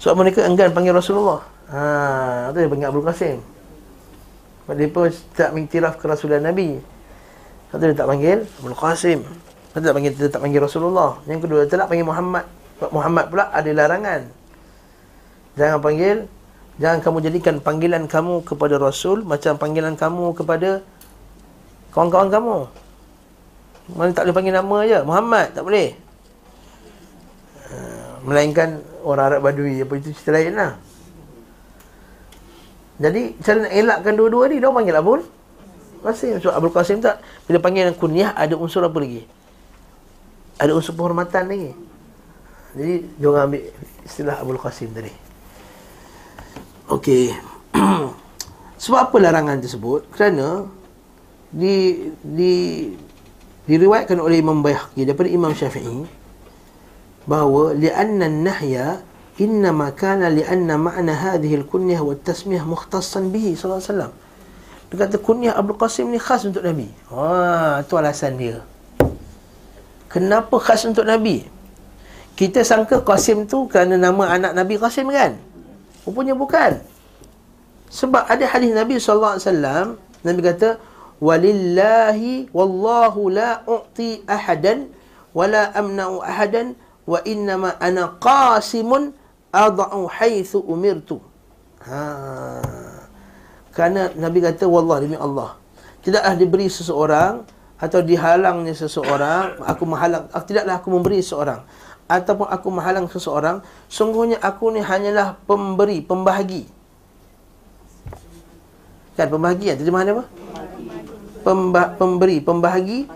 Sebab 0.03 0.16
mereka 0.20 0.43
enggan 0.43 0.76
panggil 0.76 0.91
Rasulullah. 0.91 1.39
Ha, 1.72 2.51
tu 2.51 2.59
dia 2.59 2.68
panggil 2.68 2.88
Abdul 2.91 3.07
Qasim. 3.07 3.39
Sebab 4.68 4.76
dia 4.76 4.88
tak 5.32 5.49
mengiktiraf 5.55 5.95
kerasulan 5.95 6.43
Nabi. 6.43 6.84
Satu 7.72 7.88
dia 7.88 7.95
tak 7.95 8.12
panggil 8.12 8.43
Abdul 8.43 8.76
Qasim. 8.76 9.20
Satu 9.72 9.84
tak 9.88 9.95
panggil 9.95 10.12
dia 10.20 10.28
tak 10.28 10.43
panggil 10.43 10.59
Rasulullah. 10.59 11.16
Yang 11.32 11.47
kedua 11.47 11.64
dia 11.64 11.80
tak 11.80 11.88
panggil 11.88 12.03
Muhammad. 12.03 12.43
Sebab 12.76 12.91
Muhammad 12.91 13.26
pula 13.32 13.47
ada 13.55 13.70
larangan. 13.72 14.22
Jangan 15.55 15.80
panggil 15.80 16.28
jangan 16.82 16.99
kamu 16.99 17.17
jadikan 17.21 17.55
panggilan 17.61 18.09
kamu 18.09 18.41
kepada 18.41 18.82
Rasul 18.82 19.21
macam 19.21 19.55
panggilan 19.61 19.93
kamu 19.93 20.34
kepada 20.34 20.82
kawan-kawan 21.93 22.34
kamu. 22.34 22.57
Mana 23.93 24.09
tak 24.11 24.25
boleh 24.25 24.36
panggil 24.36 24.55
nama 24.57 24.77
je. 24.89 24.99
Muhammad 25.05 25.47
tak 25.53 25.63
boleh. 25.63 25.93
Melainkan 28.21 28.82
orang 29.01 29.34
Arab 29.34 29.41
Badui 29.49 29.82
Apa 29.82 29.97
itu 29.97 30.13
cerita 30.13 30.38
lain 30.38 30.53
lah 30.53 30.77
Jadi 33.01 33.34
cara 33.41 33.65
nak 33.65 33.73
elakkan 33.73 34.13
dua-dua 34.13 34.45
ni 34.51 34.61
Dia 34.61 34.69
orang 34.69 34.86
panggil 34.86 34.97
Abul 34.97 35.21
Qasim 36.05 36.38
Sebab 36.38 36.53
Abul 36.53 36.73
Qasim 36.73 36.97
tak 37.01 37.17
Bila 37.49 37.57
panggil 37.57 37.89
dengan 37.89 37.97
kunyah 37.97 38.32
Ada 38.38 38.53
unsur 38.53 38.86
apa 38.86 38.97
lagi 39.01 39.25
Ada 40.61 40.71
unsur 40.77 40.93
penghormatan 40.93 41.49
lagi 41.49 41.71
Jadi 42.77 42.95
Dia 43.17 43.25
orang 43.25 43.43
ambil 43.49 43.61
Istilah 44.05 44.36
Abul 44.38 44.61
Qasim 44.61 44.93
tadi 44.93 45.30
Okey 46.91 47.31
Sebab 48.83 48.99
apa 48.99 49.15
larangan 49.23 49.63
tersebut 49.63 50.11
Kerana 50.11 50.67
di 51.51 52.07
di 52.23 52.87
diriwayatkan 53.67 54.17
oleh 54.17 54.39
Imam 54.39 54.63
Bayhaqi 54.63 55.05
daripada 55.05 55.29
Imam 55.29 55.53
Syafi'i 55.53 56.07
bahawa 57.29 57.77
li'anna 57.77 58.25
an-nahya 58.25 59.05
innama 59.37 59.93
kana 59.93 60.27
li'anna 60.33 60.75
ma'na 60.75 61.13
hadhihi 61.13 61.61
al-kunyah 61.61 62.01
wa 62.01 62.17
tasmiyah 62.17 62.65
mukhtassan 62.65 63.29
bihi 63.29 63.53
sallallahu 63.53 63.79
alaihi 63.79 63.91
wasallam. 63.93 64.13
Dia 64.91 64.97
kata 65.07 65.17
kunyah 65.21 65.53
Abdul 65.55 65.77
Qasim 65.79 66.11
ni 66.11 66.19
khas 66.19 66.43
untuk 66.43 66.65
Nabi. 66.65 66.91
Ha, 67.13 67.79
itu 67.85 67.93
alasan 67.95 68.35
dia. 68.35 68.59
Kenapa 70.11 70.59
khas 70.59 70.83
untuk 70.83 71.07
Nabi? 71.07 71.47
Kita 72.35 72.65
sangka 72.65 72.99
Qasim 73.05 73.47
tu 73.47 73.69
kerana 73.69 73.95
nama 73.95 74.35
anak 74.35 74.51
Nabi 74.57 74.75
Qasim 74.81 75.07
kan? 75.13 75.37
Rupanya 76.07 76.33
bukan. 76.33 76.81
Sebab 77.91 78.23
ada 78.25 78.45
hadis 78.47 78.71
Nabi 78.71 78.97
sallallahu 78.97 79.35
alaihi 79.37 79.47
wasallam, 79.47 79.87
Nabi 80.23 80.39
kata 80.41 80.69
walillahi 81.21 82.49
wallahu 82.55 83.29
la 83.29 83.61
u'ti 83.67 84.25
ahadan 84.25 84.89
wala 85.35 85.69
amna'u 85.75 86.23
ahadan 86.23 86.73
wa 87.05 87.19
innama 87.27 87.77
ana 87.77 88.17
qasimun 88.17 89.13
ad'u 89.53 90.07
haythu 90.07 90.63
umirtu. 90.65 91.21
Ha. 91.85 92.01
Kerana 93.71 94.11
nabi 94.15 94.43
kata 94.43 94.67
wallah 94.67 94.99
demi 94.99 95.15
Allah 95.15 95.61
tidaklah 96.01 96.33
diberi 96.35 96.67
seseorang 96.67 97.45
atau 97.81 97.99
dihalangnya 98.01 98.73
seseorang 98.77 99.57
aku 99.65 99.83
menghalang 99.89 100.29
ah, 100.33 100.43
tidaklah 100.43 100.77
aku 100.77 100.89
memberi 100.93 101.21
seseorang 101.21 101.65
ataupun 102.12 102.51
aku 102.51 102.68
menghalang 102.68 103.07
seseorang 103.07 103.64
sungguhnya 103.88 104.36
aku 104.43 104.68
ni 104.76 104.84
hanyalah 104.84 105.39
pemberi 105.47 106.03
pembahagi. 106.03 106.68
Kan 109.16 109.32
pembahagi 109.32 109.71
kan? 109.71 109.75
Terjemahan 109.79 110.08
apa? 110.12 110.24
Pemba, 111.42 111.83
pemberi 111.96 112.43
pembahagi. 112.43 113.08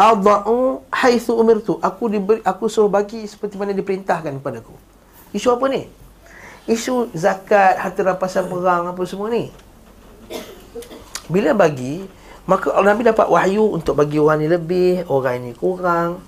Adau 0.00 0.88
haitsu 0.88 1.36
umirtu. 1.36 1.76
Aku 1.84 2.08
diberi 2.08 2.40
aku 2.40 2.72
suruh 2.72 2.88
bagi 2.88 3.28
seperti 3.28 3.60
mana 3.60 3.76
diperintahkan 3.76 4.40
kepadaku 4.40 4.90
isu 5.34 5.54
apa 5.54 5.66
ni? 5.70 5.86
Isu 6.70 7.10
zakat 7.16 7.78
harta 7.80 8.00
rampasan 8.04 8.46
perang 8.46 8.90
apa 8.94 9.02
semua 9.06 9.30
ni. 9.30 9.50
Bila 11.30 11.54
bagi 11.54 12.06
maka 12.46 12.74
Nabi 12.82 13.06
dapat 13.06 13.30
wahyu 13.30 13.62
untuk 13.70 13.94
bagi 13.94 14.18
orang 14.18 14.42
ni 14.42 14.48
lebih 14.50 15.06
orang 15.06 15.38
ni 15.38 15.52
kurang 15.54 16.18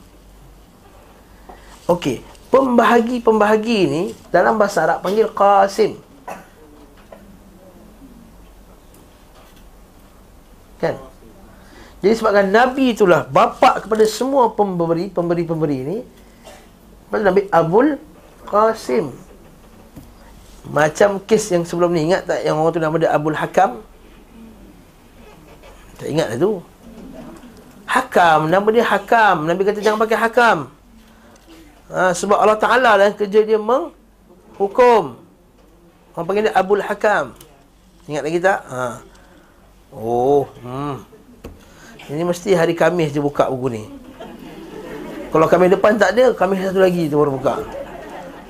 okey 1.93 2.25
pembahagi-pembahagi 2.49 3.79
ni 3.89 4.03
dalam 4.33 4.57
bahasa 4.57 4.85
Arab 4.85 5.05
panggil 5.05 5.29
qasim 5.33 6.01
kan 10.81 10.97
jadi 12.03 12.19
sebabkan 12.19 12.51
Nabi 12.51 12.99
itulah 12.99 13.23
bapa 13.31 13.79
kepada 13.79 14.03
semua 14.11 14.51
pemberi, 14.51 15.07
pemberi-pemberi 15.07 15.77
ini. 15.87 15.99
Pada 17.07 17.31
Nabi 17.31 17.47
Abul 17.47 17.95
Qasim. 18.43 19.15
Macam 20.67 21.23
kes 21.23 21.55
yang 21.55 21.63
sebelum 21.63 21.95
ni 21.95 22.11
ingat 22.11 22.27
tak 22.27 22.43
yang 22.43 22.59
orang 22.59 22.75
tu 22.75 22.83
nama 22.83 22.99
dia 22.99 23.15
Abul 23.15 23.39
Hakam? 23.39 23.87
Tak 26.03 26.11
ingat 26.11 26.35
lah 26.35 26.39
tu. 26.43 26.53
Hakam, 27.87 28.51
nama 28.51 28.67
dia 28.75 28.83
Hakam. 28.83 29.47
Nabi 29.47 29.63
kata 29.63 29.79
jangan 29.79 30.03
pakai 30.03 30.19
Hakam. 30.19 30.59
Ha, 31.93 32.17
sebab 32.17 32.41
Allah 32.41 32.57
Ta'ala 32.57 32.97
lah 32.97 33.13
kerja 33.13 33.45
dia 33.45 33.61
menghukum. 33.61 35.21
Orang 36.17 36.25
panggil 36.25 36.49
dia 36.49 36.57
Abul 36.57 36.81
Hakam. 36.81 37.37
Ingat 38.09 38.23
lagi 38.25 38.39
tak? 38.41 38.61
Ha. 38.65 38.85
Oh, 39.93 40.49
hmm. 40.65 41.05
Ini 42.09 42.25
mesti 42.25 42.57
hari 42.57 42.73
Khamis 42.73 43.13
je 43.13 43.21
buka 43.21 43.53
buku 43.53 43.69
ni. 43.77 43.85
Kalau 45.29 45.45
Khamis 45.45 45.69
depan 45.73 46.01
tak 46.01 46.17
ada, 46.17 46.33
Khamis 46.33 46.65
satu 46.65 46.81
lagi 46.81 47.13
tu 47.13 47.21
baru 47.21 47.37
buka. 47.37 47.61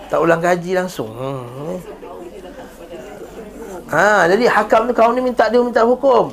Tak 0.06 0.22
ulang 0.22 0.38
kaji 0.38 0.78
langsung. 0.78 1.10
Hmm. 1.10 1.78
Ha, 3.92 4.24
jadi 4.24 4.48
hakam 4.48 4.88
tu 4.88 4.96
kawan 4.96 5.12
ni 5.12 5.20
minta 5.20 5.52
dia 5.52 5.60
minta 5.60 5.84
hukum. 5.84 6.32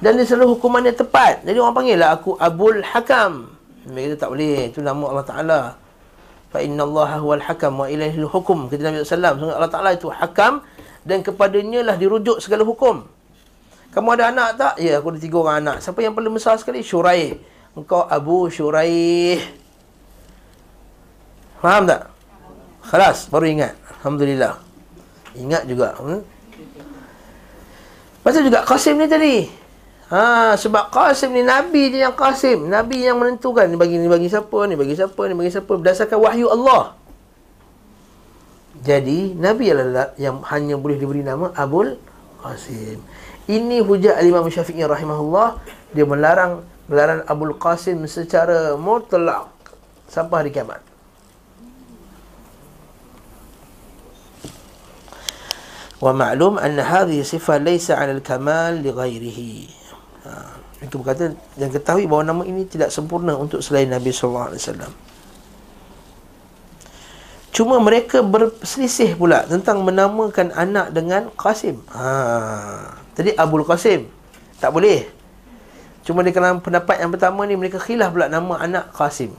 Dan 0.00 0.16
dia 0.16 0.24
selalu 0.24 0.56
hukumannya 0.56 0.96
tepat. 0.96 1.44
Jadi 1.44 1.56
orang 1.60 1.76
panggil 1.76 2.00
lah 2.00 2.16
aku 2.16 2.32
Abul 2.40 2.80
Hakam. 2.80 3.52
Dia 3.92 4.12
kata 4.12 4.16
tak 4.16 4.30
boleh. 4.32 4.72
Itu 4.72 4.80
nama 4.80 5.04
Allah 5.04 5.26
Ta'ala. 5.26 5.60
Fa 6.52 6.58
inna 6.62 6.82
Allah 6.86 7.20
huwal 7.22 7.42
hakam 7.42 7.72
wa 7.82 7.86
ilaihi 7.90 8.22
hukum 8.22 8.70
kata 8.70 8.82
Nabi 8.90 9.02
sallallahu 9.02 9.50
alaihi 9.50 9.56
Allah 9.56 9.72
Taala 9.72 9.90
itu 9.94 10.08
hakam 10.10 10.62
dan 11.06 11.22
kepadanya 11.22 11.82
lah 11.86 11.96
dirujuk 11.98 12.38
segala 12.38 12.62
hukum 12.62 13.06
kamu 13.94 14.08
ada 14.18 14.24
anak 14.30 14.48
tak 14.60 14.74
ya 14.82 15.00
aku 15.00 15.14
ada 15.14 15.20
tiga 15.22 15.36
orang 15.40 15.56
anak 15.64 15.76
siapa 15.80 16.04
yang 16.04 16.12
paling 16.12 16.30
besar 16.30 16.58
sekali 16.60 16.84
Syurai 16.84 17.34
engkau 17.74 18.04
Abu 18.06 18.50
Syurai 18.52 19.40
faham 21.62 21.88
tak 21.88 22.16
Khalas, 22.86 23.26
baru 23.26 23.50
ingat. 23.50 23.74
Alhamdulillah. 23.98 24.62
Ingat 25.34 25.66
juga. 25.66 25.98
Hmm? 25.98 26.22
Pasal 28.22 28.46
juga 28.46 28.62
Qasim 28.62 28.94
ni 28.94 29.10
tadi. 29.10 29.65
Ha, 30.11 30.59
sebab 30.59 30.91
Qasim 30.91 31.31
ni 31.31 31.39
Nabi 31.39 31.87
dia 31.87 32.11
yang 32.11 32.15
Qasim. 32.19 32.67
Nabi 32.67 33.07
yang 33.07 33.15
menentukan. 33.15 33.63
Ni 33.71 33.79
bagi 33.79 33.95
ni 33.95 34.11
bagi 34.11 34.27
siapa, 34.27 34.67
ni 34.67 34.75
bagi 34.75 34.91
siapa, 34.91 35.21
ni 35.31 35.33
bagi 35.39 35.51
siapa. 35.55 35.71
Berdasarkan 35.71 36.19
wahyu 36.19 36.51
Allah. 36.51 36.99
Jadi, 38.81 39.37
Nabi 39.37 39.71
adalah 39.71 40.11
yang 40.19 40.43
hanya 40.51 40.75
boleh 40.75 40.99
diberi 40.99 41.23
nama 41.23 41.55
Abul 41.55 41.95
Qasim. 42.43 42.99
Ini 43.47 43.79
hujah 43.85 44.19
Imam 44.19 44.43
Syafi'i 44.51 44.83
rahimahullah. 44.83 45.63
Dia 45.95 46.03
melarang 46.03 46.67
melarang 46.91 47.23
Abul 47.31 47.55
Qasim 47.55 48.03
secara 48.03 48.75
mutlak 48.75 49.47
sampai 50.11 50.43
hari 50.43 50.51
kiamat. 50.51 50.91
ومعلوم 56.01 56.57
أن 56.57 56.81
هذه 56.81 57.21
صفة 57.21 57.61
ليس 57.61 57.93
على 57.93 58.11
الكمال 58.11 58.81
لغيره 58.81 59.39
itu 60.84 61.00
berkata 61.00 61.32
dan 61.56 61.68
ketahui 61.72 62.04
bahawa 62.04 62.24
nama 62.28 62.42
ini 62.44 62.68
tidak 62.68 62.92
sempurna 62.92 63.32
untuk 63.32 63.64
selain 63.64 63.88
Nabi 63.88 64.12
sallallahu 64.12 64.48
alaihi 64.52 64.62
wasallam. 64.62 64.92
Cuma 67.56 67.80
mereka 67.80 68.20
berselisih 68.20 69.16
pula 69.16 69.48
tentang 69.48 69.80
menamakan 69.80 70.52
anak 70.52 70.92
dengan 70.92 71.32
Qasim. 71.32 71.80
Ha. 71.88 73.00
Tadi 73.16 73.32
Abdul 73.32 73.64
Qasim. 73.64 74.12
Tak 74.60 74.76
boleh. 74.76 75.08
Cuma 76.04 76.20
di 76.20 76.36
dalam 76.36 76.60
pendapat 76.60 77.00
yang 77.00 77.08
pertama 77.16 77.48
ni 77.48 77.56
mereka 77.56 77.80
khilaf 77.80 78.12
pula 78.12 78.28
nama 78.28 78.60
anak 78.60 78.92
Qasim. 78.92 79.32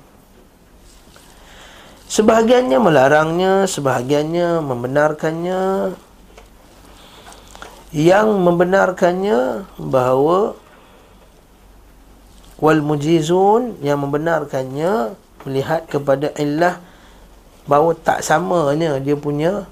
Sebahagiannya 2.10 2.82
melarangnya, 2.82 3.70
sebahagiannya 3.70 4.66
membenarkannya, 4.66 5.62
yang 7.94 8.28
membenarkannya 8.44 9.70
bahawa 9.80 10.58
wal 12.58 12.82
mujizun 12.82 13.78
yang 13.86 14.02
membenarkannya 14.02 15.14
melihat 15.46 15.86
kepada 15.88 16.34
illah 16.36 16.82
bahawa 17.70 17.94
tak 17.96 18.24
samanya 18.26 18.98
dia 18.98 19.16
punya 19.16 19.64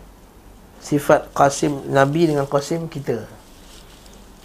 sifat 0.83 1.33
Qasim 1.33 1.89
Nabi 1.89 2.29
dengan 2.29 2.45
Qasim 2.45 2.85
kita. 2.85 3.25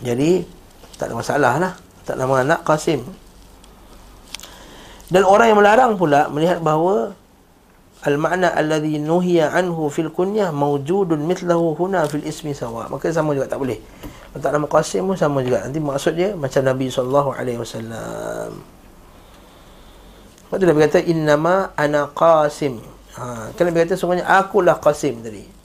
Jadi 0.00 0.48
tak 0.96 1.12
ada 1.12 1.14
masalah 1.20 1.52
lah. 1.60 1.74
Tak 2.08 2.16
nama 2.16 2.40
anak 2.40 2.60
Qasim. 2.64 3.04
Dan 5.10 5.26
orang 5.26 5.52
yang 5.52 5.58
melarang 5.60 5.92
pula 6.00 6.30
melihat 6.32 6.62
bahawa 6.62 7.12
Al-ma'na 8.00 8.56
alladhi 8.56 8.96
nuhiya 8.96 9.52
anhu 9.52 9.92
fil 9.92 10.08
kunyah 10.08 10.48
mawjudun 10.56 11.20
mithlahu 11.20 11.76
huna 11.76 12.08
fil 12.08 12.24
ismi 12.24 12.56
sawa. 12.56 12.88
Maka 12.88 13.12
sama 13.12 13.36
juga 13.36 13.44
tak 13.44 13.60
boleh. 13.60 13.76
Tak 14.40 14.56
nama 14.56 14.64
Qasim 14.64 15.04
pun 15.04 15.20
sama 15.20 15.44
juga. 15.44 15.68
Nanti 15.68 15.84
maksud 15.84 16.16
dia 16.16 16.32
macam 16.32 16.64
Nabi 16.64 16.88
alaihi 17.36 17.60
wasallam. 17.60 18.56
Waktu 20.48 20.64
Nabi 20.64 20.78
kata 20.88 21.00
innama 21.04 21.76
ana 21.76 22.08
Qasim. 22.08 22.80
Ha, 23.20 23.52
kan 23.52 23.62
Nabi 23.68 23.84
kata 23.84 24.00
semuanya 24.00 24.24
akulah 24.24 24.80
Qasim 24.80 25.20
tadi. 25.20 25.59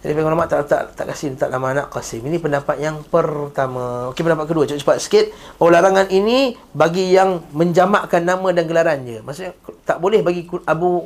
Jadi 0.00 0.16
pengen 0.16 0.32
ulama 0.32 0.48
tak, 0.48 0.64
tak, 0.64 0.96
tak 0.96 1.12
kasih 1.12 1.36
tak 1.36 1.52
nama 1.52 1.76
anak 1.76 1.92
Qasim. 1.92 2.24
Ini 2.24 2.40
pendapat 2.40 2.80
yang 2.80 3.04
pertama. 3.04 4.08
Okey 4.08 4.24
pendapat 4.24 4.48
kedua 4.48 4.64
cepat 4.64 4.80
cepat 4.80 4.96
sikit. 4.96 5.24
Bahawa 5.60 5.76
larangan 5.76 6.08
ini 6.08 6.56
bagi 6.72 7.12
yang 7.12 7.44
menjamakkan 7.52 8.24
nama 8.24 8.48
dan 8.48 8.64
gelaran 8.64 9.04
je. 9.04 9.20
Maksudnya 9.20 9.52
tak 9.84 10.00
boleh 10.00 10.24
bagi 10.24 10.48
Abu 10.64 11.04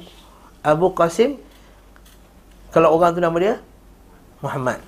Abu 0.62 0.94
Qasim 0.94 1.42
kalau 2.70 2.94
orang 2.94 3.18
tu 3.18 3.22
nama 3.22 3.34
dia 3.42 3.58
Muhammad. 4.38 4.78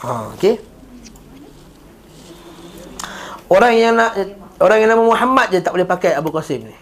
Ha, 0.00 0.32
okey. 0.40 0.56
Orang 3.52 3.76
yang 3.76 3.92
nak 3.92 4.16
orang 4.56 4.78
yang 4.80 4.90
nama 4.96 5.04
Muhammad 5.04 5.52
je 5.52 5.60
tak 5.60 5.76
boleh 5.76 5.84
pakai 5.84 6.16
Abu 6.16 6.32
Qasim 6.32 6.64
ni. 6.64 6.76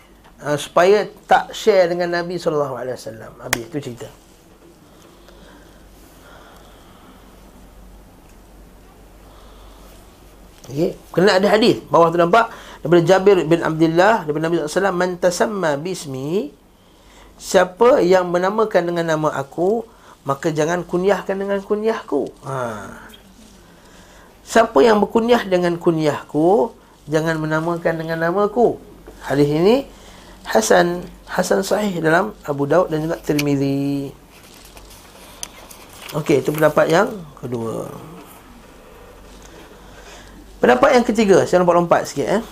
Ha, 0.47 0.55
supaya 0.55 1.11
tak 1.27 1.51
share 1.51 1.91
dengan 1.91 2.23
Nabi 2.23 2.39
sallallahu 2.39 2.78
alaihi 2.78 2.95
wasallam. 2.95 3.35
Habis 3.43 3.66
itu 3.66 3.78
cerita. 3.82 4.07
Okay. 10.65 10.97
Kena 11.12 11.36
ada 11.36 11.49
hadis. 11.53 11.85
Bawah 11.93 12.09
tu 12.09 12.16
nampak 12.16 12.49
daripada 12.81 13.03
Jabir 13.05 13.36
bin 13.45 13.61
Abdullah 13.61 14.24
daripada 14.24 14.45
Nabi 14.49 14.55
SAW 14.65 14.93
man 14.93 15.16
tasamma 15.16 15.77
bismi 15.81 16.53
siapa 17.41 18.05
yang 18.05 18.28
menamakan 18.28 18.93
dengan 18.93 19.16
nama 19.16 19.32
aku 19.32 19.85
maka 20.24 20.49
jangan 20.49 20.85
kunyahkan 20.85 21.36
dengan 21.36 21.61
kunyahku. 21.61 22.32
Ha. 22.49 22.57
Siapa 24.45 24.77
yang 24.81 25.01
berkunyah 25.01 25.45
dengan 25.45 25.77
kunyahku 25.77 26.73
jangan 27.09 27.36
menamakan 27.36 28.01
dengan 28.01 28.24
namaku. 28.24 28.81
Hadis 29.24 29.49
ini 29.49 29.77
Hasan 30.45 31.05
Hasan 31.28 31.65
sahih 31.65 32.01
dalam 32.05 32.36
Abu 32.45 32.69
Daud 32.69 32.93
dan 32.93 33.05
juga 33.05 33.16
Tirmizi. 33.20 34.12
Okey, 36.15 36.45
itu 36.45 36.53
pendapat 36.53 36.86
yang 36.89 37.09
kedua. 37.41 37.91
Pendapat 40.65 40.97
yang 40.97 41.05
ketiga, 41.05 41.45
saya 41.45 41.61
lompat-lompat 41.61 42.09
sikit 42.09 42.24
eh. 42.24 42.43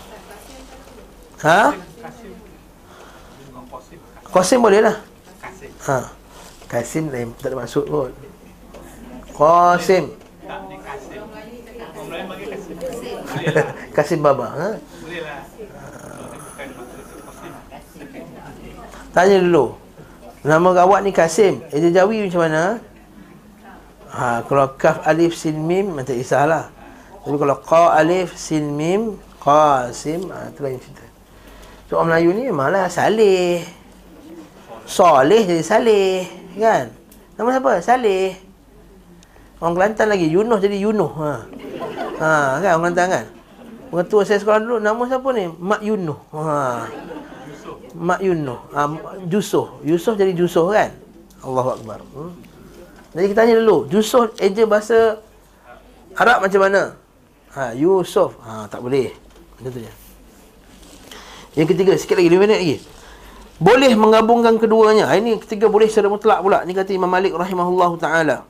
Ha? 1.49 1.73
Qasim 4.29 4.61
boleh 4.61 4.85
lah. 4.85 5.01
Ha. 5.89 6.13
Qasim 6.69 7.09
lain 7.09 7.33
tak 7.41 7.57
ada 7.57 7.65
maksud 7.65 7.89
pun. 7.89 8.13
Qasim. 9.33 10.13
Qasim 13.97 14.21
Baba, 14.29 14.47
ha? 14.61 14.69
Tanya 19.17 19.37
dulu. 19.41 19.73
Nama 20.45 20.69
awak 20.85 21.01
ni 21.01 21.17
Kasim. 21.17 21.65
Eja 21.73 21.89
Jawi 21.89 22.29
macam 22.29 22.45
mana? 22.45 22.77
Ha, 24.13 24.45
kalau 24.45 24.69
kaf 24.77 25.01
alif 25.09 25.33
sin 25.33 25.57
mim 25.65 25.97
tak 26.05 26.21
kisahlah. 26.21 26.82
Tapi 27.23 27.37
kalau 27.39 27.57
qa 27.63 27.95
alif 27.95 28.35
sin 28.35 28.75
mim 28.75 29.15
qasim 29.39 30.27
ha, 30.31 30.51
itu 30.51 30.61
lain 30.63 30.79
cerita. 30.83 31.07
So 31.87 31.99
orang 31.99 32.19
Melayu 32.19 32.31
ni 32.35 32.45
malah 32.51 32.91
salih. 32.91 33.63
Soleh 34.83 35.47
jadi 35.47 35.63
salih, 35.63 36.27
kan? 36.59 36.91
Nama 37.39 37.49
siapa? 37.55 37.73
Salih. 37.79 38.35
Orang 39.63 39.79
Kelantan 39.79 40.11
lagi 40.11 40.27
Yunus 40.27 40.59
jadi 40.59 40.75
Yunuh. 40.75 41.13
Ha. 41.23 41.33
Ha, 42.19 42.33
kan 42.59 42.71
orang 42.75 42.83
Kelantan 42.91 43.07
kan? 43.09 43.25
Orang 43.95 44.07
tua 44.11 44.27
saya 44.27 44.43
sekolah 44.43 44.59
dulu 44.59 44.77
nama 44.83 45.03
siapa 45.07 45.29
ni? 45.31 45.47
Mak 45.47 45.81
Yunuh. 45.87 46.19
Ha. 46.35 46.91
Mak 47.95 48.21
Yunuh. 48.21 48.59
Ha, 48.75 48.81
Jusuh. 49.31 49.79
Yusuh 49.87 50.19
jadi 50.19 50.35
Jusuh 50.35 50.67
kan? 50.75 50.91
Allahu 51.47 51.79
Akbar. 51.79 51.99
Hmm. 52.11 52.35
Jadi 53.13 53.27
kita 53.31 53.45
tanya 53.45 53.55
dulu, 53.61 53.85
Jusuh 53.93 54.33
eja 54.41 54.65
bahasa 54.65 55.21
Arab 56.17 56.49
macam 56.49 56.61
mana? 56.65 56.83
Ha, 57.53 57.77
Yusuf. 57.77 58.37
Ha, 58.45 58.67
tak 58.69 58.81
boleh. 58.81 59.13
Macam 59.61 59.71
tu 59.73 59.81
je. 59.85 59.93
Yang 61.53 61.67
ketiga, 61.77 61.93
sikit 62.01 62.17
lagi, 62.17 62.33
5 62.33 62.41
minit 62.41 62.59
lagi. 62.59 62.77
Boleh 63.61 63.93
menggabungkan 63.93 64.57
keduanya. 64.57 65.07
Ha, 65.07 65.21
ini 65.21 65.37
ketiga 65.37 65.69
boleh 65.69 65.87
secara 65.87 66.09
mutlak 66.09 66.41
pula. 66.41 66.65
Ini 66.65 66.73
kata 66.73 66.91
Imam 66.97 67.07
Malik 67.07 67.37
rahimahullahu 67.37 68.01
taala. 68.01 68.49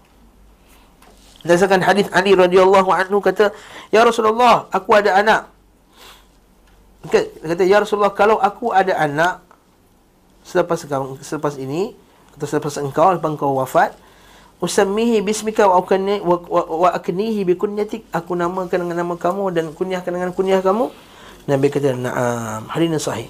Berdasarkan 1.42 1.82
hadis 1.82 2.06
Ali 2.14 2.38
radhiyallahu 2.38 2.86
anhu 2.94 3.18
kata, 3.18 3.50
"Ya 3.90 4.06
Rasulullah, 4.06 4.70
aku 4.70 4.94
ada 4.94 5.18
anak." 5.18 5.50
Okay, 7.02 7.34
kata, 7.42 7.66
"Ya 7.66 7.82
Rasulullah, 7.82 8.14
kalau 8.14 8.38
aku 8.38 8.70
ada 8.70 8.94
anak 8.94 9.42
selepas 10.46 10.86
selepas 11.18 11.58
ini 11.58 11.98
atau 12.38 12.46
selepas 12.46 12.78
engkau 12.78 13.10
lepas 13.18 13.30
engkau 13.34 13.58
wafat, 13.58 13.98
usammihi 14.62 15.18
bismika 15.26 15.66
wa 15.66 15.82
akni 15.82 16.22
wa, 16.22 16.38
wa, 16.38 16.62
wa 16.86 16.88
aknihi 16.94 17.42
bi 17.42 17.58
kunyatik. 17.58 18.06
Aku 18.14 18.38
namakan 18.38 18.86
dengan 18.86 19.02
nama 19.02 19.18
kamu 19.18 19.50
dan 19.50 19.64
kunyahkan 19.74 20.14
dengan 20.14 20.30
kunyah 20.30 20.62
kamu. 20.62 20.86
Nabi 21.50 21.66
kata 21.66 21.98
na'am. 21.98 22.70
Hadis 22.70 23.02
sahih. 23.02 23.26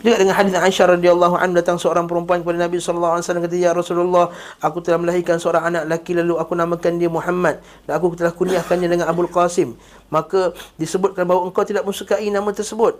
Juga 0.00 0.16
dengan 0.16 0.32
hadis 0.32 0.56
Aisyah 0.56 0.96
radhiyallahu 0.96 1.36
anha 1.36 1.60
datang 1.60 1.76
seorang 1.76 2.08
perempuan 2.08 2.40
kepada 2.40 2.56
Nabi 2.56 2.80
sallallahu 2.80 3.20
alaihi 3.20 3.24
wasallam 3.28 3.44
kata 3.44 3.56
ya 3.60 3.70
Rasulullah 3.76 4.32
aku 4.64 4.80
telah 4.80 4.96
melahirkan 4.96 5.36
seorang 5.36 5.68
anak 5.68 5.84
laki 5.92 6.16
lalu 6.16 6.40
aku 6.40 6.56
namakan 6.56 6.96
dia 6.96 7.12
Muhammad 7.12 7.60
dan 7.84 8.00
aku 8.00 8.16
telah 8.16 8.32
kunyahkannya 8.32 8.88
dengan 8.88 9.12
Abdul 9.12 9.28
Qasim. 9.28 9.76
Maka 10.08 10.56
disebutkan 10.80 11.28
bahawa 11.28 11.52
engkau 11.52 11.68
tidak 11.68 11.84
mensukai 11.84 12.24
nama 12.32 12.48
tersebut. 12.48 12.96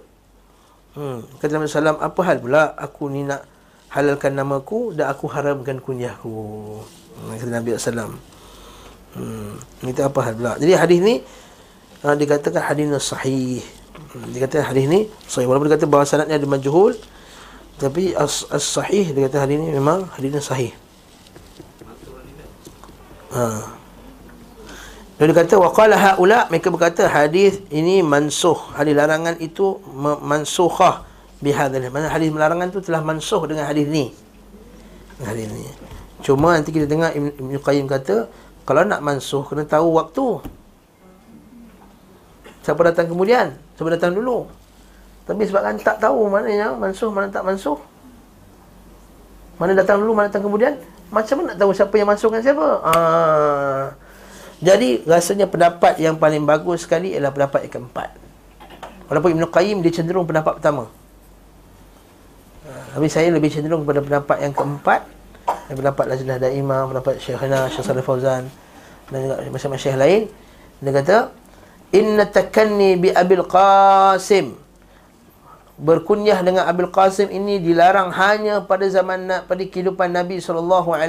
Hmm 0.92 1.24
kata 1.40 1.56
Nabi 1.56 1.72
sallallahu 1.72 2.05
apa 2.05 2.20
hal 2.20 2.36
pula? 2.36 2.76
Aku 2.76 3.09
ni 3.09 3.24
nak 3.24 3.48
halalkan 3.88 4.36
namaku 4.36 4.92
dan 4.92 5.09
aku 5.09 5.24
haramkan 5.32 5.80
kunyahku. 5.80 6.84
Kata 7.19 7.53
Nabi 7.53 7.69
SAW. 7.77 8.15
Hmm, 9.11 9.59
itu 9.91 10.01
apa 10.07 10.19
hal 10.23 10.35
pula? 10.39 10.55
Jadi 10.55 10.73
hadis 10.78 10.99
ni 11.03 11.15
uh, 12.07 12.15
dikatakan 12.15 12.62
hadis 12.62 12.85
ni 12.87 12.99
sahih. 13.03 13.59
Hmm, 14.15 14.31
dikatakan 14.31 14.70
hadis 14.70 14.85
ni 14.87 15.01
sahih. 15.27 15.51
Walaupun 15.51 15.66
dikata 15.66 15.87
bahawa 15.91 16.07
sanadnya 16.07 16.39
ada 16.39 16.47
majhul, 16.47 16.95
tapi 17.81 18.15
as, 18.15 18.47
sahih 18.47 19.11
dia 19.11 19.27
kata 19.27 19.49
hadis 19.49 19.57
ni 19.59 19.74
memang 19.74 20.07
hadis 20.15 20.31
ni 20.31 20.41
sahih. 20.41 20.73
Ha. 23.35 23.78
Dia 25.20 25.37
kata 25.37 25.61
waqala 25.61 26.01
haula 26.01 26.49
mereka 26.49 26.73
berkata 26.73 27.05
hadis 27.05 27.61
ini 27.69 28.01
mansuh. 28.01 28.57
Hadis 28.73 28.95
larangan 28.97 29.37
itu 29.37 29.77
mansukhah 30.23 31.05
bihadzal. 31.45 31.82
Mana 31.93 32.09
hadis 32.09 32.31
larangan 32.32 32.73
itu 32.73 32.81
telah 32.81 33.05
mansuh 33.05 33.43
dengan 33.45 33.69
hadis 33.69 33.85
ni. 33.85 34.15
Hadis 35.20 35.51
ni. 35.51 35.66
Cuma 36.20 36.56
nanti 36.56 36.70
kita 36.70 36.84
dengar 36.84 37.16
Ibn 37.16 37.56
Qayyim 37.60 37.88
kata 37.88 38.28
kalau 38.68 38.84
nak 38.84 39.01
mansuh 39.01 39.42
kena 39.48 39.64
tahu 39.64 39.97
waktu. 39.97 40.26
Siapa 42.60 42.80
datang 42.84 43.09
kemudian? 43.09 43.56
Siapa 43.74 43.88
datang 43.88 44.12
dulu? 44.12 44.44
Tapi 45.24 45.42
sebabkan 45.48 45.80
tak 45.80 45.97
tahu 46.02 46.28
mana 46.28 46.48
yang 46.51 46.76
mansuh, 46.76 47.09
mana 47.09 47.32
tak 47.32 47.47
mansuh. 47.47 47.78
Mana 49.56 49.72
datang 49.76 50.01
dulu, 50.01 50.12
mana 50.12 50.28
datang 50.28 50.44
kemudian. 50.44 50.76
Macam 51.10 51.42
mana 51.42 51.52
nak 51.52 51.59
tahu 51.59 51.70
siapa 51.74 51.94
yang 51.98 52.09
mansuhkan 52.09 52.40
siapa? 52.44 52.68
Ah. 52.86 53.84
Jadi 54.60 55.02
rasanya 55.09 55.48
pendapat 55.48 55.97
yang 55.98 56.20
paling 56.20 56.44
bagus 56.44 56.84
sekali 56.84 57.16
ialah 57.16 57.32
pendapat 57.32 57.66
yang 57.66 57.72
keempat. 57.80 58.12
Walaupun 59.09 59.34
Ibn 59.34 59.44
Qayyim 59.48 59.80
dia 59.82 59.90
cenderung 59.90 60.28
pendapat 60.28 60.60
pertama. 60.60 60.86
Tapi 62.94 63.06
saya 63.09 63.32
lebih 63.32 63.51
cenderung 63.51 63.82
kepada 63.82 64.05
pendapat 64.05 64.36
yang 64.44 64.55
keempat. 64.55 65.19
Dan 65.46 65.74
pendapat 65.78 66.04
Lajnah 66.10 66.38
Daimah, 66.42 66.90
pendapat 66.90 67.22
Syekhana, 67.22 67.70
Syekh 67.70 67.84
Salih 67.86 68.04
Fauzan 68.04 68.50
dan 69.10 69.18
juga 69.26 69.34
macam-macam 69.50 69.80
syekh 69.82 69.98
lain. 69.98 70.22
Dia 70.80 70.92
kata, 70.94 71.16
Inna 71.90 72.24
takanni 72.30 72.94
bi 72.98 73.08
Abil 73.10 73.42
Qasim. 73.46 74.54
Berkunyah 75.80 76.38
dengan 76.44 76.68
Abil 76.70 76.90
Qasim 76.92 77.32
ini 77.32 77.58
dilarang 77.58 78.14
hanya 78.14 78.62
pada 78.62 78.86
zaman 78.86 79.26
pada 79.48 79.62
kehidupan 79.64 80.12
Nabi 80.12 80.38
SAW 80.38 81.00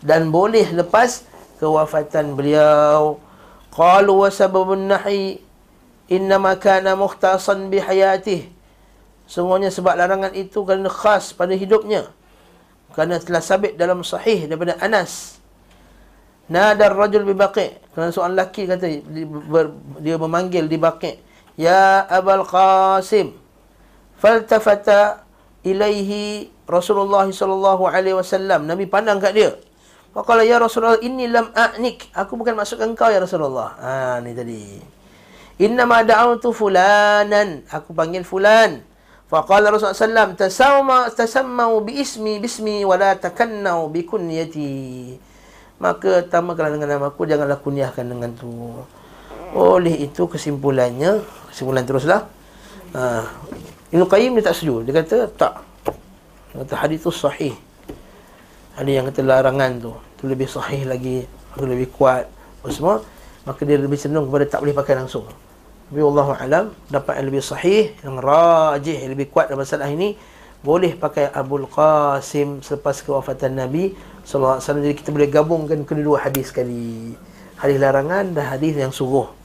dan 0.00 0.32
boleh 0.32 0.64
lepas 0.72 1.28
kewafatan 1.60 2.32
beliau 2.32 3.20
qalu 3.68 4.24
wa 4.24 4.30
sababun 4.32 4.88
nahi 4.88 5.44
innama 6.08 6.56
kana 6.56 6.96
mukhtasan 6.96 7.68
bi 7.68 7.78
hayatih 7.78 8.48
semuanya 9.28 9.68
sebab 9.68 9.94
larangan 9.94 10.32
itu 10.32 10.64
kerana 10.64 10.88
khas 10.88 11.36
pada 11.36 11.52
hidupnya 11.52 12.08
kerana 12.92 13.22
telah 13.22 13.42
sabit 13.42 13.78
dalam 13.78 14.02
sahih 14.02 14.50
daripada 14.50 14.76
Anas 14.82 15.38
nadar 16.50 16.94
rajul 16.94 17.22
bi 17.22 17.34
baqi 17.34 17.78
kerana 17.94 18.10
seorang 18.10 18.34
lelaki 18.34 18.66
kata 18.66 18.86
dia 20.02 20.16
memanggil 20.18 20.66
di 20.66 20.78
baqi 20.78 21.18
ya 21.54 22.06
abul 22.10 22.42
qasim 22.42 23.38
faltafata 24.18 25.22
ilaihi 25.62 26.50
Rasulullah 26.66 27.26
sallallahu 27.26 27.86
alaihi 27.86 28.14
wasallam 28.18 28.66
Nabi 28.66 28.86
pandang 28.86 29.18
kat 29.18 29.34
dia 29.34 29.50
Faqala 30.10 30.42
ya 30.42 30.58
Rasulullah 30.58 30.98
inni 31.06 31.30
lam 31.30 31.54
a'nik. 31.54 32.10
Aku 32.18 32.34
bukan 32.34 32.58
masukkan 32.58 32.90
kau 32.98 33.14
ya 33.14 33.22
Rasulullah. 33.22 33.78
Ha 33.78 34.18
ni 34.18 34.34
tadi. 34.34 34.82
Inna 35.62 35.86
ma 35.86 36.02
da'awtu 36.02 36.50
fulanan. 36.50 37.62
Aku 37.70 37.94
panggil 37.94 38.26
fulan. 38.26 38.82
Faqala 39.30 39.70
Rasulullah 39.70 40.34
tasamma 40.34 41.06
tasammau 41.14 41.78
bi 41.86 42.02
ismi 42.02 42.42
bismi 42.42 42.82
wa 42.82 42.98
la 42.98 43.14
takannau 43.14 43.86
bi 43.86 44.02
kunyati. 44.02 45.14
Maka 45.78 46.26
tamakanlah 46.26 46.76
dengan 46.76 46.98
nama 46.98 47.14
aku 47.14 47.24
janganlah 47.24 47.62
kunyahkan 47.62 48.04
dengan 48.10 48.34
tu. 48.34 48.50
Oleh 49.54 49.94
itu 50.02 50.26
kesimpulannya, 50.26 51.22
kesimpulan 51.48 51.86
teruslah. 51.86 52.26
Ha. 52.92 53.22
Ibn 53.94 54.02
Qayyim 54.04 54.34
dia 54.36 54.50
tak 54.50 54.58
setuju. 54.58 54.82
Dia 54.82 54.98
kata 54.98 55.16
tak. 55.30 55.54
Dia 56.50 56.66
kata 56.66 56.74
hadis 56.74 57.00
tu 57.00 57.14
sahih 57.14 57.54
ada 58.80 58.90
yang 58.90 59.04
kata 59.12 59.20
larangan 59.20 59.70
tu 59.76 59.92
tu 60.16 60.24
lebih 60.24 60.48
sahih 60.48 60.88
lagi 60.88 61.28
tu 61.52 61.68
lebih 61.68 61.92
kuat 61.92 62.24
apa 62.64 62.68
semua 62.72 63.04
maka 63.44 63.60
dia 63.68 63.76
lebih 63.76 64.00
cenderung 64.00 64.32
kepada 64.32 64.48
tak 64.48 64.60
boleh 64.64 64.76
pakai 64.76 64.94
langsung 64.96 65.28
tapi 65.90 66.00
Allah 66.06 66.28
alam 66.38 66.64
dapat 66.86 67.18
yang 67.18 67.26
lebih 67.34 67.42
sahih 67.42 67.90
yang 68.06 68.22
rajih 68.22 68.94
yang 68.94 69.10
lebih 69.10 69.26
kuat 69.26 69.50
dalam 69.50 69.66
masalah 69.66 69.90
ini 69.90 70.14
boleh 70.62 70.94
pakai 70.94 71.34
Abul 71.34 71.66
Qasim 71.66 72.62
selepas 72.62 73.02
kewafatan 73.02 73.58
Nabi 73.58 73.98
sallallahu 74.22 74.60
alaihi 74.60 74.64
wasallam. 74.64 74.84
Jadi 74.86 74.96
kita 75.02 75.10
boleh 75.10 75.28
gabungkan 75.32 75.78
kedua 75.88 76.22
hadis 76.22 76.52
sekali. 76.52 77.16
Hadis 77.58 77.80
larangan 77.82 78.30
dan 78.30 78.44
hadis 78.54 78.78
yang 78.78 78.94
suruh 78.94 79.40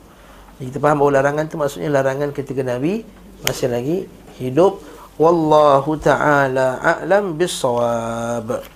jadi 0.55 0.71
kita 0.71 0.79
faham 0.79 1.03
bahawa 1.03 1.11
larangan 1.19 1.45
tu 1.51 1.55
maksudnya 1.59 1.91
larangan 1.91 2.31
ketika 2.31 2.63
Nabi 2.63 3.03
masih 3.43 3.67
lagi 3.67 3.97
hidup. 4.39 4.79
Wallahu 5.15 5.95
taala 5.99 6.79
a'lam 6.83 7.39
bis-shawab 7.39 8.74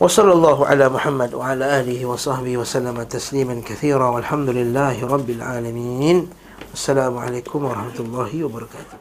وصلى 0.00 0.32
الله 0.32 0.66
على 0.66 0.88
محمد 0.88 1.34
وعلى 1.34 1.80
آله 1.80 2.06
وصحبه 2.06 2.56
وسلم 2.56 3.02
تسليما 3.02 3.62
كثيرا 3.66 4.08
والحمد 4.08 4.48
لله 4.50 5.06
رب 5.06 5.30
العالمين. 5.30 6.30
السلام 6.74 7.18
عليكم 7.18 7.64
ورحمة 7.64 7.98
الله 8.00 8.44
وبركاته. 8.44 8.98